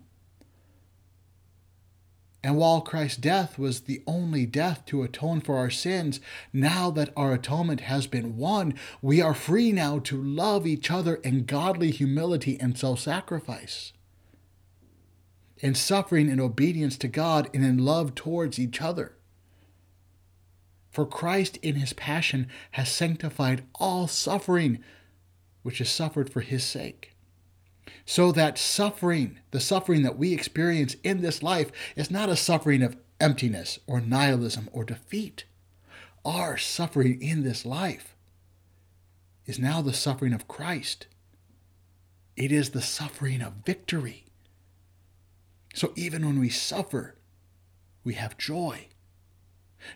And 2.43 2.57
while 2.57 2.81
Christ's 2.81 3.17
death 3.17 3.59
was 3.59 3.81
the 3.81 4.01
only 4.07 4.47
death 4.47 4.83
to 4.87 5.03
atone 5.03 5.41
for 5.41 5.57
our 5.57 5.69
sins, 5.69 6.19
now 6.51 6.89
that 6.91 7.13
our 7.15 7.33
atonement 7.33 7.81
has 7.81 8.07
been 8.07 8.35
won, 8.35 8.73
we 9.01 9.21
are 9.21 9.35
free 9.35 9.71
now 9.71 9.99
to 9.99 10.21
love 10.21 10.65
each 10.65 10.89
other 10.89 11.15
in 11.15 11.45
godly 11.45 11.91
humility 11.91 12.59
and 12.59 12.75
self 12.75 12.99
sacrifice, 12.99 13.93
in 15.59 15.75
suffering 15.75 16.29
and 16.29 16.41
obedience 16.41 16.97
to 16.97 17.07
God, 17.07 17.47
and 17.53 17.63
in 17.63 17.77
love 17.77 18.15
towards 18.15 18.57
each 18.57 18.81
other. 18.81 19.13
For 20.89 21.05
Christ 21.05 21.57
in 21.61 21.75
his 21.75 21.93
passion 21.93 22.47
has 22.71 22.89
sanctified 22.89 23.63
all 23.75 24.07
suffering, 24.07 24.83
which 25.61 25.79
is 25.79 25.91
suffered 25.91 26.31
for 26.31 26.41
his 26.41 26.63
sake 26.63 27.11
so 28.06 28.32
that 28.32 28.58
suffering, 28.58 29.39
the 29.52 29.60
suffering 29.60 30.04
that 30.04 30.18
we 30.18 30.34
experience 30.34 30.95
in 31.04 31.22
this 31.22 31.41
life, 31.43 31.72
is 31.95 32.12
not 32.12 32.30
a 32.30 32.36
suffering 32.36 32.82
of 32.84 32.97
emptiness 33.20 33.80
or 33.88 34.02
nihilism 34.02 34.70
or 34.72 34.84
defeat. 34.84 35.45
Our 36.26 36.58
suffering 36.58 37.22
in 37.22 37.43
this 37.43 37.66
life 37.66 38.16
is 39.45 39.60
now 39.60 39.82
the 39.82 39.93
suffering 39.93 40.34
of 40.34 40.47
Christ. 40.47 41.08
It 42.36 42.52
is 42.52 42.72
the 42.72 42.82
suffering 42.82 43.41
of 43.41 43.66
victory. 43.66 44.26
So 45.74 45.93
even 45.95 46.26
when 46.26 46.39
we 46.39 46.49
suffer, 46.49 47.16
we 48.04 48.16
have 48.16 48.38
joy. 48.38 48.88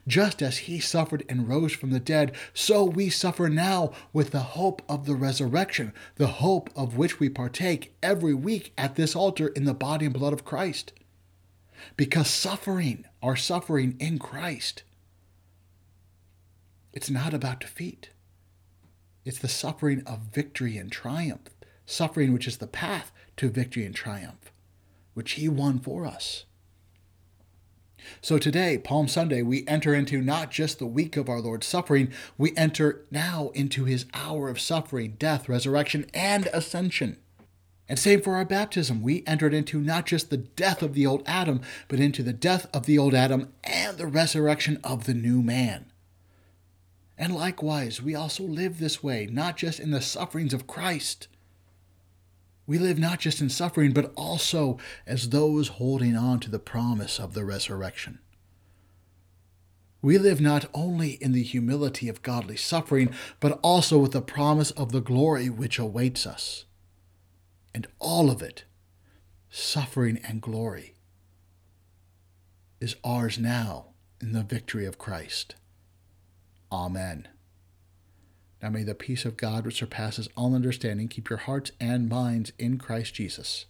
Just 0.08 0.42
as 0.42 0.60
he 0.60 0.80
suffered 0.80 1.24
and 1.30 1.48
rose 1.48 1.74
from 1.74 1.92
the 1.92 2.00
dead, 2.00 2.34
so 2.54 2.84
we 2.84 3.10
suffer 3.10 3.50
now 3.50 3.92
with 4.14 4.32
the 4.32 4.40
hope 4.40 4.82
of 4.90 5.06
the 5.06 5.16
resurrection, 5.16 5.94
the 6.16 6.28
hope 6.28 6.70
of 6.76 6.98
which 6.98 7.20
we 7.20 7.30
partake 7.30 7.96
every 8.02 8.34
week 8.34 8.74
at 8.78 8.96
this 8.96 9.16
altar 9.16 9.48
in 9.50 9.66
the 9.66 9.74
body 9.74 10.06
and 10.06 10.14
blood 10.14 10.34
of 10.34 10.46
Christ. 10.46 10.94
Because 11.98 12.30
suffering, 12.30 13.06
our 13.22 13.36
suffering 13.36 13.96
in 14.00 14.20
Christ, 14.20 14.84
it's 16.94 17.10
not 17.10 17.34
about 17.34 17.60
defeat. 17.60 18.10
It's 19.26 19.40
the 19.40 19.48
suffering 19.48 20.04
of 20.06 20.20
victory 20.34 20.78
and 20.78 20.92
triumph, 20.92 21.50
suffering 21.86 22.32
which 22.32 22.48
is 22.48 22.58
the 22.58 22.68
path 22.68 23.12
to 23.38 23.50
victory 23.50 23.86
and 23.86 23.94
triumph, 23.94 24.52
which 25.14 25.34
he 25.34 25.50
won 25.50 25.80
for 25.80 26.06
us. 26.06 26.46
So 28.22 28.38
today, 28.38 28.78
Palm 28.78 29.08
Sunday, 29.08 29.42
we 29.42 29.68
enter 29.68 29.94
into 29.94 30.22
not 30.22 30.52
just 30.52 30.80
the 30.80 30.86
week 30.86 31.18
of 31.18 31.30
our 31.30 31.40
Lord's 31.40 31.68
suffering, 31.68 32.12
we 32.38 32.56
enter 32.56 33.06
now 33.12 33.52
into 33.54 33.86
his 33.86 34.06
hour 34.14 34.50
of 34.50 34.60
suffering, 34.60 35.16
death, 35.20 35.50
resurrection, 35.50 36.06
and 36.14 36.48
ascension. 36.54 37.18
And 37.88 38.00
same 38.00 38.22
for 38.22 38.36
our 38.36 38.46
baptism. 38.46 39.02
We 39.02 39.24
entered 39.28 39.54
into 39.54 39.80
not 39.80 40.06
just 40.06 40.30
the 40.30 40.38
death 40.38 40.82
of 40.82 40.94
the 40.94 41.06
old 41.06 41.24
Adam, 41.26 41.62
but 41.88 42.00
into 42.00 42.24
the 42.24 42.34
death 42.34 42.68
of 42.74 42.86
the 42.86 42.98
old 42.98 43.14
Adam 43.14 43.54
and 43.64 43.98
the 43.98 44.08
resurrection 44.08 44.80
of 44.84 45.06
the 45.06 45.14
new 45.14 45.44
man. 45.44 45.86
And 47.18 47.34
likewise, 47.34 48.02
we 48.02 48.16
also 48.16 48.44
live 48.44 48.80
this 48.80 49.04
way, 49.04 49.28
not 49.32 49.56
just 49.56 49.80
in 49.80 49.92
the 49.92 50.02
sufferings 50.02 50.54
of 50.54 50.68
Christ, 50.68 51.28
we 52.68 52.80
live 52.80 52.98
not 52.98 53.20
just 53.20 53.42
in 53.42 53.50
suffering, 53.50 53.92
but 53.92 54.12
also 54.16 54.80
as 55.06 55.30
those 55.30 55.68
holding 55.70 56.16
on 56.16 56.40
to 56.42 56.50
the 56.50 56.60
promise 56.60 57.20
of 57.20 57.34
the 57.34 57.46
resurrection. 57.46 58.20
We 60.02 60.18
live 60.18 60.40
not 60.40 60.66
only 60.74 61.12
in 61.14 61.32
the 61.32 61.44
humility 61.44 62.10
of 62.10 62.22
godly 62.22 62.58
suffering, 62.58 63.14
but 63.40 63.60
also 63.64 63.98
with 63.98 64.12
the 64.12 64.22
promise 64.22 64.72
of 64.72 64.92
the 64.92 65.02
glory 65.02 65.50
which 65.50 65.80
awaits 65.80 66.28
us. 66.28 66.66
And 67.74 67.88
all 68.00 68.30
of 68.30 68.42
it, 68.42 68.66
suffering 69.50 70.20
and 70.28 70.42
glory, 70.42 70.96
is 72.80 72.96
ours 73.04 73.40
now 73.40 73.88
in 74.22 74.34
the 74.34 74.44
victory 74.44 74.86
of 74.86 74.98
Christ. 74.98 75.56
Amen. 76.72 77.28
Now 78.66 78.72
may 78.72 78.82
the 78.82 78.96
peace 78.96 79.26
of 79.26 79.38
God, 79.38 79.64
which 79.64 79.78
surpasses 79.78 80.28
all 80.36 80.56
understanding, 80.56 81.08
keep 81.08 81.30
your 81.30 81.38
hearts 81.38 81.72
and 81.80 82.10
minds 82.10 82.52
in 82.58 82.80
Christ 82.80 83.14
Jesus. 83.14 83.68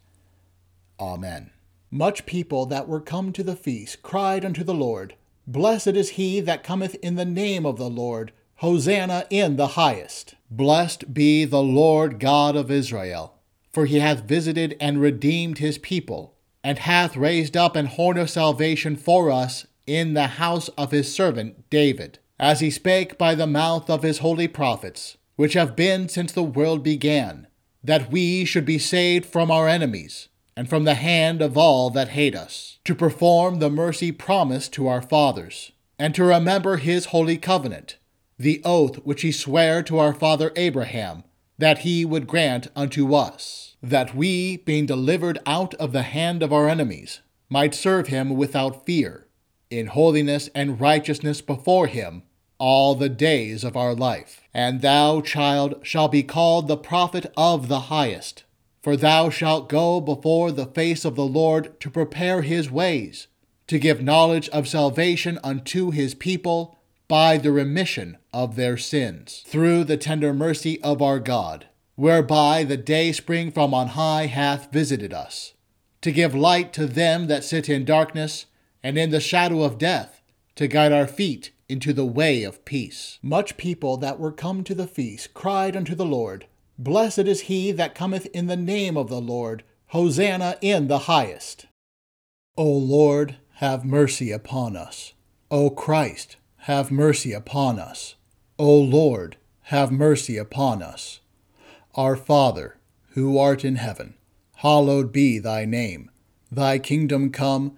Amen. 0.98 1.50
Much 1.91 2.26
people 2.26 2.66
that 2.68 2.88
were 2.88 3.02
come 3.02 3.34
to 3.34 3.43
the 3.43 3.58
feast 3.58 4.02
cried 4.02 4.46
unto 4.46 4.64
the 4.64 4.74
Lord, 4.74 5.16
Blessed 5.46 5.88
is 5.89 6.12
he 6.12 6.39
that 6.39 6.64
cometh 6.64 6.96
in 7.04 7.16
the 7.16 7.26
name 7.26 7.66
of 7.66 7.76
the 7.76 7.89
Lord. 7.89 8.32
Hosanna 8.60 9.26
in 9.30 9.58
the 9.58 9.76
highest. 9.76 10.36
Blessed 10.50 11.14
be 11.14 11.43
the 11.43 11.62
Lord 11.62 12.18
God 12.18 12.56
of 12.56 12.72
Israel, 12.72 13.34
for 13.74 13.86
he 13.86 14.00
hath 14.00 14.22
visited 14.22 14.78
and 14.80 15.02
redeemed 15.02 15.58
his 15.58 15.78
people, 15.78 16.36
and 16.64 16.80
hath 16.80 17.18
raised 17.18 17.58
up 17.58 17.76
an 17.76 17.88
horn 17.88 18.18
of 18.18 18.30
salvation 18.30 18.96
for 18.96 19.30
us 19.30 19.68
in 19.86 20.14
the 20.14 20.28
house 20.28 20.70
of 20.78 20.91
his 20.91 21.14
servant 21.14 21.70
David 21.70 22.20
as 22.40 22.60
he 22.60 22.70
spake 22.70 23.18
by 23.18 23.34
the 23.34 23.48
mouth 23.48 23.90
of 23.90 24.04
his 24.04 24.20
holy 24.20 24.48
prophets, 24.48 25.18
which 25.36 25.54
have 25.54 25.76
been 25.76 26.10
since 26.10 26.32
the 26.32 26.44
world 26.44 26.84
began, 26.84 27.48
that 27.84 28.12
we 28.12 28.46
should 28.46 28.66
be 28.66 28.80
saved 28.80 29.26
from 29.26 29.50
our 29.52 29.68
enemies, 29.68 30.28
and 30.58 30.70
from 30.70 30.84
the 30.84 30.96
hand 30.96 31.42
of 31.42 31.58
all 31.58 31.90
that 31.90 32.10
hate 32.10 32.36
us, 32.36 32.80
to 32.84 32.96
perform 32.96 33.60
the 33.60 33.70
mercy 33.70 34.12
promised 34.12 34.74
to 34.74 34.88
our 34.88 35.02
fathers, 35.02 35.72
and 36.00 36.16
to 36.16 36.24
remember 36.24 36.78
his 36.78 37.08
holy 37.08 37.38
covenant, 37.38 37.98
the 38.38 38.62
oath 38.66 38.98
which 39.06 39.22
he 39.22 39.32
sware 39.32 39.82
to 39.84 39.98
our 39.98 40.14
father 40.14 40.52
Abraham, 40.56 41.24
that 41.58 41.80
he 41.80 42.04
would 42.04 42.28
grant 42.28 42.68
unto 42.76 43.14
us, 43.14 43.76
that 43.82 44.16
we, 44.16 44.58
being 44.58 44.86
delivered 44.86 45.40
out 45.46 45.74
of 45.76 45.94
the 45.94 46.04
hand 46.04 46.44
of 46.44 46.52
our 46.52 46.68
enemies, 46.68 47.22
might 47.50 47.74
serve 47.74 48.08
him 48.08 48.36
without 48.36 48.86
fear 48.86 49.24
in 49.70 49.88
holiness 49.88 50.49
and 50.53 50.80
righteousness 50.80 51.41
before 51.41 51.88
him 51.88 52.24
all 52.57 52.95
the 52.95 53.09
days 53.09 53.63
of 53.63 53.76
our 53.76 53.93
life. 53.93 54.41
And 54.53 54.82
thou, 54.82 55.22
child, 55.22 55.76
shalt 55.84 56.11
be 56.11 56.24
called 56.24 56.68
the 56.68 56.78
prophet 56.78 57.32
of 57.36 57.68
the 57.68 57.82
highest, 57.82 58.43
for 58.82 58.95
thou 58.95 59.30
shalt 59.30 59.70
go 59.70 59.99
before 59.99 60.51
the 60.51 60.66
face 60.66 61.05
of 61.05 61.16
the 61.16 61.26
Lord 61.26 61.80
to 61.82 61.89
prepare 61.89 62.41
his 62.41 62.72
ways, 62.72 63.28
to 63.68 63.80
give 63.80 64.01
knowledge 64.01 64.47
of 64.49 64.68
salvation 64.68 65.39
unto 65.43 65.91
his 65.91 66.13
people 66.13 66.80
by 67.07 67.38
the 67.38 67.51
remission 67.51 68.18
of 68.34 68.55
their 68.55 68.78
sins, 68.78 69.43
through 69.45 69.84
the 69.84 69.97
tender 69.97 70.34
mercy 70.34 70.82
of 70.82 71.01
our 71.01 71.20
God, 71.20 71.68
whereby 71.95 72.63
the 72.63 72.78
day 72.78 73.11
spring 73.11 73.51
from 73.51 73.74
on 73.74 73.89
high 73.89 74.26
hath 74.26 74.72
visited 74.72 75.13
us, 75.13 75.53
to 76.01 76.11
give 76.11 76.34
light 76.34 76.74
to 76.74 76.86
them 76.86 77.28
that 77.28 77.43
sit 77.43 77.70
in 77.70 77.86
darkness 77.86 78.45
and 78.86 79.00
in 79.00 79.10
the 79.10 79.20
shadow 79.20 79.64
of 79.64 79.80
death, 79.80 80.22
to 80.54 80.68
guide 80.68 80.92
our 80.92 81.08
feet 81.08 81.52
into 81.68 81.92
the 81.92 82.06
way 82.06 82.44
of 82.44 82.64
peace. 82.66 83.18
Much 83.24 83.58
people 83.58 83.98
that 83.98 84.20
were 84.20 84.32
come 84.32 84.64
to 84.64 84.76
the 84.76 84.86
feast 84.86 85.34
cried 85.34 85.76
unto 85.76 85.96
the 85.96 86.06
Lord, 86.06 86.46
Blessed 86.78 87.18
is 87.26 87.42
he 87.42 87.72
that 87.72 87.96
cometh 87.96 88.28
in 88.28 88.46
the 88.46 88.56
name 88.56 88.96
of 88.96 89.10
the 89.10 89.20
Lord, 89.20 89.64
Hosanna 89.88 90.58
in 90.62 90.88
the 90.88 91.00
highest. 91.10 91.66
O 92.56 92.72
Lord, 92.72 93.38
have 93.54 93.84
mercy 93.84 94.32
upon 94.32 94.76
us. 94.76 95.14
O 95.50 95.72
Christ, 95.72 96.36
have 96.58 96.92
mercy 96.92 97.34
upon 97.34 97.80
us. 97.80 98.14
O 98.60 98.72
Lord, 98.80 99.38
have 99.64 99.92
mercy 99.92 100.38
upon 100.38 100.84
us. 100.84 101.22
Our 101.96 102.16
Father, 102.16 102.78
who 103.14 103.40
art 103.40 103.66
in 103.66 103.78
heaven, 103.78 104.14
hallowed 104.58 105.12
be 105.12 105.40
thy 105.40 105.66
name. 105.66 106.12
Thy 106.52 106.78
kingdom 106.78 107.32
come, 107.32 107.78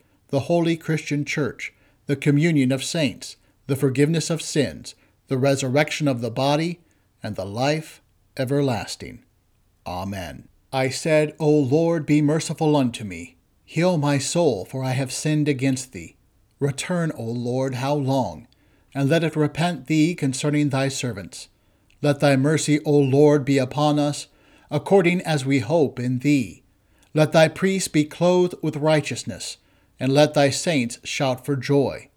the 0.31 0.41
holy 0.41 0.75
Christian 0.75 1.23
Church, 1.23 1.73
the 2.07 2.15
communion 2.15 2.71
of 2.71 2.83
saints, 2.83 3.35
the 3.67 3.75
forgiveness 3.75 4.29
of 4.29 4.41
sins, 4.41 4.95
the 5.27 5.37
resurrection 5.37 6.07
of 6.07 6.21
the 6.21 6.31
body, 6.31 6.79
and 7.21 7.35
the 7.35 7.45
life 7.45 8.01
everlasting. 8.35 9.23
Amen. 9.85 10.47
I 10.73 10.89
said, 10.89 11.35
O 11.39 11.49
Lord, 11.49 12.05
be 12.05 12.21
merciful 12.21 12.75
unto 12.75 13.03
me. 13.03 13.35
Heal 13.65 13.97
my 13.97 14.17
soul, 14.17 14.65
for 14.65 14.83
I 14.83 14.91
have 14.91 15.11
sinned 15.11 15.47
against 15.47 15.91
thee. 15.91 16.15
Return, 16.59 17.11
O 17.17 17.23
Lord, 17.23 17.75
how 17.75 17.93
long? 17.93 18.47
And 18.93 19.09
let 19.09 19.23
it 19.23 19.35
repent 19.35 19.87
thee 19.87 20.15
concerning 20.15 20.69
thy 20.69 20.87
servants. 20.87 21.49
Let 22.01 22.19
thy 22.19 22.35
mercy, 22.35 22.79
O 22.83 22.97
Lord, 22.97 23.45
be 23.45 23.57
upon 23.57 23.99
us, 23.99 24.27
according 24.69 25.21
as 25.21 25.45
we 25.45 25.59
hope 25.59 25.99
in 25.99 26.19
thee. 26.19 26.63
Let 27.13 27.31
thy 27.31 27.47
priests 27.47 27.89
be 27.89 28.05
clothed 28.05 28.55
with 28.61 28.77
righteousness, 28.77 29.57
and 30.01 30.11
let 30.11 30.33
thy 30.33 30.49
saints 30.49 30.97
shout 31.03 31.45
for 31.45 31.55
joy. 31.55 32.09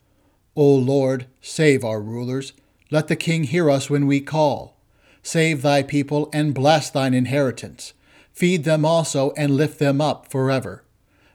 O 0.56 0.74
Lord, 0.74 1.26
save 1.42 1.84
our 1.84 2.00
rulers. 2.00 2.54
Let 2.90 3.08
the 3.08 3.14
king 3.14 3.44
hear 3.44 3.70
us 3.70 3.90
when 3.90 4.06
we 4.06 4.22
call. 4.22 4.80
Save 5.22 5.60
thy 5.60 5.82
people 5.82 6.30
and 6.32 6.54
bless 6.54 6.88
thine 6.88 7.12
inheritance. 7.12 7.92
Feed 8.32 8.64
them 8.64 8.86
also 8.86 9.32
and 9.36 9.58
lift 9.58 9.78
them 9.78 10.00
up 10.00 10.30
forever. 10.30 10.82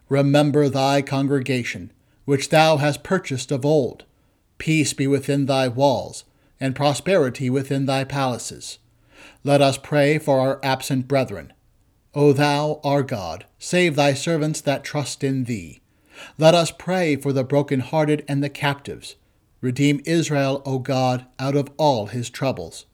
Remember 0.10 0.68
thy 0.68 1.04
congregation, 1.04 1.94
which 2.26 2.50
thou 2.50 2.78
hast 2.78 3.04
purchased 3.04 3.52
of 3.52 3.64
old. 3.64 4.06
Peace 4.58 4.94
be 4.94 5.06
within 5.06 5.46
thy 5.46 5.68
walls 5.68 6.24
and 6.60 6.76
prosperity 6.76 7.52
within 7.52 7.86
thy 7.86 8.04
palaces. 8.04 8.80
Let 9.44 9.62
us 9.62 9.78
pray 9.78 10.18
for 10.18 10.40
our 10.40 10.60
absent 10.64 11.08
brethren. 11.08 11.54
O 12.16 12.34
thou, 12.34 12.82
our 12.84 13.04
God, 13.04 13.46
save 13.60 13.96
thy 13.96 14.16
servants 14.16 14.62
that 14.62 14.84
trust 14.84 15.24
in 15.24 15.44
thee. 15.44 15.82
Let 16.38 16.56
us 16.56 16.72
pray 16.72 17.16
for 17.16 17.34
the 17.34 17.44
broken-hearted 17.44 18.26
and 18.28 18.44
the 18.44 18.50
captives. 18.50 19.16
Redeem 19.62 20.02
Israel, 20.06 20.62
O 20.66 20.80
God, 20.80 21.26
out 21.38 21.56
of 21.56 21.70
all 21.78 22.08
his 22.08 22.30
troubles. 22.30 22.86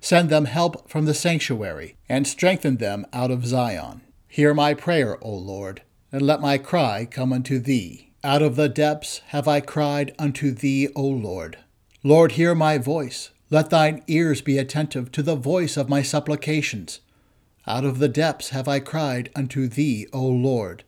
Send 0.00 0.28
them 0.28 0.44
help 0.44 0.88
from 0.88 1.06
the 1.06 1.14
sanctuary, 1.14 1.96
and 2.08 2.26
strengthen 2.26 2.76
them 2.76 3.06
out 3.12 3.30
of 3.30 3.46
Zion. 3.46 4.02
Hear 4.28 4.54
my 4.54 4.74
prayer, 4.74 5.18
O 5.24 5.34
Lord, 5.34 5.82
and 6.10 6.22
let 6.22 6.40
my 6.40 6.58
cry 6.58 7.06
come 7.10 7.32
unto 7.32 7.58
thee. 7.58 8.12
Out 8.24 8.42
of 8.42 8.56
the 8.56 8.68
depths 8.68 9.20
have 9.28 9.48
I 9.48 9.60
cried 9.60 10.14
unto 10.18 10.52
thee, 10.52 10.88
O 10.94 11.02
Lord. 11.02 11.58
Lord, 12.04 12.32
hear 12.32 12.54
my 12.54 12.78
voice. 12.78 13.30
Let 13.50 13.70
thine 13.70 14.02
ears 14.06 14.40
be 14.40 14.58
attentive 14.58 15.10
to 15.12 15.22
the 15.22 15.36
voice 15.36 15.76
of 15.76 15.88
my 15.88 16.02
supplications. 16.02 17.00
Out 17.66 17.84
of 17.84 17.98
the 17.98 18.08
depths 18.08 18.50
have 18.50 18.68
I 18.68 18.80
cried 18.80 19.30
unto 19.34 19.68
thee, 19.68 20.06
O 20.12 20.24
Lord. 20.24 20.84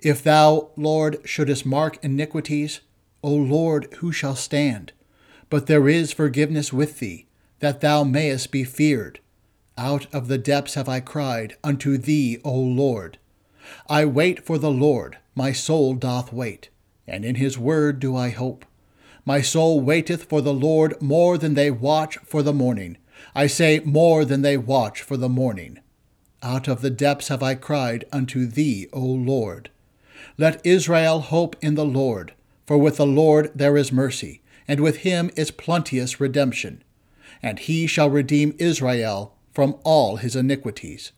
If 0.00 0.22
thou, 0.22 0.70
Lord, 0.76 1.18
shouldest 1.24 1.64
mark 1.66 1.98
iniquities, 2.02 2.80
O 3.22 3.30
Lord, 3.34 3.88
who 3.98 4.12
shall 4.12 4.36
stand? 4.36 4.92
But 5.50 5.66
there 5.66 5.88
is 5.88 6.12
forgiveness 6.12 6.72
with 6.72 6.98
thee, 6.98 7.26
that 7.60 7.80
thou 7.80 8.04
mayest 8.04 8.50
be 8.50 8.64
feared. 8.64 9.20
Out 9.76 10.06
of 10.14 10.28
the 10.28 10.38
depths 10.38 10.74
have 10.74 10.88
I 10.88 11.00
cried 11.00 11.56
unto 11.64 11.96
thee, 11.98 12.38
O 12.44 12.54
Lord. 12.54 13.18
I 13.88 14.04
wait 14.04 14.44
for 14.44 14.58
the 14.58 14.70
Lord, 14.70 15.18
my 15.34 15.52
soul 15.52 15.94
doth 15.94 16.32
wait, 16.32 16.68
and 17.06 17.24
in 17.24 17.36
his 17.36 17.58
word 17.58 17.98
do 17.98 18.14
I 18.14 18.30
hope. 18.30 18.64
My 19.24 19.40
soul 19.40 19.80
waiteth 19.80 20.24
for 20.24 20.42
the 20.42 20.52
Lord 20.52 21.00
more 21.00 21.38
than 21.38 21.54
they 21.54 21.70
watch 21.70 22.18
for 22.18 22.42
the 22.42 22.52
morning. 22.52 22.98
I 23.34 23.46
say, 23.46 23.80
more 23.80 24.24
than 24.24 24.42
they 24.42 24.56
watch 24.56 25.00
for 25.00 25.16
the 25.16 25.28
morning. 25.28 25.78
Out 26.44 26.68
of 26.68 26.82
the 26.82 26.90
depths 26.90 27.28
have 27.28 27.42
I 27.42 27.56
cried 27.56 28.04
unto 28.12 28.46
thee, 28.46 28.86
O 28.92 29.00
Lord. 29.00 29.70
Let 30.38 30.64
Israel 30.64 31.20
hope 31.20 31.56
in 31.60 31.74
the 31.74 31.84
Lord, 31.84 32.34
for 32.66 32.78
with 32.78 32.98
the 32.98 33.06
Lord 33.06 33.50
there 33.54 33.76
is 33.76 33.90
mercy, 33.90 34.42
and 34.68 34.78
with 34.78 34.98
him 34.98 35.30
is 35.36 35.50
plenteous 35.50 36.20
redemption. 36.20 36.84
And 37.42 37.58
he 37.58 37.86
shall 37.86 38.10
redeem 38.10 38.54
Israel 38.58 39.34
from 39.52 39.76
all 39.84 40.16
his 40.16 40.36
iniquities. 40.36 41.10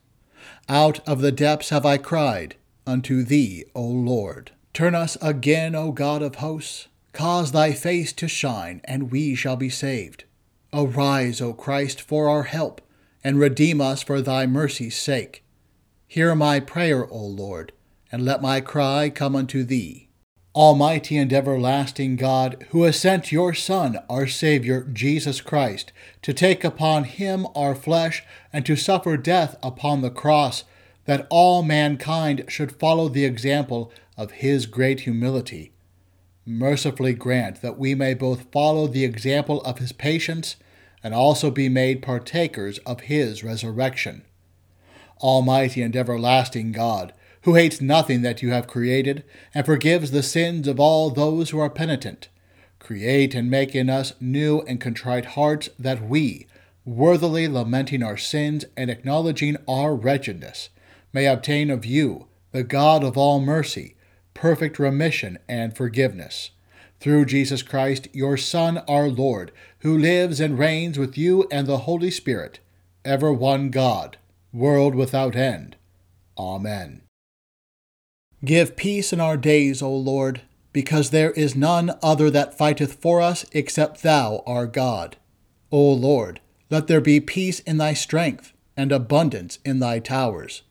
Out 0.68 1.06
of 1.08 1.20
the 1.20 1.32
depths 1.32 1.68
have 1.68 1.84
I 1.84 1.98
cried 1.98 2.54
unto 2.86 3.24
thee, 3.24 3.64
O 3.74 3.82
Lord. 3.82 4.52
Turn 4.72 4.94
us 4.94 5.18
again, 5.20 5.74
O 5.74 5.90
God 5.92 6.22
of 6.22 6.36
hosts 6.36 6.88
Cause 7.16 7.52
thy 7.52 7.72
face 7.72 8.12
to 8.12 8.28
shine, 8.28 8.82
and 8.84 9.10
we 9.10 9.34
shall 9.34 9.56
be 9.56 9.70
saved. 9.70 10.24
Arise, 10.70 11.40
O 11.40 11.54
Christ, 11.54 11.98
for 11.98 12.28
our 12.28 12.42
help, 12.42 12.82
and 13.26 13.40
redeem 13.40 13.80
us 13.80 14.04
for 14.04 14.22
thy 14.22 14.46
mercy's 14.46 14.96
sake. 14.96 15.42
Hear 16.06 16.36
my 16.36 16.60
prayer, 16.60 17.10
O 17.10 17.18
Lord, 17.18 17.72
and 18.12 18.24
let 18.24 18.40
my 18.40 18.60
cry 18.60 19.10
come 19.10 19.34
unto 19.34 19.64
thee. 19.64 20.06
Almighty 20.54 21.16
and 21.16 21.32
everlasting 21.32 22.14
God, 22.14 22.64
who 22.70 22.84
has 22.84 23.00
sent 23.00 23.32
your 23.32 23.52
Son, 23.52 23.98
our 24.08 24.28
Saviour, 24.28 24.82
Jesus 24.92 25.40
Christ, 25.40 25.90
to 26.22 26.32
take 26.32 26.62
upon 26.62 27.02
him 27.02 27.48
our 27.56 27.74
flesh 27.74 28.22
and 28.52 28.64
to 28.64 28.76
suffer 28.76 29.16
death 29.16 29.56
upon 29.60 30.02
the 30.02 30.10
cross, 30.10 30.62
that 31.06 31.26
all 31.28 31.64
mankind 31.64 32.44
should 32.46 32.78
follow 32.78 33.08
the 33.08 33.24
example 33.24 33.90
of 34.16 34.30
his 34.30 34.66
great 34.66 35.00
humility 35.00 35.72
mercifully 36.46 37.12
grant 37.12 37.60
that 37.60 37.76
we 37.76 37.92
may 37.92 38.14
both 38.14 38.52
follow 38.52 38.86
the 38.86 39.04
example 39.04 39.60
of 39.62 39.78
his 39.78 39.90
patience 39.90 40.54
and 41.06 41.14
also 41.14 41.52
be 41.52 41.68
made 41.68 42.02
partakers 42.02 42.78
of 42.78 43.02
his 43.02 43.44
resurrection. 43.44 44.24
Almighty 45.20 45.80
and 45.80 45.94
everlasting 45.94 46.72
God, 46.72 47.12
who 47.42 47.54
hates 47.54 47.80
nothing 47.80 48.22
that 48.22 48.42
you 48.42 48.50
have 48.50 48.66
created 48.66 49.22
and 49.54 49.64
forgives 49.64 50.10
the 50.10 50.24
sins 50.24 50.66
of 50.66 50.80
all 50.80 51.10
those 51.10 51.50
who 51.50 51.60
are 51.60 51.70
penitent, 51.70 52.28
create 52.80 53.36
and 53.36 53.48
make 53.48 53.72
in 53.72 53.88
us 53.88 54.14
new 54.20 54.62
and 54.62 54.80
contrite 54.80 55.26
hearts 55.26 55.68
that 55.78 56.02
we, 56.02 56.48
worthily 56.84 57.46
lamenting 57.46 58.02
our 58.02 58.16
sins 58.16 58.64
and 58.76 58.90
acknowledging 58.90 59.56
our 59.68 59.94
wretchedness, 59.94 60.70
may 61.12 61.26
obtain 61.26 61.70
of 61.70 61.86
you, 61.86 62.26
the 62.50 62.64
God 62.64 63.04
of 63.04 63.16
all 63.16 63.38
mercy, 63.38 63.94
perfect 64.34 64.80
remission 64.80 65.38
and 65.48 65.76
forgiveness. 65.76 66.50
Through 67.06 67.26
Jesus 67.26 67.62
Christ, 67.62 68.08
your 68.12 68.36
Son, 68.36 68.78
our 68.88 69.08
Lord, 69.08 69.52
who 69.78 69.96
lives 69.96 70.40
and 70.40 70.58
reigns 70.58 70.98
with 70.98 71.16
you 71.16 71.46
and 71.52 71.64
the 71.64 71.86
Holy 71.86 72.10
Spirit, 72.10 72.58
ever 73.04 73.32
one 73.32 73.70
God, 73.70 74.16
world 74.52 74.96
without 74.96 75.36
end. 75.36 75.76
Amen. 76.36 77.02
Give 78.44 78.74
peace 78.74 79.12
in 79.12 79.20
our 79.20 79.36
days, 79.36 79.82
O 79.82 79.94
Lord, 79.94 80.40
because 80.72 81.10
there 81.10 81.30
is 81.30 81.54
none 81.54 81.92
other 82.02 82.28
that 82.28 82.58
fighteth 82.58 82.94
for 82.94 83.20
us 83.20 83.46
except 83.52 84.02
thou, 84.02 84.42
our 84.44 84.66
God. 84.66 85.16
O 85.70 85.92
Lord, 85.92 86.40
let 86.70 86.88
there 86.88 87.00
be 87.00 87.20
peace 87.20 87.60
in 87.60 87.76
thy 87.76 87.94
strength 87.94 88.52
and 88.76 88.90
abundance 88.90 89.60
in 89.64 89.78
thy 89.78 90.00
towers. 90.00 90.62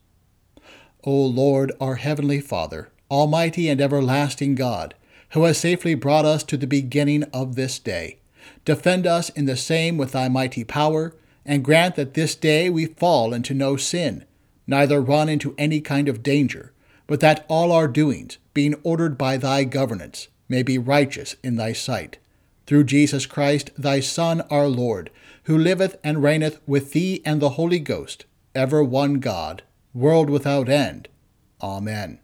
O 1.02 1.14
Lord, 1.14 1.72
our 1.80 1.94
heavenly 1.94 2.42
Father, 2.42 2.90
Almighty 3.10 3.70
and 3.70 3.80
everlasting 3.80 4.54
God, 4.54 4.94
who 5.30 5.44
has 5.44 5.58
safely 5.58 5.94
brought 5.94 6.24
us 6.24 6.42
to 6.44 6.56
the 6.56 6.66
beginning 6.66 7.24
of 7.32 7.54
this 7.56 7.78
day. 7.78 8.18
Defend 8.64 9.06
us 9.06 9.28
in 9.30 9.46
the 9.46 9.56
same 9.56 9.96
with 9.96 10.12
thy 10.12 10.28
mighty 10.28 10.64
power, 10.64 11.14
and 11.44 11.64
grant 11.64 11.94
that 11.96 12.14
this 12.14 12.34
day 12.34 12.68
we 12.70 12.86
fall 12.86 13.32
into 13.32 13.54
no 13.54 13.76
sin, 13.76 14.24
neither 14.66 15.00
run 15.00 15.28
into 15.28 15.54
any 15.56 15.80
kind 15.80 16.08
of 16.08 16.22
danger, 16.22 16.72
but 17.06 17.20
that 17.20 17.44
all 17.48 17.70
our 17.70 17.86
doings, 17.86 18.38
being 18.54 18.74
ordered 18.82 19.16
by 19.16 19.36
thy 19.36 19.64
governance, 19.64 20.28
may 20.48 20.62
be 20.62 20.78
righteous 20.78 21.36
in 21.42 21.56
thy 21.56 21.72
sight. 21.72 22.18
through 22.66 22.84
Jesus 22.84 23.26
Christ, 23.26 23.70
thy 23.78 24.00
Son, 24.00 24.42
our 24.50 24.68
Lord, 24.68 25.10
who 25.44 25.56
liveth 25.56 25.96
and 26.02 26.22
reigneth 26.22 26.60
with 26.66 26.92
thee 26.92 27.22
and 27.24 27.40
the 27.40 27.50
Holy 27.50 27.78
Ghost, 27.78 28.26
ever 28.54 28.82
one 28.82 29.14
God, 29.14 29.62
world 29.94 30.28
without 30.28 30.68
end. 30.68 31.08
Amen. 31.62 32.18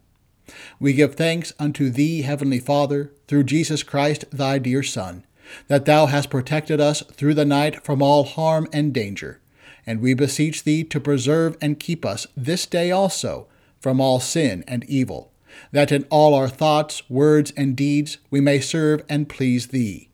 We 0.79 0.93
give 0.93 1.15
thanks 1.15 1.53
unto 1.59 1.89
thee, 1.89 2.21
Heavenly 2.21 2.59
Father, 2.59 3.11
through 3.27 3.45
Jesus 3.45 3.83
Christ, 3.83 4.25
thy 4.31 4.57
dear 4.59 4.83
Son, 4.83 5.25
that 5.67 5.85
thou 5.85 6.07
hast 6.07 6.29
protected 6.29 6.81
us 6.81 7.01
through 7.13 7.33
the 7.33 7.45
night 7.45 7.83
from 7.83 8.01
all 8.01 8.23
harm 8.23 8.67
and 8.73 8.93
danger. 8.93 9.39
And 9.85 10.01
we 10.01 10.13
beseech 10.13 10.63
thee 10.63 10.83
to 10.85 10.99
preserve 10.99 11.57
and 11.61 11.79
keep 11.79 12.05
us 12.05 12.27
this 12.35 12.65
day 12.65 12.91
also 12.91 13.47
from 13.79 13.99
all 13.99 14.19
sin 14.19 14.63
and 14.67 14.83
evil, 14.85 15.31
that 15.71 15.91
in 15.91 16.05
all 16.09 16.33
our 16.33 16.47
thoughts, 16.47 17.09
words, 17.09 17.51
and 17.57 17.75
deeds 17.75 18.17
we 18.29 18.39
may 18.39 18.59
serve 18.59 19.03
and 19.09 19.27
please 19.27 19.67
thee. 19.67 20.09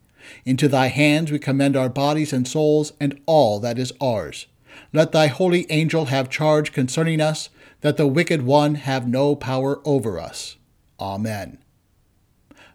Into 0.45 0.67
thy 0.67 0.87
hands 0.87 1.31
we 1.31 1.39
commend 1.39 1.75
our 1.75 1.89
bodies 1.89 2.33
and 2.33 2.47
souls 2.47 2.93
and 2.99 3.19
all 3.25 3.59
that 3.59 3.79
is 3.79 3.93
ours. 4.01 4.47
Let 4.93 5.11
thy 5.11 5.27
holy 5.27 5.65
angel 5.69 6.05
have 6.05 6.29
charge 6.29 6.71
concerning 6.73 7.21
us, 7.21 7.49
that 7.81 7.97
the 7.97 8.07
wicked 8.07 8.41
one 8.41 8.75
have 8.75 9.07
no 9.07 9.35
power 9.35 9.81
over 9.85 10.19
us. 10.19 10.57
Amen. 10.99 11.59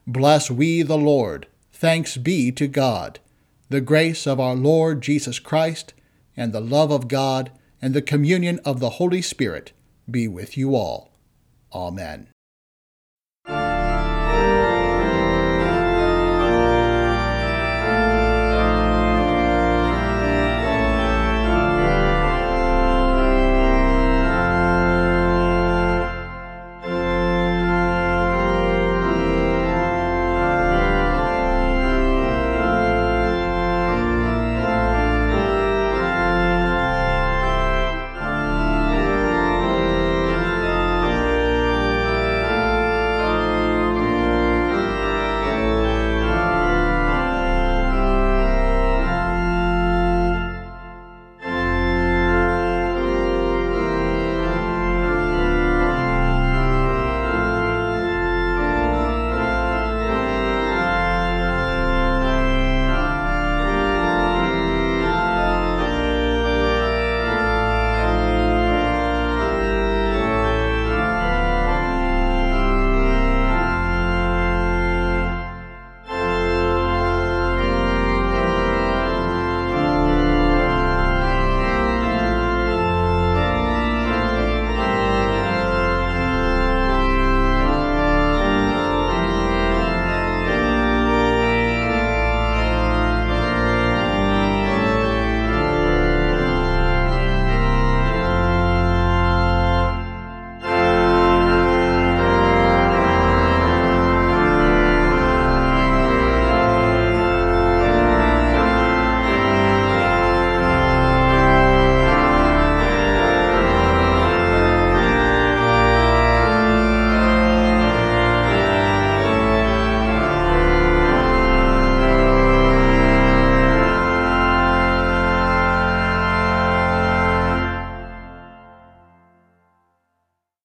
Bless 0.06 0.50
we 0.50 0.82
the 0.82 0.98
Lord. 0.98 1.46
Thanks 1.72 2.16
be 2.16 2.52
to 2.52 2.66
God. 2.66 3.20
The 3.68 3.80
grace 3.80 4.26
of 4.26 4.38
our 4.38 4.54
Lord 4.54 5.00
Jesus 5.02 5.38
Christ, 5.38 5.94
and 6.36 6.52
the 6.52 6.60
love 6.60 6.90
of 6.90 7.08
God, 7.08 7.50
and 7.80 7.94
the 7.94 8.02
communion 8.02 8.60
of 8.64 8.80
the 8.80 8.90
Holy 8.90 9.22
Spirit 9.22 9.72
be 10.10 10.28
with 10.28 10.56
you 10.56 10.74
all. 10.74 11.12
Amen. 11.72 12.28